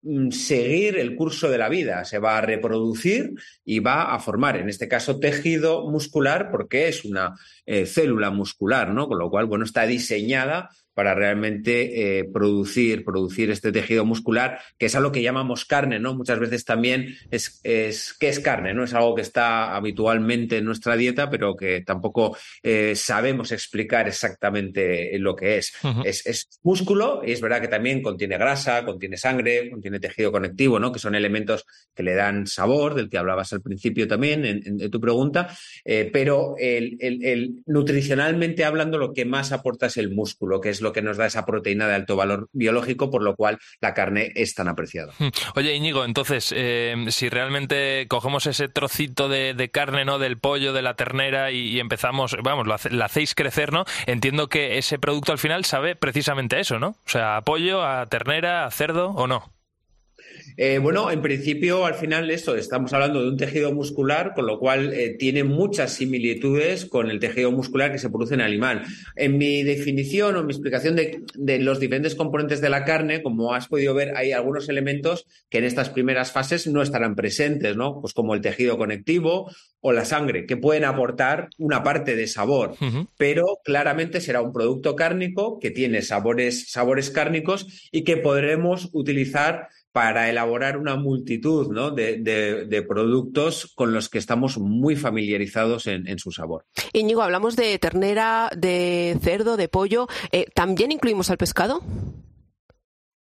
mm, 0.02 0.32
seguir 0.32 0.98
el 0.98 1.16
curso 1.16 1.50
de 1.50 1.58
la 1.58 1.68
vida, 1.70 2.06
se 2.06 2.20
va 2.20 2.38
a 2.38 2.42
reproducir 2.42 3.32
y 3.66 3.80
va 3.80 4.14
a 4.14 4.20
formar, 4.20 4.58
en 4.58 4.70
este 4.70 4.88
caso, 4.88 5.20
tejido 5.20 5.90
muscular, 5.90 6.50
porque 6.52 6.88
es 6.88 7.04
una 7.06 7.36
eh, 7.66 7.86
célula 7.86 8.30
muscular, 8.32 8.94
¿no? 8.94 9.08
Con 9.08 9.20
lo 9.20 9.30
cual, 9.30 9.46
bueno, 9.46 9.66
está 9.66 9.86
diseñada 9.86 10.70
para 11.00 11.16
realmente 11.16 12.20
eh, 12.20 12.26
producir, 12.26 13.06
producir 13.06 13.50
este 13.52 13.72
tejido 13.72 14.04
muscular, 14.04 14.60
que 14.78 14.88
es 14.88 14.96
algo 14.96 15.14
que 15.14 15.22
llamamos 15.22 15.64
carne, 15.64 15.98
¿no? 15.98 16.14
Muchas 16.14 16.40
veces 16.40 16.66
también 16.66 17.16
es, 17.32 17.62
es 17.64 18.14
¿qué 18.20 18.28
es 18.28 18.42
carne? 18.42 18.74
¿no? 18.74 18.84
Es 18.84 18.94
algo 18.94 19.16
que 19.16 19.22
está 19.22 19.78
habitualmente 19.78 20.58
en 20.58 20.66
nuestra 20.66 20.98
dieta, 20.98 21.30
pero 21.30 21.56
que 21.56 21.84
tampoco 21.86 22.36
eh, 22.64 22.98
sabemos 22.98 23.54
explicar 23.54 24.10
exactamente 24.10 25.18
lo 25.20 25.38
que 25.38 25.60
es. 25.60 25.72
es. 26.04 26.26
Es 26.26 26.60
músculo, 26.64 27.22
y 27.26 27.32
es 27.32 27.40
verdad 27.40 27.62
que 27.62 27.70
también 27.70 28.02
contiene 28.02 28.38
grasa, 28.38 28.84
contiene 28.84 29.16
sangre, 29.16 29.70
contiene 29.70 30.00
tiene 30.00 30.00
tejido 30.02 30.34
conectivo, 30.34 30.82
¿no? 30.82 30.92
Que 30.92 31.00
son 31.00 31.16
elementos 31.16 31.66
que 31.96 32.04
le 32.04 32.14
dan 32.14 32.46
sabor, 32.46 32.94
del 32.94 33.10
que 33.10 33.18
hablabas 33.18 33.54
al 33.54 33.62
principio 33.62 34.06
también 34.06 34.44
en, 34.44 34.92
tu 34.92 35.00
pregunta, 35.00 35.56
eh, 35.86 36.10
pero 36.12 36.56
el, 36.60 37.64
nutricionalmente 37.68 38.66
hablando, 38.66 38.98
lo 38.98 39.14
que 39.14 39.24
más 39.24 39.54
aporta 39.54 39.86
es 39.86 39.96
el 39.96 40.12
músculo, 40.12 40.60
que 40.60 40.72
es 40.72 40.82
lo 40.82 40.89
que 40.94 41.02
nos 41.02 41.18
da 41.18 41.26
esa 41.26 41.46
proteína 41.46 41.88
de 41.88 41.96
alto 41.96 42.16
valor 42.16 42.48
biológico, 42.54 43.10
por 43.10 43.22
lo 43.22 43.36
cual 43.36 43.60
la 43.82 43.94
carne 43.94 44.32
es 44.36 44.56
tan 44.56 44.68
apreciada. 44.68 45.14
Oye, 45.56 45.76
Íñigo, 45.76 46.06
entonces, 46.06 46.54
eh, 46.56 46.96
si 47.10 47.30
realmente 47.30 48.06
cogemos 48.08 48.48
ese 48.48 48.70
trocito 48.70 49.30
de, 49.30 49.70
carne, 49.72 50.06
¿no? 50.06 50.20
Del 50.20 50.38
pollo, 50.38 50.74
de 50.74 50.82
la 50.82 50.96
ternera 50.96 51.52
y, 51.52 51.80
empezamos, 51.80 52.36
vamos, 52.44 52.68
lo 52.68 53.04
hacéis 53.04 53.36
crecer, 53.36 53.72
¿no? 53.72 53.86
Entiendo 54.06 54.48
que 54.48 54.78
ese 54.78 55.00
producto 55.00 55.32
al 55.32 55.38
final 55.38 55.66
sabe 55.66 55.96
precisamente 55.96 56.60
eso, 56.60 56.80
¿no? 56.80 56.90
O 56.90 57.10
sea, 57.10 57.38
a 57.38 57.42
pollo, 57.42 57.84
a 57.84 58.06
ternera, 58.08 58.66
a 58.66 58.72
cerdo 58.72 59.10
o 59.12 59.28
no. 59.28 59.52
Eh, 60.62 60.78
bueno, 60.78 61.10
en 61.10 61.22
principio, 61.22 61.86
al 61.86 61.94
final, 61.94 62.30
esto, 62.30 62.54
estamos 62.58 62.92
hablando 62.92 63.22
de 63.22 63.30
un 63.30 63.38
tejido 63.38 63.72
muscular, 63.72 64.34
con 64.36 64.46
lo 64.46 64.60
cual 64.60 64.92
eh, 64.92 65.16
tiene 65.18 65.46
muchas 65.46 65.94
similitudes 65.94 66.86
con 66.86 67.10
el 67.10 67.22
tejido 67.22 67.50
muscular 67.50 67.94
que 67.94 67.98
se 67.98 68.10
produce 68.10 68.34
en 68.34 68.42
el 68.42 68.48
animal. 68.48 68.84
En 69.16 69.38
mi 69.38 69.64
definición 69.64 70.36
o 70.36 70.44
mi 70.44 70.52
explicación 70.52 70.98
de, 70.98 71.60
los 71.60 71.80
diferentes 71.80 72.14
componentes 72.14 72.60
de 72.60 72.68
la 72.68 72.84
carne, 72.84 73.24
como 73.24 73.54
has 73.54 73.70
podido 73.70 73.94
ver, 73.94 74.18
hay 74.18 74.34
algunos 74.34 74.68
elementos 74.68 75.28
que 75.50 75.60
en 75.60 75.64
estas 75.64 75.92
primeras 75.92 76.34
fases 76.34 76.68
no 76.68 76.82
estarán 76.82 77.16
presentes, 77.16 77.78
¿no? 77.78 78.02
Pues 78.02 78.14
como 78.14 78.36
el 78.36 78.42
tejido 78.42 78.78
conectivo 78.78 79.50
o 79.80 79.94
la 79.94 80.04
sangre, 80.04 80.46
que 80.46 80.58
pueden 80.58 80.84
aportar 80.84 81.48
una 81.58 81.84
parte 81.84 82.18
de 82.18 82.28
sabor, 82.28 82.76
pero 83.18 83.46
claramente 83.64 84.20
será 84.20 84.42
un 84.42 84.52
producto 84.52 84.98
cárnico 84.98 85.58
que 85.58 85.72
tiene 85.72 86.02
sabores, 86.02 86.70
sabores 86.70 87.12
cárnicos 87.12 87.88
y 87.94 88.04
que 88.04 88.18
podremos 88.18 88.90
utilizar 88.92 89.70
para 89.92 90.30
elaborar 90.30 90.78
una 90.78 90.96
multitud 90.96 91.74
de, 91.96 92.86
productos 92.88 93.72
con 93.76 93.94
los 93.94 94.10
que 94.10 94.18
estamos 94.18 94.58
muy 94.58 94.96
familiarizados 94.96 95.88
en, 95.88 96.20
su 96.20 96.32
sabor. 96.32 96.66
Íñigo, 96.94 97.22
hablamos 97.22 97.56
de 97.56 97.78
ternera, 97.80 98.50
de 98.56 99.18
cerdo, 99.22 99.58
de 99.58 99.68
pollo. 99.68 100.08
Eh, 100.32 100.46
¿También 100.54 100.92
incluimos 100.92 101.30
al 101.30 101.38
pescado? 101.38 101.82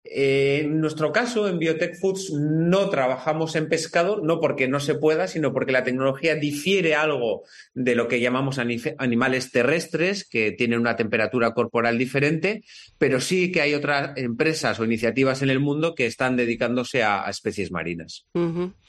Eh, 0.04 0.60
en 0.64 0.80
nuestro 0.80 1.12
caso, 1.12 1.48
en 1.48 1.58
Biotech 1.58 1.98
Foods, 1.98 2.32
no 2.32 2.88
trabajamos 2.88 3.56
en 3.56 3.68
pescado, 3.68 4.20
no 4.22 4.40
porque 4.40 4.68
no 4.68 4.80
se 4.80 4.94
pueda, 4.94 5.26
sino 5.26 5.52
porque 5.52 5.72
la 5.72 5.84
tecnología 5.84 6.34
difiere 6.34 6.94
algo 6.94 7.42
de 7.74 7.94
lo 7.94 8.08
que 8.08 8.20
llamamos 8.20 8.58
animales 8.58 9.50
terrestres, 9.50 10.26
que 10.26 10.52
tienen 10.52 10.80
una 10.80 10.96
temperatura 10.96 11.52
corporal 11.52 11.98
diferente, 11.98 12.64
pero 12.96 13.20
sí 13.20 13.52
que 13.52 13.60
hay 13.60 13.74
otras 13.74 14.16
empresas 14.16 14.80
o 14.80 14.84
iniciativas 14.84 15.42
en 15.42 15.50
el 15.50 15.60
mundo 15.60 15.94
que 15.94 16.06
están 16.06 16.36
dedicándose 16.36 17.02
a, 17.02 17.28
especies 17.28 17.70
marinas. 17.70 18.24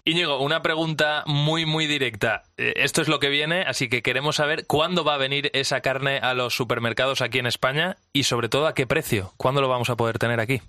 Íñigo, 0.06 0.42
una 0.42 0.62
pregunta 0.62 1.24
muy, 1.26 1.66
muy 1.66 1.88
directa. 1.88 2.44
Eh, 2.58 2.74
esto 2.78 3.02
es 3.02 3.10
lo 3.10 3.20
que 3.20 3.30
viene, 3.30 3.64
así 3.64 3.90
que 3.90 4.02
queremos 4.02 4.38
saber 4.38 4.66
cuándo 4.66 5.04
va 5.04 5.16
a 5.16 5.18
venir 5.18 5.50
esa 5.54 5.82
carne 5.82 6.20
a 6.20 6.34
los 6.34 6.56
supermercados 6.56 7.22
aquí 7.22 7.40
en 7.40 7.48
España 7.48 7.98
y 8.14 8.24
sobre 8.24 8.48
todo 8.48 8.68
a 8.68 8.74
qué 8.74 8.88
precio. 8.88 9.34
¿Cuándo 9.36 9.62
lo 9.62 9.68
vamos 9.68 9.90
a 9.90 9.98
poder 9.98 10.18
tener 10.18 10.40
aquí? 10.40 10.62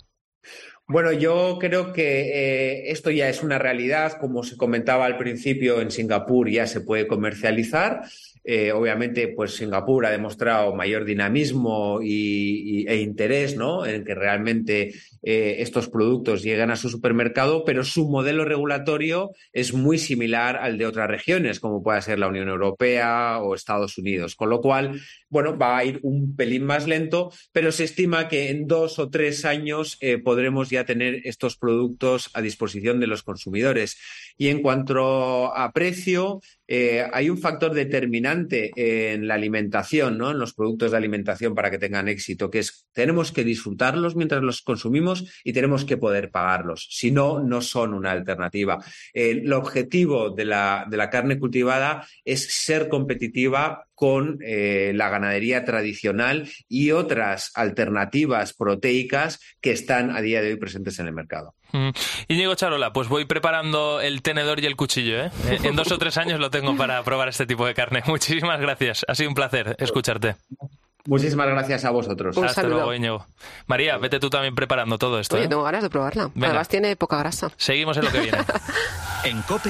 Bueno, 0.87 1.13
yo 1.13 1.57
creo 1.59 1.93
que 1.93 2.81
eh, 2.83 2.91
esto 2.91 3.11
ya 3.11 3.29
es 3.29 3.43
una 3.43 3.57
realidad, 3.57 4.17
como 4.19 4.43
se 4.43 4.57
comentaba 4.57 5.05
al 5.05 5.17
principio, 5.17 5.79
en 5.79 5.89
Singapur 5.89 6.49
ya 6.49 6.67
se 6.67 6.81
puede 6.81 7.07
comercializar. 7.07 8.01
Eh, 8.43 8.71
obviamente, 8.71 9.27
pues 9.27 9.55
Singapur 9.55 10.05
ha 10.05 10.11
demostrado 10.11 10.73
mayor 10.73 11.05
dinamismo 11.05 11.99
y, 12.01 12.85
e 12.87 12.97
interés 13.01 13.55
¿no? 13.55 13.85
en 13.85 14.03
que 14.03 14.15
realmente 14.15 14.93
eh, 15.21 15.57
estos 15.59 15.89
productos 15.89 16.41
lleguen 16.41 16.71
a 16.71 16.75
su 16.75 16.89
supermercado, 16.89 17.63
pero 17.63 17.83
su 17.83 18.09
modelo 18.09 18.43
regulatorio 18.43 19.31
es 19.53 19.73
muy 19.73 19.99
similar 19.99 20.57
al 20.57 20.79
de 20.79 20.87
otras 20.87 21.07
regiones, 21.07 21.59
como 21.59 21.83
puede 21.83 22.01
ser 22.01 22.17
la 22.17 22.27
Unión 22.27 22.49
Europea 22.49 23.39
o 23.41 23.53
Estados 23.53 23.97
Unidos. 23.99 24.35
Con 24.35 24.49
lo 24.49 24.59
cual, 24.59 24.99
bueno, 25.29 25.55
va 25.57 25.77
a 25.77 25.85
ir 25.85 25.99
un 26.01 26.35
pelín 26.35 26.65
más 26.65 26.87
lento, 26.87 27.31
pero 27.51 27.71
se 27.71 27.83
estima 27.83 28.27
que 28.27 28.49
en 28.49 28.65
dos 28.65 28.97
o 28.97 29.09
tres 29.09 29.45
años 29.45 29.97
eh, 30.01 30.17
podremos 30.17 30.71
ya 30.71 30.83
tener 30.83 31.21
estos 31.25 31.57
productos 31.57 32.31
a 32.33 32.41
disposición 32.41 32.99
de 32.99 33.07
los 33.07 33.21
consumidores. 33.21 33.99
Y 34.35 34.47
en 34.47 34.63
cuanto 34.63 35.55
a 35.55 35.71
precio, 35.71 36.41
hay 37.11 37.29
un 37.29 37.37
factor 37.37 37.73
determinante 37.73 38.30
en 38.31 39.27
la 39.27 39.35
alimentación, 39.35 40.17
¿no? 40.17 40.31
en 40.31 40.39
los 40.39 40.53
productos 40.53 40.91
de 40.91 40.97
alimentación 40.97 41.55
para 41.55 41.69
que 41.69 41.79
tengan 41.79 42.07
éxito, 42.07 42.49
que 42.49 42.59
es 42.59 42.87
tenemos 42.93 43.31
que 43.31 43.43
disfrutarlos 43.43 44.15
mientras 44.15 44.41
los 44.43 44.61
consumimos 44.61 45.25
y 45.43 45.53
tenemos 45.53 45.85
que 45.85 45.97
poder 45.97 46.31
pagarlos. 46.31 46.87
Si 46.91 47.11
no, 47.11 47.39
no 47.39 47.61
son 47.61 47.93
una 47.93 48.11
alternativa. 48.11 48.83
el 49.13 49.51
objetivo 49.53 50.29
de 50.29 50.45
la, 50.45 50.85
de 50.89 50.97
la 50.97 51.09
carne 51.09 51.39
cultivada 51.39 52.07
es 52.25 52.53
ser 52.53 52.89
competitiva 52.89 53.87
con 54.01 54.39
eh, 54.43 54.93
la 54.95 55.09
ganadería 55.09 55.63
tradicional 55.63 56.49
y 56.67 56.89
otras 56.89 57.51
alternativas 57.53 58.51
proteicas 58.53 59.39
que 59.61 59.71
están 59.71 60.09
a 60.09 60.21
día 60.21 60.41
de 60.41 60.49
hoy 60.49 60.55
presentes 60.55 60.97
en 60.97 61.05
el 61.05 61.13
mercado. 61.13 61.53
Mm. 61.71 61.89
Íñigo 62.27 62.55
Charola, 62.55 62.93
pues 62.93 63.09
voy 63.09 63.25
preparando 63.25 64.01
el 64.01 64.23
tenedor 64.23 64.59
y 64.59 64.65
el 64.65 64.75
cuchillo. 64.75 65.25
¿eh? 65.25 65.31
En 65.45 65.75
dos 65.75 65.91
o 65.91 65.99
tres 65.99 66.17
años 66.17 66.39
lo 66.39 66.49
tengo 66.49 66.75
para 66.75 67.03
probar 67.03 67.29
este 67.29 67.45
tipo 67.45 67.63
de 67.67 67.75
carne. 67.75 68.01
Muchísimas 68.07 68.59
gracias. 68.59 69.05
Ha 69.07 69.13
sido 69.13 69.29
un 69.29 69.35
placer 69.35 69.75
escucharte. 69.77 70.35
Muchísimas 71.05 71.49
gracias 71.49 71.85
a 71.85 71.91
vosotros. 71.91 72.35
Hasta 72.39 72.63
luego, 72.63 72.95
Íñigo. 72.95 73.27
María, 73.67 73.99
vete 73.99 74.19
tú 74.19 74.31
también 74.31 74.55
preparando 74.55 74.97
todo 74.97 75.19
esto. 75.19 75.35
Oye, 75.35 75.45
¿eh? 75.45 75.47
tengo 75.47 75.61
ganas 75.61 75.83
de 75.83 75.91
probarla. 75.91 76.31
Además 76.41 76.67
tiene 76.67 76.95
poca 76.95 77.19
grasa. 77.19 77.51
Seguimos 77.55 77.97
en 77.97 78.05
lo 78.05 78.11
que 78.11 78.21
viene. 78.21 78.39
en 79.25 79.43
COPE, 79.43 79.69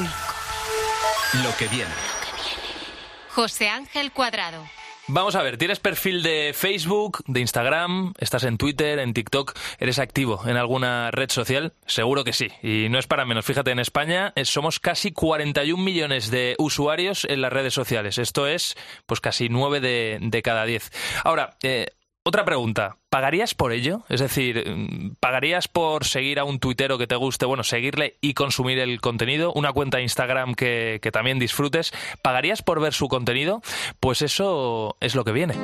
lo 1.43 1.53
que 1.59 1.67
viene. 1.67 2.20
José 3.33 3.69
Ángel 3.69 4.11
Cuadrado. 4.11 4.63
Vamos 5.07 5.35
a 5.35 5.41
ver, 5.41 5.57
¿tienes 5.57 5.79
perfil 5.79 6.21
de 6.21 6.51
Facebook, 6.53 7.23
de 7.27 7.39
Instagram? 7.39 8.13
¿Estás 8.17 8.43
en 8.43 8.57
Twitter, 8.57 8.99
en 8.99 9.13
TikTok? 9.13 9.57
¿Eres 9.79 9.99
activo 9.99 10.41
en 10.45 10.57
alguna 10.57 11.11
red 11.11 11.29
social? 11.29 11.73
Seguro 11.85 12.23
que 12.23 12.33
sí. 12.33 12.47
Y 12.61 12.87
no 12.89 12.99
es 12.99 13.07
para 13.07 13.25
menos. 13.25 13.43
Fíjate, 13.45 13.71
en 13.71 13.79
España 13.79 14.31
eh, 14.35 14.45
somos 14.45 14.79
casi 14.79 15.11
41 15.11 15.83
millones 15.83 16.29
de 16.29 16.55
usuarios 16.59 17.25
en 17.25 17.41
las 17.41 17.51
redes 17.51 17.73
sociales. 17.73 18.19
Esto 18.19 18.47
es, 18.47 18.75
pues, 19.05 19.19
casi 19.19 19.49
9 19.49 19.79
de, 19.81 20.19
de 20.21 20.41
cada 20.41 20.65
10. 20.65 20.91
Ahora, 21.23 21.57
eh, 21.63 21.87
otra 22.23 22.45
pregunta, 22.45 22.97
¿pagarías 23.09 23.55
por 23.55 23.71
ello? 23.71 24.03
Es 24.07 24.19
decir, 24.19 24.63
¿pagarías 25.19 25.67
por 25.67 26.05
seguir 26.05 26.39
a 26.39 26.43
un 26.43 26.59
tuitero 26.59 26.97
que 26.97 27.07
te 27.07 27.15
guste, 27.15 27.45
bueno, 27.45 27.63
seguirle 27.63 28.17
y 28.21 28.33
consumir 28.33 28.79
el 28.79 29.01
contenido? 29.01 29.51
¿Una 29.53 29.73
cuenta 29.73 29.97
de 29.97 30.03
Instagram 30.03 30.53
que, 30.53 30.99
que 31.01 31.11
también 31.11 31.39
disfrutes? 31.39 31.91
¿Pagarías 32.21 32.61
por 32.61 32.79
ver 32.79 32.93
su 32.93 33.07
contenido? 33.07 33.61
Pues 33.99 34.21
eso 34.21 34.97
es 34.99 35.15
lo 35.15 35.25
que 35.25 35.31
viene. 35.31 35.55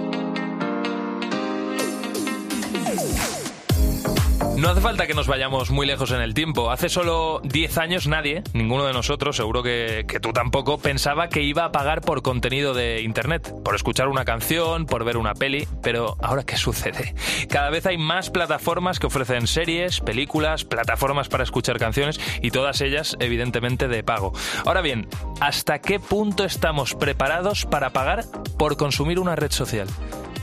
No 4.57 4.69
hace 4.69 4.81
falta 4.81 5.05
que 5.05 5.13
nos 5.13 5.27
vayamos 5.27 5.69
muy 5.69 5.85
lejos 5.85 6.09
en 6.09 6.19
el 6.19 6.33
tiempo. 6.33 6.71
Hace 6.71 6.89
solo 6.89 7.41
10 7.43 7.77
años 7.77 8.07
nadie, 8.07 8.41
ninguno 8.53 8.87
de 8.87 8.93
nosotros, 8.93 9.35
seguro 9.35 9.61
que, 9.61 10.03
tú 10.19 10.33
tampoco, 10.33 10.79
pensaba 10.79 11.29
que 11.29 11.43
iba 11.43 11.65
a 11.65 11.71
pagar 11.71 12.01
por 12.01 12.23
contenido 12.23 12.73
de 12.73 13.03
Internet, 13.03 13.53
por 13.63 13.75
escuchar 13.75 14.07
una 14.07 14.25
canción, 14.25 14.87
por 14.87 15.05
ver 15.05 15.17
una 15.17 15.35
peli. 15.35 15.67
Pero 15.83 16.17
ahora, 16.23 16.43
¿qué 16.43 16.57
sucede? 16.57 17.13
Cada 17.49 17.69
vez 17.69 17.85
hay 17.85 17.99
más 17.99 18.31
plataformas 18.31 18.97
que 18.97 19.05
ofrecen 19.05 19.45
series, 19.45 19.99
películas, 19.99 20.65
plataformas 20.65 21.29
para 21.29 21.43
escuchar 21.43 21.77
canciones 21.77 22.19
y 22.41 22.49
todas 22.49 22.81
ellas, 22.81 23.15
evidentemente, 23.19 23.87
de 23.87 24.01
pago. 24.01 24.33
Ahora 24.65 24.81
bien, 24.81 25.07
¿hasta 25.39 25.77
qué 25.77 25.99
punto 25.99 26.43
estamos 26.45 26.95
preparados 26.95 27.67
para 27.67 27.91
pagar 27.91 28.25
por 28.57 28.75
consumir 28.75 29.19
una 29.19 29.35
red 29.35 29.51
social? 29.51 29.87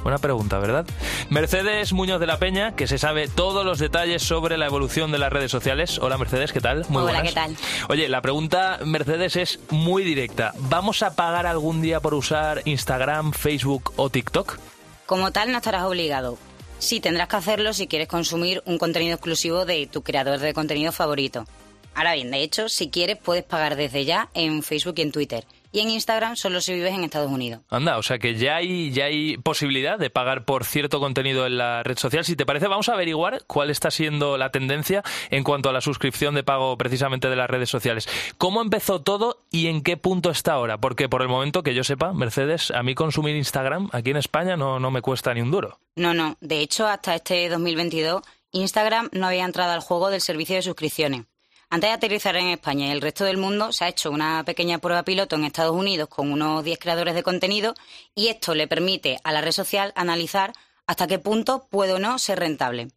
Buena 0.05 0.19
pregunta, 0.19 0.59
¿verdad? 0.59 0.85
Mercedes 1.31 1.95
Muñoz 1.95 2.21
de 2.21 2.27
la 2.27 2.39
Peña, 2.39 2.77
que 2.77 2.87
se 2.87 2.99
sabe 2.99 3.27
todos 3.27 3.65
los 3.65 3.79
detalles 3.79 4.23
sobre 4.23 4.59
la 4.59 4.67
evolución 4.67 5.11
de 5.13 5.19
las 5.19 5.33
redes 5.33 5.51
sociales. 5.51 5.99
Hola 5.99 6.19
Mercedes, 6.19 6.53
¿qué 6.53 6.61
tal? 6.61 6.85
Muy 6.91 7.05
Hola, 7.05 7.23
¿qué 7.23 7.33
tal? 7.33 7.57
Oye, 7.89 8.11
la 8.11 8.21
pregunta, 8.21 8.79
Mercedes, 8.85 9.37
es 9.37 9.61
muy 9.71 10.05
directa. 10.05 10.53
¿Vamos 10.59 11.03
a 11.03 11.17
pagar 11.17 11.47
algún 11.47 11.81
día 11.81 12.01
por 12.01 12.13
usar 12.13 12.61
Instagram, 12.67 13.33
Facebook 13.33 13.95
o 13.97 14.11
TikTok? 14.11 14.59
Como 15.07 15.33
tal, 15.33 15.51
no 15.51 15.57
estarás 15.57 15.85
obligado. 15.85 16.37
Sí, 16.79 17.01
tendrás 17.01 17.29
que 17.29 17.37
hacerlo 17.37 17.73
si 17.73 17.87
quieres 17.87 18.07
consumir 18.07 18.63
un 18.67 18.77
contenido 18.77 19.15
exclusivo 19.15 19.65
de 19.65 19.87
tu 19.87 20.03
creador 20.03 20.39
de 20.39 20.53
contenido 20.53 20.93
favorito. 20.93 21.47
Ahora 21.95 22.13
bien, 22.13 22.31
de 22.31 22.43
hecho, 22.43 22.69
si 22.69 22.91
quieres, 22.91 23.17
puedes 23.17 23.45
pagar 23.45 23.75
desde 23.75 24.05
ya 24.05 24.29
en 24.35 24.63
Facebook 24.63 24.97
y 24.99 25.03
en 25.03 25.13
Twitter 25.13 25.47
y 25.75 25.81
en 25.81 25.91
Instagram 25.91 26.37
solo 26.37 26.61
si 26.61 26.73
vives 26.73 26.95
en 26.95 27.03
Estados 27.03 27.31
Unidos. 27.31 27.63
Anda, 27.69 27.99
o 27.99 28.03
sea 28.05 28.21
que 28.21 28.37
ya 28.37 28.57
hay, 28.57 28.93
ya 28.93 29.07
hay 29.07 29.37
posibilidad 29.39 29.99
de 29.99 30.09
pagar 30.09 30.45
por 30.45 30.65
cierto 30.65 31.01
contenido 31.01 31.47
en 31.47 31.59
la 31.59 31.83
red 31.83 31.99
social. 31.99 32.25
Si 32.25 32.37
te 32.37 32.47
parece, 32.47 32.69
vamos 32.69 32.89
a 32.89 32.93
averiguar 32.93 33.43
cuál 33.49 33.71
está 33.71 33.91
siendo 33.91 34.39
la 34.39 34.51
tendencia 34.51 35.03
en 35.31 35.43
cuanto 35.43 35.69
a 35.69 35.73
la 35.73 35.81
suscripción 35.81 36.37
de 36.37 36.45
pago 36.45 36.79
precisamente 36.79 37.29
de 37.29 37.35
las 37.35 37.51
redes 37.51 37.71
sociales. 37.71 38.09
¿Cómo 38.39 38.63
empezó 38.63 39.03
todo 39.03 39.39
y 39.51 39.67
en 39.67 39.83
qué 39.83 39.97
punto 39.97 40.31
está 40.31 40.53
ahora? 40.53 40.79
Porque 40.79 41.09
por 41.09 41.23
el 41.23 41.29
momento 41.29 41.65
que 41.65 41.75
yo 41.75 41.83
sepa, 41.83 42.13
Mercedes, 42.13 42.71
a 42.71 42.85
mí 42.85 42.95
consumir 42.95 43.35
Instagram 43.35 43.91
aquí 43.93 44.11
en 44.11 44.19
España 44.19 44.57
no, 44.57 44.79
no 44.79 44.93
me 44.93 45.03
cuesta 45.03 45.35
ni 45.35 45.41
un 45.41 45.51
duro. 45.51 45.81
No, 45.97 46.15
no. 46.15 46.37
De 46.41 46.61
hecho, 46.61 46.87
hasta 46.87 47.17
este 47.17 47.49
2022 47.49 48.23
Instagram 48.53 49.09
no 49.13 49.27
había 49.27 49.45
entrado 49.45 49.73
al 49.73 49.81
juego 49.81 50.11
del 50.11 50.21
servicio 50.21 50.55
de 50.55 50.63
suscripciones. 50.63 51.25
Antes 51.71 51.91
de 51.91 51.95
aterrizar 51.95 52.37
en 52.37 52.47
España 52.47 52.87
y 52.87 52.91
el 52.91 53.01
resto 53.01 53.25
del 53.25 53.37
mundo, 53.37 53.73
se 53.73 53.85
ha 53.85 53.89
hecho 53.89 54.11
una 54.11 54.45
pequeña 54.45 54.79
prueba 54.79 55.03
piloto 55.03 55.37
en 55.37 55.45
Estados 55.45 55.75
Unidos 55.75 56.09
con 56.09 56.31
unos 56.31 56.63
10 56.63 56.79
creadores 56.79 57.15
de 57.15 57.23
contenido 57.23 57.75
y 58.15 58.29
esto 58.29 58.55
le 58.55 58.69
permite 58.69 59.19
a 59.25 59.33
la 59.33 59.41
red 59.41 59.53
social 59.53 59.93
analizar 59.97 60.53
hasta 60.87 61.07
qué 61.07 61.19
punto 61.19 61.67
puede 61.71 61.95
o 61.95 61.99
no 61.99 62.19
ser 62.19 62.39
rentable. 62.39 62.89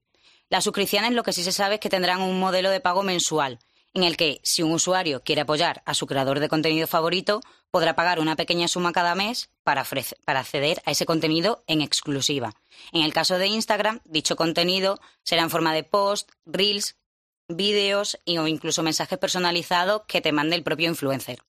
Las 0.49 0.63
suscripciones 0.63 1.11
lo 1.11 1.23
que 1.23 1.33
sí 1.33 1.43
se 1.43 1.51
sabe 1.51 1.75
es 1.75 1.81
que 1.81 1.89
tendrán 1.89 2.21
un 2.21 2.39
modelo 2.39 2.69
de 2.69 2.79
pago 2.79 3.03
mensual, 3.03 3.59
en 3.93 4.03
el 4.03 4.15
que 4.15 4.39
si 4.43 4.63
un 4.63 4.71
usuario 4.71 5.23
quiere 5.23 5.41
apoyar 5.41 5.81
a 5.85 5.93
su 5.93 6.05
creador 6.05 6.39
de 6.39 6.49
contenido 6.49 6.87
favorito, 6.87 7.41
podrá 7.71 7.95
pagar 7.95 8.19
una 8.19 8.35
pequeña 8.35 8.67
suma 8.67 8.93
cada 8.93 9.15
mes 9.15 9.49
para, 9.63 9.81
acceder 9.81 10.81
a 10.85 10.91
ese 10.91 11.05
contenido 11.05 11.63
en 11.67 11.81
exclusiva. 11.81 12.53
En 12.91 13.01
el 13.01 13.13
caso 13.13 13.37
de 13.37 13.47
Instagram, 13.47 13.99
dicho 14.05 14.35
contenido 14.35 14.99
será 15.23 15.41
en 15.41 15.49
forma 15.49 15.73
de 15.73 15.83
post, 15.83 16.29
reels, 16.45 16.95
vídeos 17.49 18.19
o 18.25 18.47
incluso 18.47 18.83
mensajes 18.83 19.17
personalizados 19.17 20.01
que 20.07 20.21
te 20.21 20.31
mande 20.31 20.55
el 20.55 20.63
propio 20.63 20.89
influencer. 20.89 21.39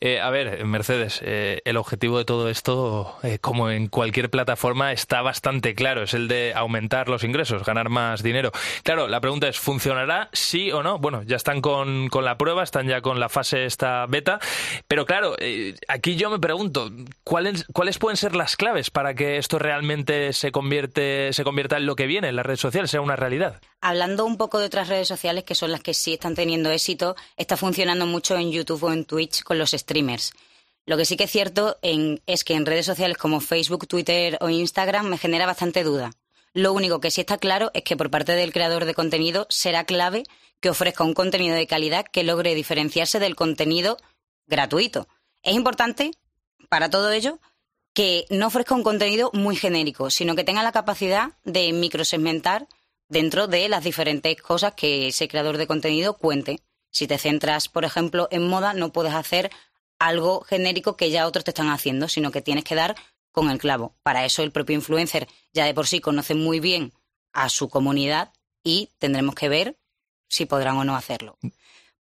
Eh, 0.00 0.20
a 0.20 0.30
ver, 0.30 0.64
Mercedes, 0.64 1.20
eh, 1.22 1.60
el 1.64 1.76
objetivo 1.76 2.18
de 2.18 2.24
todo 2.24 2.48
esto, 2.48 3.16
eh, 3.22 3.38
como 3.40 3.70
en 3.70 3.88
cualquier 3.88 4.30
plataforma, 4.30 4.92
está 4.92 5.22
bastante 5.22 5.74
claro. 5.74 6.04
Es 6.04 6.14
el 6.14 6.28
de 6.28 6.52
aumentar 6.54 7.08
los 7.08 7.24
ingresos, 7.24 7.64
ganar 7.64 7.88
más 7.88 8.22
dinero. 8.22 8.52
Claro, 8.84 9.08
la 9.08 9.20
pregunta 9.20 9.48
es, 9.48 9.58
¿funcionará 9.58 10.30
sí 10.32 10.70
o 10.70 10.82
no? 10.82 10.98
Bueno, 10.98 11.22
ya 11.24 11.36
están 11.36 11.60
con, 11.60 12.08
con 12.08 12.24
la 12.24 12.38
prueba, 12.38 12.62
están 12.62 12.86
ya 12.86 13.00
con 13.00 13.18
la 13.18 13.28
fase 13.28 13.64
esta 13.64 14.06
beta. 14.06 14.38
Pero 14.86 15.04
claro, 15.04 15.34
aquí 15.88 16.14
yo 16.14 16.30
me 16.30 16.38
pregunto, 16.38 16.90
¿cuáles, 17.24 17.66
¿cuáles 17.72 17.98
pueden 17.98 18.16
ser 18.16 18.36
las 18.36 18.56
claves 18.56 18.90
para 18.90 19.14
que 19.14 19.38
esto 19.38 19.58
realmente 19.58 20.32
se, 20.32 20.52
convierte, 20.52 21.32
se 21.32 21.44
convierta 21.44 21.76
en 21.76 21.86
lo 21.86 21.96
que 21.96 22.06
viene, 22.06 22.28
en 22.28 22.36
las 22.36 22.46
redes 22.46 22.60
sociales, 22.60 22.90
sea 22.90 23.00
una 23.00 23.16
realidad? 23.16 23.60
Hablando 23.80 24.24
un 24.24 24.38
poco 24.38 24.60
de 24.60 24.66
otras 24.66 24.88
redes 24.88 25.08
sociales 25.08 25.23
que 25.44 25.54
son 25.54 25.72
las 25.72 25.80
que 25.80 25.94
sí 25.94 26.14
están 26.14 26.34
teniendo 26.34 26.70
éxito, 26.70 27.16
está 27.36 27.56
funcionando 27.56 28.06
mucho 28.06 28.36
en 28.36 28.52
YouTube 28.52 28.84
o 28.84 28.92
en 28.92 29.04
Twitch 29.04 29.42
con 29.42 29.58
los 29.58 29.70
streamers. 29.70 30.32
Lo 30.86 30.98
que 30.98 31.06
sí 31.06 31.16
que 31.16 31.24
es 31.24 31.30
cierto 31.30 31.78
es 31.82 32.44
que 32.44 32.54
en 32.54 32.66
redes 32.66 32.84
sociales 32.84 33.16
como 33.16 33.40
Facebook, 33.40 33.86
Twitter 33.86 34.36
o 34.40 34.50
Instagram 34.50 35.06
me 35.06 35.18
genera 35.18 35.46
bastante 35.46 35.82
duda. 35.82 36.12
Lo 36.52 36.72
único 36.74 37.00
que 37.00 37.10
sí 37.10 37.22
está 37.22 37.38
claro 37.38 37.70
es 37.72 37.84
que 37.84 37.96
por 37.96 38.10
parte 38.10 38.32
del 38.32 38.52
creador 38.52 38.84
de 38.84 38.94
contenido 38.94 39.46
será 39.48 39.84
clave 39.84 40.24
que 40.60 40.68
ofrezca 40.68 41.02
un 41.02 41.14
contenido 41.14 41.56
de 41.56 41.66
calidad 41.66 42.04
que 42.04 42.22
logre 42.22 42.54
diferenciarse 42.54 43.18
del 43.18 43.34
contenido 43.34 43.96
gratuito. 44.46 45.08
Es 45.42 45.54
importante, 45.54 46.10
para 46.68 46.90
todo 46.90 47.10
ello, 47.10 47.40
que 47.94 48.26
no 48.28 48.48
ofrezca 48.48 48.74
un 48.74 48.82
contenido 48.82 49.30
muy 49.32 49.56
genérico, 49.56 50.10
sino 50.10 50.34
que 50.36 50.44
tenga 50.44 50.62
la 50.62 50.72
capacidad 50.72 51.32
de 51.44 51.72
microsegmentar 51.72 52.66
dentro 53.08 53.46
de 53.46 53.68
las 53.68 53.84
diferentes 53.84 54.40
cosas 54.40 54.74
que 54.74 55.08
ese 55.08 55.28
creador 55.28 55.56
de 55.58 55.66
contenido 55.66 56.16
cuente. 56.16 56.60
Si 56.90 57.06
te 57.06 57.18
centras, 57.18 57.68
por 57.68 57.84
ejemplo, 57.84 58.28
en 58.30 58.48
moda, 58.48 58.72
no 58.72 58.92
puedes 58.92 59.14
hacer 59.14 59.50
algo 59.98 60.42
genérico 60.42 60.96
que 60.96 61.10
ya 61.10 61.26
otros 61.26 61.44
te 61.44 61.50
están 61.50 61.70
haciendo, 61.70 62.08
sino 62.08 62.30
que 62.30 62.42
tienes 62.42 62.64
que 62.64 62.74
dar 62.74 62.94
con 63.32 63.50
el 63.50 63.58
clavo. 63.58 63.96
Para 64.02 64.24
eso 64.24 64.42
el 64.42 64.52
propio 64.52 64.76
influencer 64.76 65.28
ya 65.52 65.64
de 65.64 65.74
por 65.74 65.86
sí 65.86 66.00
conoce 66.00 66.34
muy 66.34 66.60
bien 66.60 66.92
a 67.32 67.48
su 67.48 67.68
comunidad 67.68 68.32
y 68.62 68.90
tendremos 68.98 69.34
que 69.34 69.48
ver 69.48 69.76
si 70.28 70.46
podrán 70.46 70.76
o 70.76 70.84
no 70.84 70.96
hacerlo. 70.96 71.36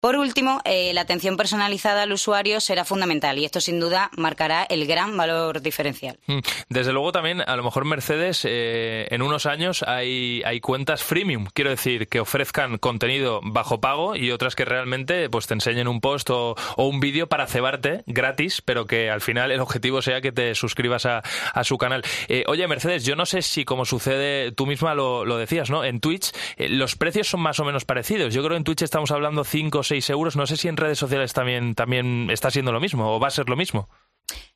Por 0.03 0.17
último, 0.17 0.59
eh, 0.65 0.91
la 0.93 0.99
atención 0.99 1.37
personalizada 1.37 2.01
al 2.01 2.11
usuario 2.11 2.59
será 2.59 2.83
fundamental 2.83 3.37
y 3.37 3.45
esto 3.45 3.61
sin 3.61 3.79
duda 3.79 4.11
marcará 4.17 4.65
el 4.65 4.85
gran 4.85 5.15
valor 5.15 5.61
diferencial. 5.61 6.19
Mm, 6.27 6.39
desde 6.67 6.91
luego 6.91 7.13
también, 7.13 7.39
a 7.39 7.55
lo 7.55 7.63
mejor 7.63 7.85
Mercedes, 7.85 8.41
eh, 8.43 9.07
en 9.11 9.21
unos 9.21 9.45
años 9.45 9.81
hay, 9.87 10.41
hay 10.43 10.59
cuentas 10.59 11.03
freemium, 11.03 11.47
quiero 11.53 11.69
decir, 11.69 12.09
que 12.09 12.19
ofrezcan 12.19 12.79
contenido 12.79 13.39
bajo 13.43 13.79
pago 13.79 14.17
y 14.17 14.31
otras 14.31 14.55
que 14.55 14.65
realmente 14.65 15.29
pues 15.29 15.47
te 15.47 15.53
enseñen 15.53 15.87
un 15.87 16.01
post 16.01 16.31
o, 16.31 16.57
un 16.75 16.99
vídeo 16.99 17.27
para 17.27 17.47
cebarte 17.47 18.03
gratis, 18.05 18.61
pero 18.61 18.85
que 18.85 19.09
al 19.09 19.21
final 19.21 19.51
el 19.51 19.61
objetivo 19.61 20.01
sea 20.01 20.19
que 20.19 20.33
te 20.33 20.53
suscribas 20.53 21.05
a, 21.05 21.23
su 21.63 21.77
canal. 21.77 22.03
Eh, 22.27 22.43
oye, 22.47 22.67
Mercedes, 22.67 23.05
yo 23.05 23.15
no 23.15 23.25
sé 23.25 23.41
si 23.41 23.63
como 23.63 23.85
sucede, 23.85 24.51
tú 24.51 24.65
misma 24.65 24.95
lo, 24.95 25.23
lo 25.23 25.37
decías, 25.37 25.69
¿no? 25.69 25.85
En 25.85 26.01
Twitch 26.01 26.33
los 26.57 26.97
precios 26.97 27.29
son 27.29 27.39
más 27.39 27.61
o 27.61 27.63
menos 27.63 27.85
parecidos. 27.85 28.33
Yo 28.33 28.41
creo 28.41 28.55
que 28.55 28.57
en 28.57 28.63
Twitch 28.65 28.81
estamos 28.81 29.09
hablando 29.09 29.45
5 29.45 29.79
o 29.79 29.92
6 29.93 30.09
euros. 30.09 30.35
No 30.35 30.47
sé 30.47 30.57
si 30.57 30.67
en 30.67 30.77
redes 30.77 30.97
sociales 30.97 31.33
también, 31.33 31.75
también 31.75 32.31
está 32.31 32.49
siendo 32.49 32.71
lo 32.71 32.79
mismo 32.79 33.13
o 33.13 33.19
va 33.19 33.27
a 33.27 33.31
ser 33.31 33.47
lo 33.47 33.55
mismo. 33.55 33.89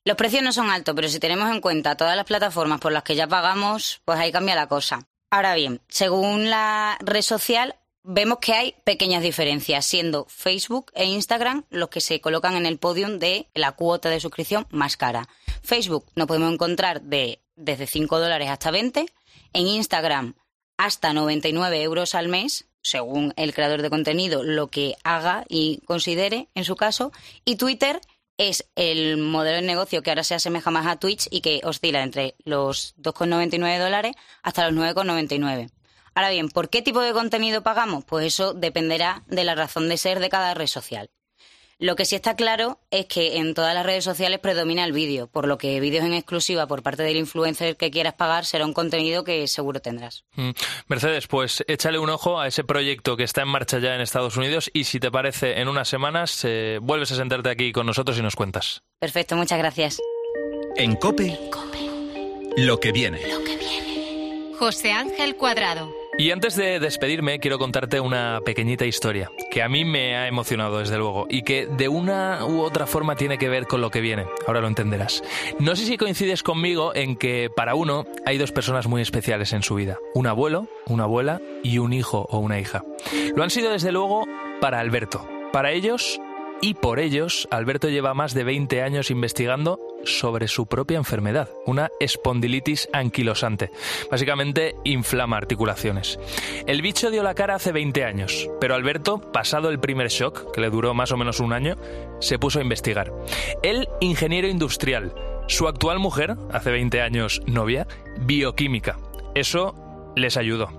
Los 0.04 0.18
precios 0.18 0.42
no 0.42 0.52
son 0.52 0.72
altos, 0.72 0.96
pero 0.96 1.10
si 1.10 1.20
tenemos 1.20 1.52
en 1.52 1.62
cuenta 1.62 1.96
todas 1.96 2.16
las 2.16 2.26
plataformas 2.26 2.80
por 2.80 2.92
las 2.92 3.04
que 3.04 3.16
ya 3.16 3.28
pagamos, 3.28 4.02
pues 4.04 4.18
ahí 4.18 4.32
cambia 4.32 4.56
la 4.56 4.68
cosa. 4.68 5.08
Ahora 5.30 5.54
bien, 5.54 5.82
según 5.90 6.50
la 6.50 6.98
red 7.02 7.22
social, 7.22 7.76
vemos 8.02 8.40
que 8.40 8.54
hay 8.54 8.76
pequeñas 8.84 9.22
diferencias, 9.22 9.86
siendo 9.86 10.26
Facebook 10.28 10.92
e 10.96 11.06
Instagram 11.06 11.66
los 11.70 11.90
que 11.90 12.02
se 12.02 12.20
colocan 12.20 12.56
en 12.56 12.66
el 12.66 12.80
podium 12.80 13.20
de 13.20 13.48
la 13.54 13.74
cuota 13.74 14.10
de 14.10 14.20
suscripción 14.20 14.66
más 14.72 14.98
cara. 14.98 15.28
Facebook 15.62 16.06
no 16.16 16.26
podemos 16.26 16.52
encontrar 16.52 17.02
de, 17.04 17.44
desde 17.56 17.86
5 17.86 18.20
dólares 18.20 18.50
hasta 18.50 18.72
20, 18.72 19.06
en 19.54 19.68
Instagram 19.68 20.34
hasta 20.78 21.14
99 21.14 21.84
euros 21.84 22.16
al 22.16 22.28
mes 22.28 22.68
según 22.88 23.34
el 23.36 23.54
creador 23.54 23.82
de 23.82 23.90
contenido, 23.90 24.44
lo 24.44 24.68
que 24.68 24.96
haga 25.04 25.46
y 25.50 25.82
considere 25.86 26.48
en 26.56 26.64
su 26.64 26.76
caso. 26.76 27.12
Y 27.46 27.58
Twitter 27.58 28.00
es 28.38 28.70
el 28.76 29.18
modelo 29.18 29.58
de 29.58 29.64
negocio 29.64 30.04
que 30.04 30.12
ahora 30.12 30.24
se 30.24 30.36
asemeja 30.36 30.72
más 30.72 30.88
a 30.88 30.98
Twitch 30.98 31.28
y 31.32 31.42
que 31.42 31.62
oscila 31.64 32.04
entre 32.04 32.36
los 32.46 32.96
2,99 32.98 33.80
dólares 33.80 34.16
hasta 34.44 34.70
los 34.70 34.80
9,99. 34.80 35.72
Ahora 36.16 36.30
bien, 36.30 36.50
¿por 36.50 36.70
qué 36.70 36.82
tipo 36.82 37.02
de 37.02 37.14
contenido 37.14 37.62
pagamos? 37.62 38.06
Pues 38.06 38.26
eso 38.26 38.54
dependerá 38.54 39.24
de 39.28 39.44
la 39.44 39.56
razón 39.56 39.90
de 39.90 39.98
ser 39.98 40.20
de 40.20 40.30
cada 40.30 40.54
red 40.54 40.68
social. 40.68 41.10
Lo 41.80 41.96
que 41.96 42.06
sí 42.06 42.16
está 42.16 42.36
claro 42.36 42.80
es 42.90 43.06
que 43.06 43.38
en 43.38 43.54
todas 43.54 43.76
las 43.76 43.86
redes 43.86 44.04
sociales 44.04 44.40
predomina 44.40 44.84
el 44.84 44.94
vídeo, 44.94 45.28
por 45.28 45.48
lo 45.48 45.60
que 45.60 45.80
vídeos 45.80 46.06
en 46.06 46.14
exclusiva 46.14 46.66
por 46.66 46.82
parte 46.82 47.04
del 47.04 47.18
influencer 47.18 47.78
que 47.78 47.92
quieras 47.92 48.16
pagar 48.16 48.46
será 48.46 48.66
un 48.66 48.74
contenido 48.74 49.24
que 49.24 49.48
seguro 49.48 49.80
tendrás. 49.80 50.26
Mm. 50.34 50.52
Mercedes, 50.88 51.28
pues 51.28 51.64
échale 51.68 52.00
un 52.00 52.10
ojo 52.10 52.40
a 52.40 52.48
ese 52.48 52.64
proyecto 52.64 53.16
que 53.16 53.24
está 53.24 53.44
en 53.44 53.50
marcha 53.50 53.78
ya 53.78 53.94
en 53.94 54.02
Estados 54.02 54.38
Unidos 54.38 54.72
y 54.74 54.86
si 54.86 55.00
te 55.00 55.12
parece 55.12 55.60
en 55.60 55.68
unas 55.68 55.88
semanas 55.88 56.44
eh, 56.46 56.80
vuelves 56.82 57.12
a 57.12 57.16
sentarte 57.16 57.50
aquí 57.52 57.72
con 57.72 57.86
nosotros 57.86 58.18
y 58.18 58.24
nos 58.24 58.36
cuentas. 58.36 58.82
Perfecto, 59.00 59.36
muchas 59.36 59.60
gracias. 59.60 60.00
En 60.78 60.96
Cope, 60.96 61.38
lo 62.58 62.80
que 62.80 62.92
viene. 62.92 63.20
Lo 63.28 63.44
que 63.44 63.56
viene. 63.56 64.56
José 64.58 64.94
Ángel 64.94 65.36
Cuadrado. 65.36 66.07
Y 66.20 66.32
antes 66.32 66.56
de 66.56 66.80
despedirme, 66.80 67.40
quiero 67.40 67.60
contarte 67.60 68.00
una 68.00 68.42
pequeñita 68.44 68.86
historia 68.86 69.30
que 69.52 69.62
a 69.62 69.70
mí 69.70 69.86
me 69.86 70.16
ha 70.18 70.28
emocionado, 70.28 70.80
desde 70.80 70.98
luego, 70.98 71.28
y 71.30 71.44
que 71.44 71.68
de 71.68 71.90
una 71.90 72.44
u 72.44 72.62
otra 72.62 72.88
forma 72.88 73.16
tiene 73.16 73.38
que 73.38 73.50
ver 73.50 73.68
con 73.68 73.82
lo 73.82 73.92
que 73.92 74.02
viene. 74.02 74.26
Ahora 74.48 74.62
lo 74.62 74.68
entenderás. 74.68 75.24
No 75.60 75.76
sé 75.76 75.86
si 75.86 75.96
coincides 75.96 76.42
conmigo 76.42 76.96
en 76.96 77.18
que 77.18 77.52
para 77.56 77.76
uno 77.76 78.08
hay 78.26 78.40
dos 78.40 78.52
personas 78.52 78.88
muy 78.88 79.04
especiales 79.04 79.54
en 79.54 79.62
su 79.62 79.76
vida: 79.76 80.00
un 80.16 80.26
abuelo, 80.26 80.68
una 80.88 81.04
abuela 81.04 81.40
y 81.64 81.78
un 81.78 81.94
hijo 81.94 82.26
o 82.32 82.40
una 82.40 82.60
hija. 82.60 82.84
Lo 83.36 83.44
han 83.44 83.52
sido, 83.52 83.72
desde 83.72 83.92
luego, 83.92 84.26
para 84.60 84.80
Alberto. 84.80 85.28
Para 85.54 85.72
ellos, 85.72 86.20
y 86.62 86.74
por 86.74 87.00
ellos, 87.00 87.48
Alberto 87.52 87.90
lleva 87.90 88.14
más 88.14 88.34
de 88.34 88.44
20 88.44 88.82
años 88.82 89.12
investigando 89.12 89.80
sobre 90.04 90.48
su 90.48 90.66
propia 90.66 90.98
enfermedad, 90.98 91.50
una 91.66 91.92
espondilitis 92.00 92.90
anquilosante. 92.94 93.72
Básicamente 94.10 94.76
inflama 94.84 95.38
articulaciones. 95.38 96.20
El 96.66 96.82
bicho 96.82 97.12
dio 97.12 97.24
la 97.24 97.36
cara 97.36 97.56
hace 97.56 97.72
20 97.72 98.04
años, 98.04 98.50
pero 98.60 98.76
Alberto, 98.76 99.20
pasado 99.32 99.70
el 99.70 99.80
primer 99.80 100.08
shock, 100.10 100.52
que 100.52 100.62
le 100.62 100.70
duró 100.70 100.94
más 100.94 101.12
o 101.12 101.18
menos 101.18 101.40
un 101.40 101.54
año, 101.54 101.76
se 102.20 102.40
puso 102.40 102.60
a 102.60 102.64
investigar. 102.64 103.12
Él, 103.62 103.88
ingeniero 104.00 104.48
industrial, 104.48 105.14
su 105.48 105.68
actual 105.68 106.00
mujer, 106.00 106.36
hace 106.52 106.72
20 106.72 107.02
años 107.02 107.42
novia, 107.46 107.88
bioquímica. 108.22 108.98
Eso 109.36 109.76
les 110.16 110.38
ayudó. 110.38 110.70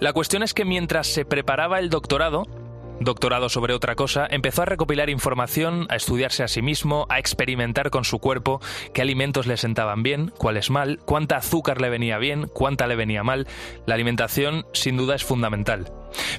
La 0.00 0.12
cuestión 0.12 0.42
es 0.42 0.54
que 0.54 0.64
mientras 0.64 1.06
se 1.06 1.24
preparaba 1.24 1.78
el 1.78 1.90
doctorado, 1.90 2.46
doctorado 3.00 3.48
sobre 3.48 3.74
otra 3.74 3.96
cosa, 3.96 4.26
empezó 4.30 4.62
a 4.62 4.66
recopilar 4.66 5.10
información, 5.10 5.86
a 5.88 5.96
estudiarse 5.96 6.42
a 6.42 6.48
sí 6.48 6.62
mismo, 6.62 7.06
a 7.08 7.18
experimentar 7.18 7.90
con 7.90 8.04
su 8.04 8.18
cuerpo, 8.18 8.60
qué 8.92 9.02
alimentos 9.02 9.46
le 9.46 9.56
sentaban 9.56 10.02
bien, 10.02 10.32
cuáles 10.36 10.70
mal, 10.70 11.00
cuánta 11.04 11.36
azúcar 11.36 11.80
le 11.80 11.90
venía 11.90 12.18
bien, 12.18 12.46
cuánta 12.52 12.86
le 12.86 12.96
venía 12.96 13.24
mal. 13.24 13.46
La 13.86 13.94
alimentación 13.94 14.66
sin 14.72 14.96
duda 14.96 15.14
es 15.14 15.24
fundamental. 15.24 15.92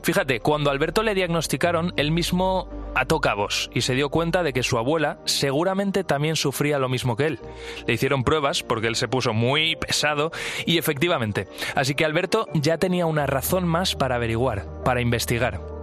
Fíjate, 0.03 0.39
cuando 0.39 0.69
Alberto 0.69 1.03
le 1.03 1.15
diagnosticaron, 1.15 1.93
él 1.97 2.11
mismo 2.11 2.69
ató 2.93 3.21
cabos 3.21 3.69
y 3.73 3.81
se 3.81 3.95
dio 3.95 4.09
cuenta 4.09 4.43
de 4.43 4.53
que 4.53 4.63
su 4.63 4.77
abuela 4.77 5.19
seguramente 5.25 6.03
también 6.03 6.35
sufría 6.35 6.79
lo 6.79 6.89
mismo 6.89 7.15
que 7.15 7.27
él. 7.27 7.39
Le 7.87 7.93
hicieron 7.93 8.23
pruebas 8.23 8.63
porque 8.63 8.87
él 8.87 8.95
se 8.95 9.07
puso 9.07 9.33
muy 9.33 9.75
pesado 9.77 10.31
y 10.65 10.77
efectivamente. 10.77 11.47
Así 11.75 11.95
que 11.95 12.05
Alberto 12.05 12.47
ya 12.53 12.77
tenía 12.77 13.05
una 13.05 13.27
razón 13.27 13.65
más 13.67 13.95
para 13.95 14.15
averiguar, 14.15 14.83
para 14.83 15.01
investigar. 15.01 15.80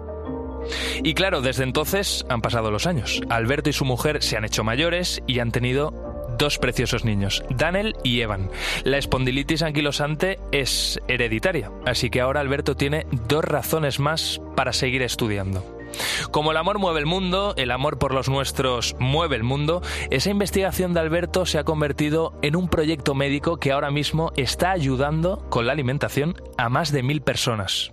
Y 1.03 1.15
claro, 1.15 1.41
desde 1.41 1.65
entonces 1.65 2.25
han 2.29 2.41
pasado 2.41 2.71
los 2.71 2.87
años. 2.87 3.21
Alberto 3.29 3.71
y 3.71 3.73
su 3.73 3.85
mujer 3.85 4.23
se 4.23 4.37
han 4.37 4.45
hecho 4.45 4.65
mayores 4.65 5.23
y 5.27 5.39
han 5.41 5.53
tenido 5.53 5.93
dos 6.39 6.59
preciosos 6.59 7.05
niños, 7.05 7.43
Daniel 7.51 7.97
y 8.05 8.21
Evan. 8.21 8.51
La 8.85 8.99
espondilitis 8.99 9.63
anquilosante 9.63 10.39
es 10.53 11.01
hereditaria, 11.09 11.71
así 11.85 12.11
que 12.11 12.21
ahora 12.21 12.41
Alberto 12.41 12.77
tiene 12.77 13.07
dos 13.29 13.45
razones 13.45 13.99
más 13.99 14.41
para 14.55 14.73
seguir 14.73 15.03
estudiando. 15.03 15.65
Como 16.31 16.51
el 16.51 16.57
amor 16.57 16.79
mueve 16.79 17.01
el 17.01 17.07
mundo, 17.07 17.55
el 17.57 17.71
amor 17.71 17.99
por 17.99 18.15
los 18.15 18.29
nuestros 18.29 18.95
mueve 18.99 19.37
el 19.37 19.43
mundo, 19.43 19.83
esa 20.11 20.31
investigación 20.31 20.95
de 20.95 21.01
Alberto 21.01 21.47
se 21.47 21.59
ha 21.59 21.65
convertido 21.65 22.35
en 22.43 22.57
un 22.57 22.69
proyecto 22.69 23.15
médico 23.15 23.57
que 23.57 23.73
ahora 23.73 23.91
mismo 23.91 24.33
está 24.37 24.71
ayudando 24.71 25.47
con 25.49 25.67
la 25.67 25.73
alimentación 25.73 26.37
a 26.57 26.69
más 26.69 26.93
de 26.93 27.03
mil 27.03 27.23
personas. 27.23 27.93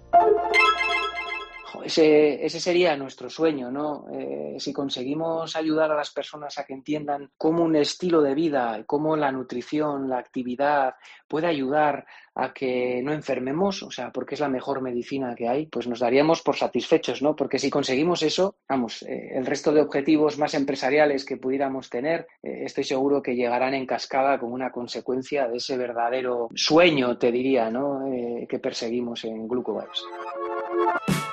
Ese, 1.83 2.45
ese, 2.45 2.59
sería 2.59 2.95
nuestro 2.95 3.29
sueño, 3.29 3.71
¿no? 3.71 4.05
Eh, 4.11 4.55
si 4.59 4.73
conseguimos 4.73 5.55
ayudar 5.55 5.91
a 5.91 5.95
las 5.95 6.11
personas 6.11 6.57
a 6.57 6.65
que 6.65 6.73
entiendan 6.73 7.31
cómo 7.37 7.63
un 7.63 7.75
estilo 7.75 8.21
de 8.21 8.35
vida, 8.35 8.83
cómo 8.85 9.15
la 9.15 9.31
nutrición, 9.31 10.09
la 10.09 10.17
actividad 10.17 10.95
puede 11.27 11.47
ayudar 11.47 12.05
a 12.35 12.53
que 12.53 13.01
no 13.01 13.13
enfermemos, 13.13 13.81
o 13.83 13.91
sea, 13.91 14.11
porque 14.11 14.35
es 14.35 14.41
la 14.41 14.49
mejor 14.49 14.81
medicina 14.81 15.33
que 15.35 15.47
hay, 15.47 15.67
pues 15.67 15.87
nos 15.87 15.99
daríamos 15.99 16.41
por 16.41 16.57
satisfechos, 16.57 17.21
¿no? 17.21 17.35
Porque 17.35 17.59
si 17.59 17.69
conseguimos 17.69 18.23
eso, 18.23 18.57
vamos, 18.67 19.03
eh, 19.03 19.31
el 19.35 19.45
resto 19.45 19.71
de 19.71 19.81
objetivos 19.81 20.37
más 20.37 20.53
empresariales 20.53 21.23
que 21.23 21.37
pudiéramos 21.37 21.89
tener, 21.89 22.27
eh, 22.43 22.63
estoy 22.65 22.83
seguro 22.83 23.21
que 23.21 23.35
llegarán 23.35 23.73
en 23.73 23.85
cascada 23.85 24.37
como 24.37 24.53
una 24.53 24.71
consecuencia 24.71 25.47
de 25.47 25.57
ese 25.57 25.77
verdadero 25.77 26.49
sueño, 26.53 27.17
te 27.17 27.31
diría, 27.31 27.69
¿no? 27.69 28.03
que 28.47 28.59
perseguimos 28.59 29.23
en 29.23 29.47
Glucovibes. 29.47 30.03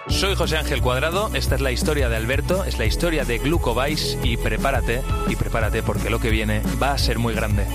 Soy 0.09 0.35
José 0.35 0.57
Ángel 0.57 0.83
Cuadrado, 0.83 1.31
esta 1.35 1.55
es 1.55 1.61
la 1.61 1.73
historia 1.73 2.09
de 2.09 2.17
Alberto, 2.17 2.65
es 2.65 2.79
la 2.79 2.85
historia 2.85 3.25
de 3.25 3.39
Glucovice 3.39 4.19
y 4.23 4.37
prepárate, 4.37 5.03
y 5.29 5.37
prepárate 5.37 5.83
porque 5.83 6.11
lo 6.11 6.21
que 6.21 6.31
viene 6.31 6.63
va 6.81 6.93
a 6.93 6.99
ser 6.99 7.19
muy 7.19 7.35
grande. 7.35 7.67